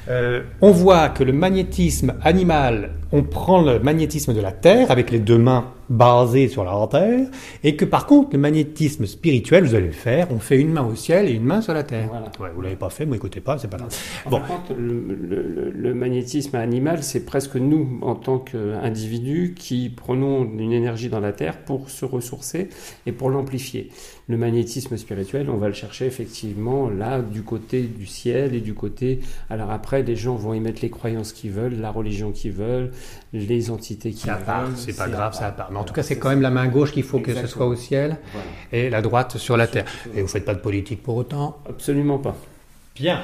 Euh, 0.09 0.43
on 0.61 0.71
voit 0.71 1.09
que 1.09 1.23
le 1.23 1.31
magnétisme 1.31 2.15
animal, 2.21 2.91
on 3.11 3.23
prend 3.23 3.61
le 3.61 3.79
magnétisme 3.79 4.33
de 4.33 4.41
la 4.41 4.51
Terre 4.51 4.91
avec 4.91 5.09
les 5.09 5.19
deux 5.19 5.37
mains 5.37 5.71
basées 5.93 6.47
sur 6.47 6.63
la 6.63 6.87
Terre, 6.87 7.27
et 7.63 7.75
que 7.75 7.85
par 7.85 8.05
contre, 8.07 8.31
le 8.33 8.39
magnétisme 8.39 9.05
spirituel, 9.05 9.63
vous 9.63 9.75
allez 9.75 9.87
le 9.87 9.91
faire, 9.91 10.27
on 10.31 10.39
fait 10.39 10.59
une 10.59 10.71
main 10.71 10.83
au 10.85 10.95
ciel 10.95 11.27
et 11.29 11.33
une 11.33 11.43
main 11.43 11.61
sur 11.61 11.73
la 11.73 11.83
Terre. 11.83 12.07
Voilà. 12.09 12.31
Ouais, 12.39 12.49
vous 12.55 12.61
l'avez 12.61 12.75
pas 12.75 12.89
fait, 12.89 13.05
mais 13.05 13.17
écoutez 13.17 13.39
pas, 13.41 13.57
c'est 13.57 13.69
pas 13.69 13.77
grave. 13.77 13.89
Bon. 14.25 14.31
Bon. 14.31 14.39
Par 14.39 14.47
contre, 14.47 14.73
le, 14.77 14.99
le- 15.21 15.71
le 15.71 15.93
magnétisme 15.93 16.55
animal, 16.55 17.03
c'est 17.03 17.25
presque 17.25 17.55
nous, 17.55 17.99
en 18.01 18.15
tant 18.15 18.39
qu'individus, 18.39 19.53
qui 19.57 19.89
prenons 19.95 20.43
une 20.43 20.71
énergie 20.71 21.09
dans 21.09 21.19
la 21.19 21.31
Terre 21.31 21.59
pour 21.63 21.89
se 21.89 22.05
ressourcer 22.05 22.69
et 23.05 23.11
pour 23.11 23.29
l'amplifier. 23.29 23.89
Le 24.29 24.37
magnétisme 24.37 24.95
spirituel, 24.95 25.49
on 25.49 25.57
va 25.57 25.67
le 25.67 25.73
chercher 25.73 26.05
effectivement 26.05 26.89
là, 26.89 27.21
du 27.21 27.41
côté 27.43 27.81
du 27.81 28.05
ciel 28.05 28.55
et 28.55 28.61
du 28.61 28.73
côté... 28.73 29.19
Alors 29.49 29.69
après, 29.71 30.01
les 30.01 30.15
gens 30.15 30.35
vont 30.35 30.53
y 30.53 30.61
mettre 30.61 30.81
les 30.81 30.89
croyances 30.89 31.33
qu'ils 31.33 31.51
veulent, 31.51 31.75
la 31.79 31.91
religion 31.91 32.31
qu'ils 32.31 32.53
veulent, 32.53 32.91
les 33.33 33.69
entités 33.69 34.11
qu'ils 34.11 34.31
veulent. 34.31 34.71
c'est 34.77 34.95
pas 34.95 35.09
grave, 35.09 35.35
c'est 35.37 35.43
à 35.43 35.51
part. 35.51 35.71
Mais 35.71 35.77
en 35.77 35.83
tout 35.83 35.93
cas, 35.93 36.03
c'est 36.03 36.17
quand 36.17 36.29
ça. 36.29 36.35
même 36.35 36.41
la 36.41 36.51
main 36.51 36.67
gauche 36.67 36.93
qu'il 36.93 37.03
faut 37.03 37.19
que 37.19 37.33
ce 37.33 37.47
soit 37.47 37.65
au 37.67 37.75
ciel 37.75 38.17
Voilà. 38.31 38.47
et 38.71 38.89
la 38.89 39.01
droite 39.01 39.37
sur 39.37 39.57
la 39.57 39.67
terre. 39.67 39.85
Et 40.15 40.21
vous 40.21 40.27
faites 40.29 40.45
pas 40.45 40.53
de 40.55 40.59
politique 40.61 41.03
pour 41.03 41.17
autant? 41.17 41.57
Absolument 41.67 42.17
pas. 42.17 42.37
Bien. 42.95 43.21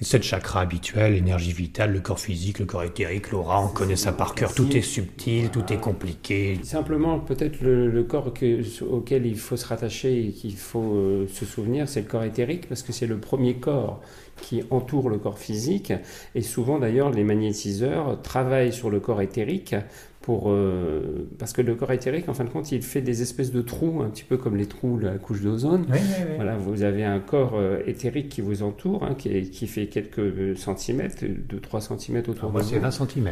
Cette 0.00 0.24
chakra 0.24 0.60
habituelle, 0.60 1.14
l'énergie 1.14 1.52
vitale, 1.52 1.92
le 1.92 2.00
corps 2.00 2.18
physique, 2.18 2.58
le 2.58 2.64
corps 2.66 2.82
éthérique, 2.82 3.30
l'aura, 3.30 3.62
on 3.64 3.68
connaît 3.68 3.94
ça 3.94 4.12
par 4.12 4.34
cœur. 4.34 4.52
Tout 4.52 4.76
est 4.76 4.82
subtil, 4.82 5.50
tout 5.50 5.72
est 5.72 5.76
compliqué. 5.78 6.58
Simplement, 6.64 7.20
peut-être 7.20 7.60
le, 7.62 8.02
corps 8.02 8.34
que- 8.34 8.82
auquel 8.84 9.24
il 9.24 9.38
faut 9.38 9.56
se 9.56 9.66
rattacher 9.66 10.26
et 10.26 10.30
qu'il 10.32 10.56
faut 10.56 10.94
euh, 10.96 11.28
se 11.28 11.44
souvenir, 11.46 11.88
c'est 11.88 12.00
le 12.00 12.08
corps 12.08 12.24
éthérique, 12.24 12.68
parce 12.68 12.82
que 12.82 12.92
c'est 12.92 13.06
le 13.06 13.18
premier 13.18 13.54
corps 13.54 14.00
qui 14.42 14.64
entoure 14.70 15.08
le 15.10 15.18
corps 15.18 15.38
physique. 15.38 15.92
Et 16.34 16.42
souvent, 16.42 16.80
d'ailleurs, 16.80 17.10
les 17.10 17.22
magnétiseurs 17.22 18.20
travaillent 18.20 18.72
sur 18.72 18.90
le 18.90 18.98
corps 18.98 19.22
éthérique 19.22 19.76
pour, 20.24 20.50
euh, 20.50 21.28
parce 21.38 21.52
que 21.52 21.60
le 21.60 21.74
corps 21.74 21.92
éthérique, 21.92 22.30
en 22.30 22.32
fin 22.34 22.44
de 22.44 22.48
compte, 22.48 22.72
il 22.72 22.80
fait 22.80 23.02
des 23.02 23.20
espèces 23.20 23.52
de 23.52 23.60
trous, 23.60 24.00
un 24.02 24.08
petit 24.08 24.24
peu 24.24 24.38
comme 24.38 24.56
les 24.56 24.64
trous 24.64 24.96
de 24.98 25.04
la 25.04 25.18
couche 25.18 25.42
d'ozone. 25.42 25.84
Oui, 25.90 25.98
oui, 26.00 26.14
oui. 26.20 26.32
Voilà, 26.36 26.56
vous 26.56 26.82
avez 26.82 27.04
un 27.04 27.20
corps 27.20 27.52
euh, 27.56 27.80
éthérique 27.86 28.30
qui 28.30 28.40
vous 28.40 28.62
entoure, 28.62 29.04
hein, 29.04 29.14
qui, 29.18 29.28
est- 29.28 29.50
qui 29.50 29.66
fait 29.66 29.86
quelques 29.86 30.56
centimètres, 30.56 31.16
2-3 31.26 31.80
centimètres 31.82 32.30
autour 32.30 32.44
Alors, 32.48 32.52
de 32.52 32.52
moi, 32.54 32.62
vous. 32.62 32.70
c'est 32.70 32.78
20 32.78 32.90
cm. 32.90 33.28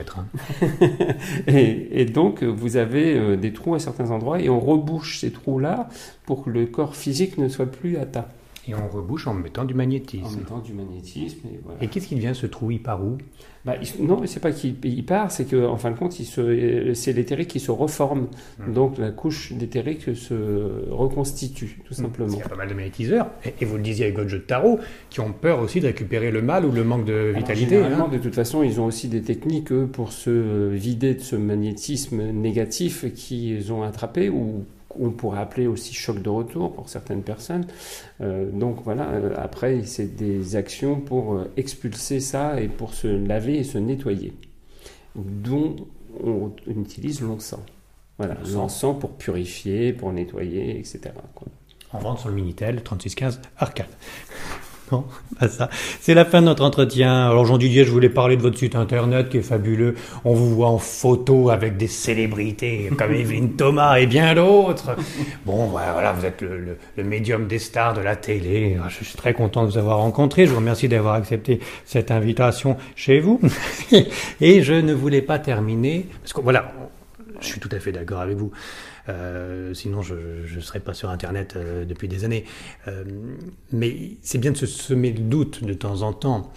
Et, 1.46 2.00
et 2.02 2.04
donc, 2.04 2.42
vous 2.42 2.76
avez 2.76 3.16
euh, 3.16 3.36
des 3.36 3.52
trous 3.54 3.74
à 3.74 3.78
certains 3.78 4.10
endroits 4.10 4.40
et 4.40 4.48
on 4.50 4.60
rebouche 4.60 5.18
ces 5.20 5.30
trous-là 5.30 5.88
pour 6.26 6.44
que 6.44 6.50
le 6.50 6.66
corps 6.66 6.94
physique 6.94 7.38
ne 7.38 7.48
soit 7.48 7.66
plus 7.66 7.96
atteint. 7.96 8.26
Et 8.68 8.74
on 8.76 8.88
rebouche 8.88 9.26
en 9.26 9.34
mettant 9.34 9.64
du 9.64 9.74
En 9.74 9.78
magnétisme. 9.78 10.38
mettant 10.38 10.58
du 10.60 10.72
magnétisme. 10.72 11.40
Et 11.52 11.58
voilà. 11.64 11.82
Et 11.82 11.88
qu'est-ce 11.88 12.06
qui 12.06 12.14
devient 12.14 12.30
ce 12.32 12.46
trou? 12.46 12.70
Il 12.70 12.80
part 12.80 13.04
où? 13.04 13.18
Bah, 13.64 13.74
il- 13.80 14.04
non, 14.06 14.20
c'est 14.26 14.40
pas 14.40 14.52
qu'il 14.52 14.76
il 14.84 15.04
part, 15.04 15.30
c'est 15.32 15.44
qu'en 15.50 15.72
en 15.72 15.76
fin 15.78 15.90
de 15.90 15.96
compte, 15.98 16.18
il 16.20 16.26
c'est 16.94 17.12
l'éthérique 17.12 17.48
qui 17.48 17.60
se 17.60 17.70
reforme. 17.72 18.28
Hmm. 18.58 18.72
Donc, 18.72 18.98
la 18.98 19.10
couche 19.10 19.52
d'éthérique 19.52 20.14
se 20.16 20.88
reconstitue, 20.90 21.76
tout 21.78 21.88
Parce 21.90 22.00
simplement. 22.02 22.28
qu'il 22.28 22.38
y 22.38 22.42
a 22.42 22.48
pas 22.48 22.56
mal 22.56 22.68
de 22.68 22.74
magnétiseurs, 22.74 23.28
et, 23.44 23.54
et 23.60 23.64
vous 23.64 23.76
le 23.76 23.82
disiez 23.82 24.04
avec 24.06 24.16
votre 24.16 24.28
jeu 24.30 24.38
de 24.38 24.44
tarot, 24.44 24.78
qui 25.10 25.20
ont 25.20 25.32
peur 25.32 25.60
aussi 25.60 25.80
de 25.80 25.86
récupérer 25.86 26.30
le 26.30 26.42
mal 26.42 26.64
ou 26.64 26.72
le 26.72 26.84
manque 26.84 27.04
de 27.04 27.12
Alors, 27.30 27.38
vitalité. 27.38 27.76
hein. 27.78 28.08
de 28.12 28.18
toute 28.18 28.34
façon, 28.34 28.62
ils 28.62 28.80
ont 28.80 28.86
aussi 28.86 29.08
des 29.08 29.22
techniques 29.22 29.72
eux, 29.72 29.86
pour 29.92 30.12
se 30.12 30.68
vider 30.70 31.14
de 31.14 31.20
ce 31.20 31.36
magnétisme 31.36 32.22
négatif 32.32 33.12
qu'ils 33.14 33.72
ont 33.72 33.82
attrapé 33.82 34.28
ou 34.28 34.64
qu'on 34.94 35.10
pourrait 35.10 35.40
appeler 35.40 35.66
aussi 35.66 35.94
choc 35.94 36.20
de 36.20 36.28
retour 36.28 36.72
pour 36.72 36.88
certaines 36.88 37.22
personnes. 37.22 37.66
Euh, 38.20 38.50
donc 38.50 38.82
voilà, 38.84 39.08
euh, 39.10 39.34
après, 39.36 39.82
c'est 39.84 40.16
des 40.16 40.56
actions 40.56 41.00
pour 41.00 41.34
euh, 41.34 41.50
expulser 41.56 42.20
ça 42.20 42.60
et 42.60 42.68
pour 42.68 42.94
se 42.94 43.08
laver 43.08 43.58
et 43.58 43.64
se 43.64 43.78
nettoyer, 43.78 44.32
dont 45.14 45.76
on 46.22 46.52
utilise 46.68 47.20
l'encens. 47.22 47.60
Voilà, 48.18 48.34
L'encens. 48.34 48.54
l'encens 48.54 48.98
pour 49.00 49.10
purifier, 49.12 49.92
pour 49.92 50.12
nettoyer, 50.12 50.78
etc. 50.78 51.00
quoi. 51.34 51.48
En 51.92 51.98
vente 51.98 52.20
sur 52.20 52.28
le 52.30 52.34
Minitel, 52.34 52.82
3615 52.82 53.40
Arcade. 53.58 53.86
Non, 54.92 55.04
pas 55.40 55.48
ça. 55.48 55.68
C'est 56.00 56.14
la 56.14 56.24
fin 56.24 56.40
de 56.42 56.46
notre 56.46 56.62
entretien. 56.64 57.26
Alors 57.28 57.44
Jean 57.46 57.56
Didier, 57.58 57.84
je 57.84 57.90
voulais 57.90 58.08
parler 58.10 58.36
de 58.36 58.42
votre 58.42 58.58
site 58.58 58.76
internet 58.76 59.28
qui 59.30 59.38
est 59.38 59.42
fabuleux. 59.42 59.94
On 60.24 60.34
vous 60.34 60.54
voit 60.54 60.68
en 60.68 60.78
photo 60.78 61.50
avec 61.50 61.76
des 61.78 61.88
célébrités 61.88 62.90
comme 62.98 63.12
Evelyne 63.14 63.52
Thomas 63.56 63.96
et 63.96 64.06
bien 64.06 64.34
d'autres. 64.34 64.94
Bon, 65.46 65.64
voilà, 65.66 66.12
vous 66.12 66.24
êtes 66.26 66.42
le, 66.42 66.58
le- 66.58 66.76
le 66.96 67.04
médium 67.04 67.46
des 67.46 67.58
stars 67.58 67.94
de 67.94 68.00
la 68.02 68.16
télé. 68.16 68.76
Ah, 68.84 68.88
Je 68.88 69.02
suis 69.04 69.16
très 69.16 69.32
content 69.34 69.64
de 69.64 69.70
vous 69.70 69.78
avoir 69.78 69.98
rencontré. 69.98 70.44
Je 70.46 70.50
vous 70.50 70.58
remercie 70.58 70.88
d'avoir 70.88 71.14
accepté 71.14 71.60
cette 71.86 72.10
invitation 72.10 72.76
chez 72.94 73.18
vous. 73.18 73.40
Et 74.40 74.62
je 74.62 74.74
ne 74.74 74.92
voulais 74.92 75.22
pas 75.22 75.38
terminer 75.38 76.06
parce 76.20 76.32
que 76.34 76.40
voilà, 76.42 76.72
je 77.40 77.46
suis 77.46 77.60
tout 77.60 77.70
à 77.72 77.78
fait 77.78 77.92
d'accord 77.92 78.20
avec 78.20 78.36
vous. 78.36 78.50
Euh, 79.08 79.74
sinon, 79.74 80.02
je 80.02 80.14
ne 80.14 80.60
serais 80.60 80.80
pas 80.80 80.94
sur 80.94 81.10
Internet 81.10 81.54
euh, 81.56 81.84
depuis 81.84 82.08
des 82.08 82.24
années. 82.24 82.44
Euh, 82.88 83.04
mais 83.72 84.12
c'est 84.22 84.38
bien 84.38 84.52
de 84.52 84.56
se 84.56 84.66
semer 84.66 85.12
le 85.12 85.20
doute 85.20 85.64
de 85.64 85.74
temps 85.74 86.02
en 86.02 86.12
temps 86.12 86.52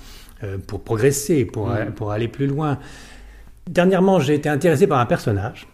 pour 0.68 0.84
progresser, 0.84 1.44
pour, 1.46 1.70
Mm. 1.70 1.94
pour 1.96 2.12
aller 2.12 2.28
plus 2.28 2.46
loin. 2.46 2.78
Dernièrement, 3.68 4.20
j'ai 4.20 4.36
été 4.36 4.48
intéressé 4.48 4.86
par 4.86 5.00
un 5.00 5.08
personnage 5.08 5.68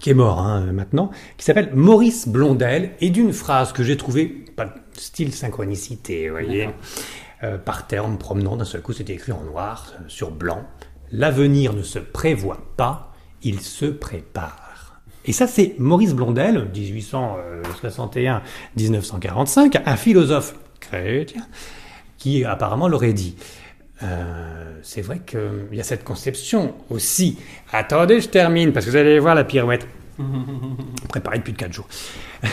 qui 0.00 0.10
est 0.10 0.14
mort 0.14 0.40
hein, 0.40 0.72
maintenant, 0.72 1.10
qui 1.36 1.44
s'appelle 1.44 1.70
Maurice 1.74 2.28
Blondel, 2.28 2.90
et 3.00 3.10
d'une 3.10 3.32
phrase 3.32 3.72
que 3.72 3.82
j'ai 3.82 3.96
trouvée, 3.96 4.26
pas 4.26 4.74
style 4.92 5.32
synchronicité, 5.32 6.28
vous 6.28 6.34
voyez, 6.34 6.68
euh, 7.42 7.58
par 7.58 7.86
terre, 7.86 8.06
en 8.06 8.10
me 8.10 8.18
promenant, 8.18 8.56
d'un 8.56 8.64
seul 8.64 8.82
coup, 8.82 8.92
c'était 8.92 9.14
écrit 9.14 9.32
en 9.32 9.42
noir, 9.42 9.92
sur 10.08 10.30
blanc. 10.30 10.64
L'avenir 11.10 11.72
ne 11.72 11.82
se 11.82 11.98
prévoit 11.98 12.62
pas, 12.76 13.12
il 13.42 13.60
se 13.60 13.86
prépare. 13.86 14.63
Et 15.26 15.32
ça, 15.32 15.46
c'est 15.46 15.74
Maurice 15.78 16.14
Blondel, 16.14 16.68
1861-1945, 18.76 19.80
un 19.86 19.96
philosophe 19.96 20.54
chrétien, 20.80 21.46
qui 22.18 22.44
apparemment 22.44 22.88
l'aurait 22.88 23.14
dit. 23.14 23.36
Euh, 24.02 24.78
c'est 24.82 25.02
vrai 25.02 25.20
qu'il 25.24 25.68
y 25.72 25.80
a 25.80 25.84
cette 25.84 26.04
conception 26.04 26.74
aussi. 26.90 27.38
Attendez, 27.72 28.20
je 28.20 28.28
termine, 28.28 28.72
parce 28.72 28.84
que 28.84 28.90
vous 28.90 28.96
allez 28.96 29.18
voir 29.18 29.34
la 29.34 29.44
pirouette. 29.44 29.86
Préparé 31.08 31.38
depuis 31.38 31.54
4 31.54 31.72
jours. 31.72 31.88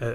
Euh, 0.00 0.14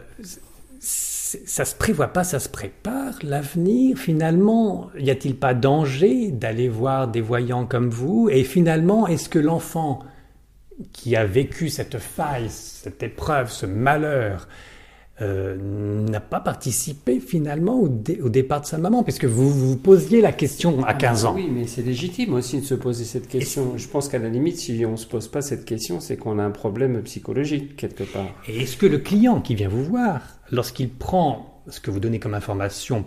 ça 0.79 1.65
se 1.65 1.75
prévoit 1.75 2.07
pas, 2.09 2.23
ça 2.23 2.39
se 2.39 2.47
prépare. 2.47 3.15
L'avenir, 3.21 3.97
finalement, 3.97 4.91
y 4.97 5.09
a-t-il 5.11 5.35
pas 5.35 5.53
danger 5.53 6.31
d'aller 6.31 6.69
voir 6.69 7.09
des 7.09 7.19
voyants 7.19 7.65
comme 7.65 7.89
vous? 7.89 8.29
Et 8.31 8.45
finalement, 8.45 9.07
est-ce 9.07 9.27
que 9.27 9.39
l'enfant 9.39 9.99
qui 10.91 11.15
a 11.15 11.25
vécu 11.25 11.69
cette 11.69 11.99
faille, 11.99 12.49
cette 12.49 13.03
épreuve, 13.03 13.51
ce 13.51 13.65
malheur, 13.65 14.47
euh, 15.21 15.55
n'a 16.09 16.19
pas 16.19 16.39
participé 16.39 17.19
finalement 17.19 17.79
au, 17.79 17.87
dé- 17.87 18.19
au 18.21 18.29
départ 18.29 18.61
de 18.61 18.65
sa 18.65 18.79
maman 18.79 19.03
Puisque 19.03 19.25
vous 19.25 19.49
vous 19.51 19.77
posiez 19.77 20.21
la 20.21 20.31
question 20.31 20.83
à 20.83 20.95
15 20.95 21.25
ans. 21.25 21.35
Oui, 21.35 21.49
mais 21.53 21.67
c'est 21.67 21.83
légitime 21.83 22.33
aussi 22.33 22.59
de 22.61 22.65
se 22.65 22.73
poser 22.73 23.05
cette 23.05 23.27
question. 23.27 23.77
Je 23.77 23.87
pense 23.87 24.09
qu'à 24.09 24.17
la 24.17 24.29
limite, 24.29 24.57
si 24.57 24.83
on 24.87 24.93
ne 24.93 24.97
se 24.97 25.05
pose 25.05 25.27
pas 25.27 25.43
cette 25.43 25.65
question, 25.65 25.99
c'est 25.99 26.17
qu'on 26.17 26.39
a 26.39 26.43
un 26.43 26.49
problème 26.51 27.01
psychologique 27.03 27.75
quelque 27.75 28.03
part. 28.03 28.25
Et 28.47 28.61
est-ce 28.63 28.75
que 28.75 28.87
le 28.87 28.97
client 28.97 29.39
qui 29.39 29.53
vient 29.53 29.69
vous 29.69 29.83
voir, 29.83 30.21
lorsqu'il 30.51 30.89
prend 30.89 31.61
ce 31.69 31.79
que 31.79 31.91
vous 31.91 31.99
donnez 31.99 32.19
comme 32.19 32.33
information 32.33 33.05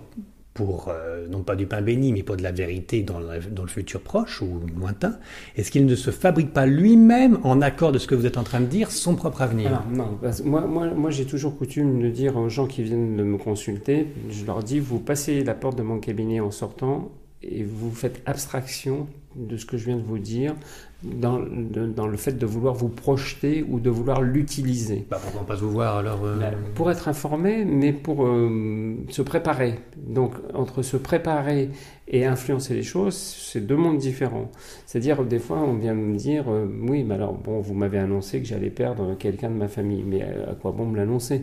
pour, 0.57 0.89
euh, 0.89 1.29
non 1.29 1.43
pas 1.43 1.55
du 1.55 1.67
pain 1.67 1.83
béni, 1.83 2.13
mais 2.13 2.23
pour 2.23 2.37
de 2.37 2.43
la 2.43 2.51
vérité 2.51 3.03
dans 3.03 3.21
le, 3.21 3.67
futur 3.69 4.01
proche 4.01 4.41
ou 4.41 4.61
lointain, 4.79 5.19
est-ce 5.57 5.71
qu'il 5.71 5.85
ne 5.85 5.95
se 5.95 6.11
fabrique 6.11 6.53
pas 6.53 6.65
lui-même, 6.65 7.39
en 7.45 7.61
accord 7.61 7.93
de 7.93 7.99
ce 7.99 8.07
que 8.07 8.15
vous 8.15 8.25
êtes 8.25 8.39
en 8.39 8.43
train 8.43 8.61
de 8.61 8.67
dire, 8.67 8.91
son 8.91 9.15
propre 9.17 9.43
avenir? 9.43 9.85
Non, 9.93 10.19
moi, 10.45 10.63
moi, 10.63 10.87
moi 10.95 11.11
j'ai 11.11 11.27
toujours 11.27 11.59
coutume 11.59 12.01
de 12.01 12.09
dire 12.09 12.39
aux 12.39 12.49
gens 12.49 12.67
qui 12.67 12.83
viennent 12.83 13.17
de 13.17 13.23
me 13.23 13.37
consulter, 13.37 14.09
je 14.31 14.47
leur 14.47 14.63
dis, 14.63 14.81
vous 14.81 14.99
passez 14.99 15.45
la 15.45 15.55
porte 15.55 15.77
de 15.77 15.83
mon 15.83 16.01
cabinet 16.01 16.41
en 16.41 16.51
sortant 16.51 17.11
et 17.43 17.63
vous 17.63 17.91
faites 17.91 18.23
abstraction 18.25 19.07
de 19.37 19.57
ce 19.57 19.67
que 19.67 19.77
je 19.77 19.87
viens 19.87 19.97
de 19.97 20.03
vous 20.03 20.19
dire 20.19 20.55
dans, 21.03 21.39
de- 21.39 21.87
dans 21.87 22.07
le 22.07 22.17
fait 22.17 22.33
de 22.39 22.47
vouloir 22.47 22.75
vous 22.75 22.89
projeter 22.89 23.65
ou 23.69 23.79
de 23.81 23.91
vouloir 23.91 24.23
l'utiliser. 24.23 25.07
bah, 25.11 25.19
Pourquoi 25.23 25.47
pas 25.47 25.55
vous 25.55 25.71
voir 25.71 25.97
alors 25.99 26.25
euh, 26.25 26.39
Là, 26.41 26.51
Pour 26.75 26.91
être 26.91 27.09
informé, 27.09 27.65
mais 27.65 27.93
pour 27.93 28.27
euh, 28.27 28.97
se 29.11 29.23
préparer. 29.23 29.79
Donc, 29.97 30.33
entre 30.55 30.83
se 30.83 30.97
préparer 30.97 31.71
et 32.09 32.25
influencer 32.25 32.75
les 32.75 32.83
choses, 32.83 33.15
c'est 33.15 33.67
deux 33.67 33.77
mondes 33.77 33.99
différents. 33.99 34.51
C'est-à-dire, 34.87 35.25
des 35.25 35.39
fois, 35.39 35.59
on 35.59 35.75
vient 35.75 35.95
me 35.95 36.17
dire 36.17 36.45
euh, 36.49 36.67
Oui, 36.89 37.05
mais 37.05 37.15
alors, 37.15 37.35
bon, 37.35 37.61
vous 37.61 37.75
m'avez 37.75 37.99
annoncé 37.99 38.41
que 38.41 38.47
j'allais 38.47 38.71
perdre 38.71 39.17
quelqu'un 39.19 39.51
de 39.51 39.57
ma 39.57 39.69
famille, 39.69 40.03
mais 40.05 40.23
à 40.23 40.55
quoi 40.55 40.73
bon 40.73 40.87
me 40.87 40.97
l'annoncer? 40.97 41.43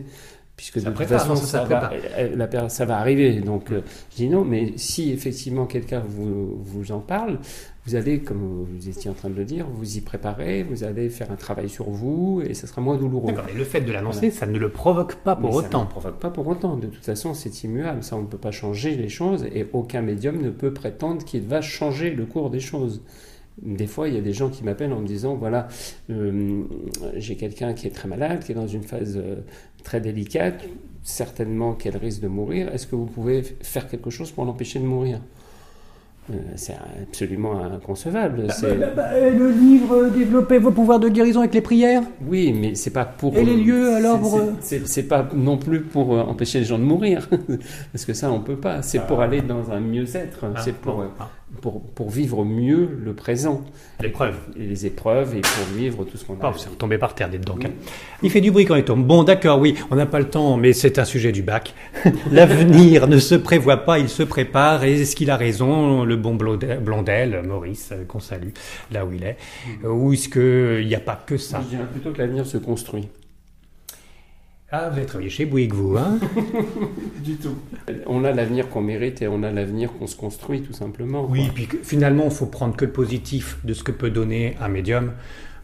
Puisque 0.56 0.80
Ça 0.80 0.90
de 0.90 0.96
toute 0.96 1.06
façon, 1.06 1.30
non, 1.30 1.36
ça, 1.36 1.46
ça, 1.46 1.46
ça 1.46 1.64
va, 1.64 1.88
prépare. 1.88 1.92
euh, 2.18 2.36
la 2.36 2.68
ça 2.68 2.84
va 2.84 2.98
arriver. 2.98 3.40
Donc, 3.40 3.72
euh, 3.72 3.80
je 4.12 4.16
dis 4.16 4.28
non, 4.28 4.44
mais 4.44 4.72
si 4.76 5.10
effectivement 5.10 5.66
quelqu'un 5.66 6.00
vous, 6.06 6.56
vous 6.62 6.92
en 6.92 7.00
parle, 7.00 7.40
vous 7.86 7.96
allez, 7.96 8.20
comme 8.20 8.64
vous 8.64 8.88
étiez 8.88 9.10
en 9.10 9.14
train 9.14 9.28
de 9.30 9.34
le 9.34 9.44
dire, 9.44 9.66
vous 9.68 9.96
y 9.96 10.00
préparer, 10.00 10.62
vous 10.62 10.84
allez 10.84 11.10
faire 11.10 11.30
un 11.32 11.36
travail 11.36 11.68
sur 11.68 11.90
vous 11.90 12.40
et 12.46 12.54
ça 12.54 12.66
sera 12.68 12.80
moins 12.80 12.96
douloureux. 12.96 13.32
D'accord, 13.32 13.44
mais 13.52 13.58
le 13.58 13.64
fait 13.64 13.80
de 13.80 13.92
l'annoncer, 13.92 14.30
ça 14.30 14.46
ne 14.46 14.58
le 14.58 14.70
provoque 14.70 15.16
pas 15.16 15.34
pour 15.34 15.50
Mais 15.50 15.60
Ça 15.62 15.66
autant. 15.66 15.82
ne 15.84 15.88
provoque 15.88 16.18
pas 16.20 16.30
pour 16.30 16.46
autant. 16.46 16.76
De 16.76 16.86
toute 16.86 17.04
façon, 17.04 17.34
c'est 17.34 17.64
immuable. 17.64 18.02
Ça, 18.04 18.16
on 18.16 18.22
ne 18.22 18.26
peut 18.26 18.38
pas 18.38 18.52
changer 18.52 18.94
les 18.96 19.08
choses 19.08 19.44
et 19.52 19.66
aucun 19.72 20.02
médium 20.02 20.40
ne 20.40 20.50
peut 20.50 20.72
prétendre 20.72 21.24
qu'il 21.24 21.42
va 21.42 21.60
changer 21.62 22.10
le 22.10 22.26
cours 22.26 22.48
des 22.50 22.60
choses. 22.60 23.02
Des 23.62 23.86
fois, 23.86 24.08
il 24.08 24.14
y 24.14 24.18
a 24.18 24.20
des 24.20 24.32
gens 24.32 24.50
qui 24.50 24.64
m'appellent 24.64 24.92
en 24.92 25.00
me 25.00 25.06
disant 25.06 25.36
voilà, 25.36 25.68
euh, 26.10 26.64
j'ai 27.16 27.36
quelqu'un 27.36 27.72
qui 27.72 27.86
est 27.86 27.90
très 27.90 28.08
malade, 28.08 28.42
qui 28.44 28.52
est 28.52 28.54
dans 28.54 28.66
une 28.66 28.82
phase 28.82 29.16
euh, 29.16 29.36
très 29.84 30.00
délicate, 30.00 30.64
certainement 31.04 31.74
qu'elle 31.74 31.96
risque 31.96 32.20
de 32.20 32.28
mourir. 32.28 32.68
Est-ce 32.74 32.88
que 32.88 32.96
vous 32.96 33.06
pouvez 33.06 33.42
faire 33.42 33.88
quelque 33.88 34.10
chose 34.10 34.32
pour 34.32 34.44
l'empêcher 34.44 34.80
de 34.80 34.84
mourir? 34.84 35.20
Euh, 36.30 36.34
c'est 36.56 36.74
absolument 37.02 37.60
inconcevable. 37.60 38.46
Bah, 38.48 38.54
bah, 38.62 38.86
bah, 38.96 39.30
le 39.30 39.50
livre 39.50 40.08
Développer 40.08 40.58
vos 40.58 40.70
pouvoirs 40.70 40.98
de 40.98 41.08
guérison 41.08 41.40
avec 41.40 41.54
les 41.54 41.60
prières? 41.60 42.02
Oui, 42.26 42.52
mais 42.52 42.74
c'est 42.74 42.90
pas 42.90 43.04
pour. 43.04 43.36
Et 43.36 43.44
les 43.44 43.56
lieux 43.56 43.94
alors 43.94 44.18
C'est 44.62 45.06
pas 45.06 45.28
non 45.32 45.58
plus 45.58 45.82
pour 45.82 46.10
empêcher 46.10 46.60
les 46.60 46.64
gens 46.64 46.78
de 46.78 46.84
mourir, 46.84 47.28
parce 47.92 48.04
que 48.04 48.14
ça 48.14 48.32
on 48.32 48.40
peut 48.40 48.56
pas. 48.56 48.82
C'est 48.82 49.06
pour 49.06 49.20
aller 49.20 49.42
dans 49.42 49.70
un 49.70 49.80
mieux-être. 49.80 50.46
Ah, 50.56 50.60
c'est 50.60 50.74
pour 50.74 51.04
pour, 51.60 51.82
pour, 51.82 52.10
vivre 52.10 52.44
mieux 52.44 52.88
le 53.02 53.14
présent. 53.14 53.64
L'épreuve. 54.00 54.36
Et 54.58 54.64
les 54.64 54.86
épreuves 54.86 55.36
et 55.36 55.40
pour 55.40 55.76
vivre 55.76 56.04
tout 56.04 56.16
ce 56.16 56.24
qu'on 56.24 56.34
a. 56.34 56.50
Oh, 56.50 56.56
c'est 56.56 56.68
retombé 56.68 56.98
par 56.98 57.14
terre, 57.14 57.28
dites 57.28 57.44
donc. 57.44 57.64
Hein. 57.64 57.70
Il 58.22 58.30
fait 58.30 58.40
du 58.40 58.50
bruit 58.50 58.64
quand 58.64 58.74
il 58.74 58.84
tombe. 58.84 59.06
Bon, 59.06 59.24
d'accord, 59.24 59.58
oui, 59.58 59.74
on 59.90 59.96
n'a 59.96 60.06
pas 60.06 60.18
le 60.18 60.28
temps, 60.28 60.56
mais 60.56 60.72
c'est 60.72 60.98
un 60.98 61.04
sujet 61.04 61.32
du 61.32 61.42
bac. 61.42 61.74
L'avenir 62.32 63.06
ne 63.08 63.18
se 63.18 63.34
prévoit 63.34 63.78
pas, 63.78 63.98
il 63.98 64.08
se 64.08 64.22
prépare. 64.22 64.84
Et 64.84 65.00
est-ce 65.00 65.16
qu'il 65.16 65.30
a 65.30 65.36
raison, 65.36 66.04
le 66.04 66.16
bon 66.16 66.34
Blondel, 66.34 67.42
Maurice, 67.46 67.90
euh, 67.92 68.04
qu'on 68.04 68.20
salue, 68.20 68.50
là 68.92 69.04
où 69.04 69.12
il 69.12 69.24
est? 69.24 69.36
Mm. 69.82 69.86
Ou 69.86 70.12
est-ce 70.12 70.28
qu'il 70.28 70.86
n'y 70.86 70.94
a 70.94 71.00
pas 71.00 71.22
que 71.26 71.36
ça? 71.36 71.60
Je 71.64 71.76
dirais 71.76 71.88
plutôt 71.90 72.10
que 72.10 72.18
l'avenir 72.18 72.46
se 72.46 72.58
construit. 72.58 73.08
Ah, 74.70 74.88
vous 74.88 74.96
avez 74.96 75.06
travaillé 75.06 75.30
chez 75.30 75.44
Bouygues, 75.44 75.74
vous, 75.74 75.96
hein 75.96 76.18
Du 77.22 77.36
tout. 77.36 77.56
On 78.06 78.24
a 78.24 78.32
l'avenir 78.32 78.68
qu'on 78.70 78.80
mérite 78.80 79.22
et 79.22 79.28
on 79.28 79.42
a 79.42 79.50
l'avenir 79.50 79.92
qu'on 79.92 80.06
se 80.06 80.16
construit, 80.16 80.62
tout 80.62 80.72
simplement. 80.72 81.26
Oui, 81.28 81.50
puis 81.54 81.68
finalement, 81.82 82.24
il 82.24 82.30
faut 82.30 82.46
prendre 82.46 82.74
que 82.74 82.84
le 82.84 82.90
positif 82.90 83.58
de 83.64 83.74
ce 83.74 83.84
que 83.84 83.92
peut 83.92 84.10
donner 84.10 84.56
un 84.60 84.68
médium, 84.68 85.12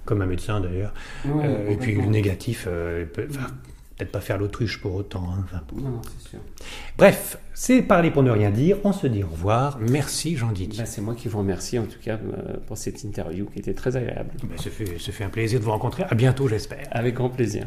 comme 0.04 0.22
un 0.22 0.26
médecin 0.26 0.60
d'ailleurs. 0.60 0.92
Euh, 1.26 1.70
et 1.70 1.76
puis 1.76 1.94
le 1.94 2.06
négatif, 2.06 2.66
euh, 2.68 3.04
peut-être 3.06 4.12
pas 4.12 4.20
faire 4.20 4.38
l'autruche 4.38 4.80
pour 4.80 4.94
autant. 4.94 5.24
Hein, 5.32 5.60
non, 5.74 6.00
c'est 6.02 6.30
sûr. 6.30 6.38
Bref, 6.96 7.38
c'est 7.54 7.82
parler 7.82 8.10
pour 8.10 8.22
ne 8.22 8.30
rien 8.30 8.50
dire. 8.50 8.76
On 8.84 8.92
se 8.92 9.06
dit 9.06 9.24
au 9.24 9.28
revoir. 9.28 9.78
Merci 9.80 10.36
Jean-Didier. 10.36 10.82
Bah, 10.82 10.86
c'est 10.86 11.00
moi 11.00 11.14
qui 11.14 11.28
vous 11.28 11.38
remercie 11.38 11.78
en 11.78 11.86
tout 11.86 11.98
cas 12.02 12.18
euh, 12.18 12.58
pour 12.66 12.76
cette 12.76 13.02
interview 13.02 13.46
qui 13.46 13.58
était 13.58 13.74
très 13.74 13.96
agréable. 13.96 14.30
Bah, 14.42 14.54
ça, 14.56 14.70
fait, 14.70 14.98
ça 14.98 15.10
fait 15.10 15.24
un 15.24 15.30
plaisir 15.30 15.58
de 15.58 15.64
vous 15.64 15.72
rencontrer. 15.72 16.04
À 16.08 16.14
bientôt, 16.14 16.48
j'espère. 16.48 16.86
Avec 16.90 17.14
grand 17.14 17.30
plaisir. 17.30 17.66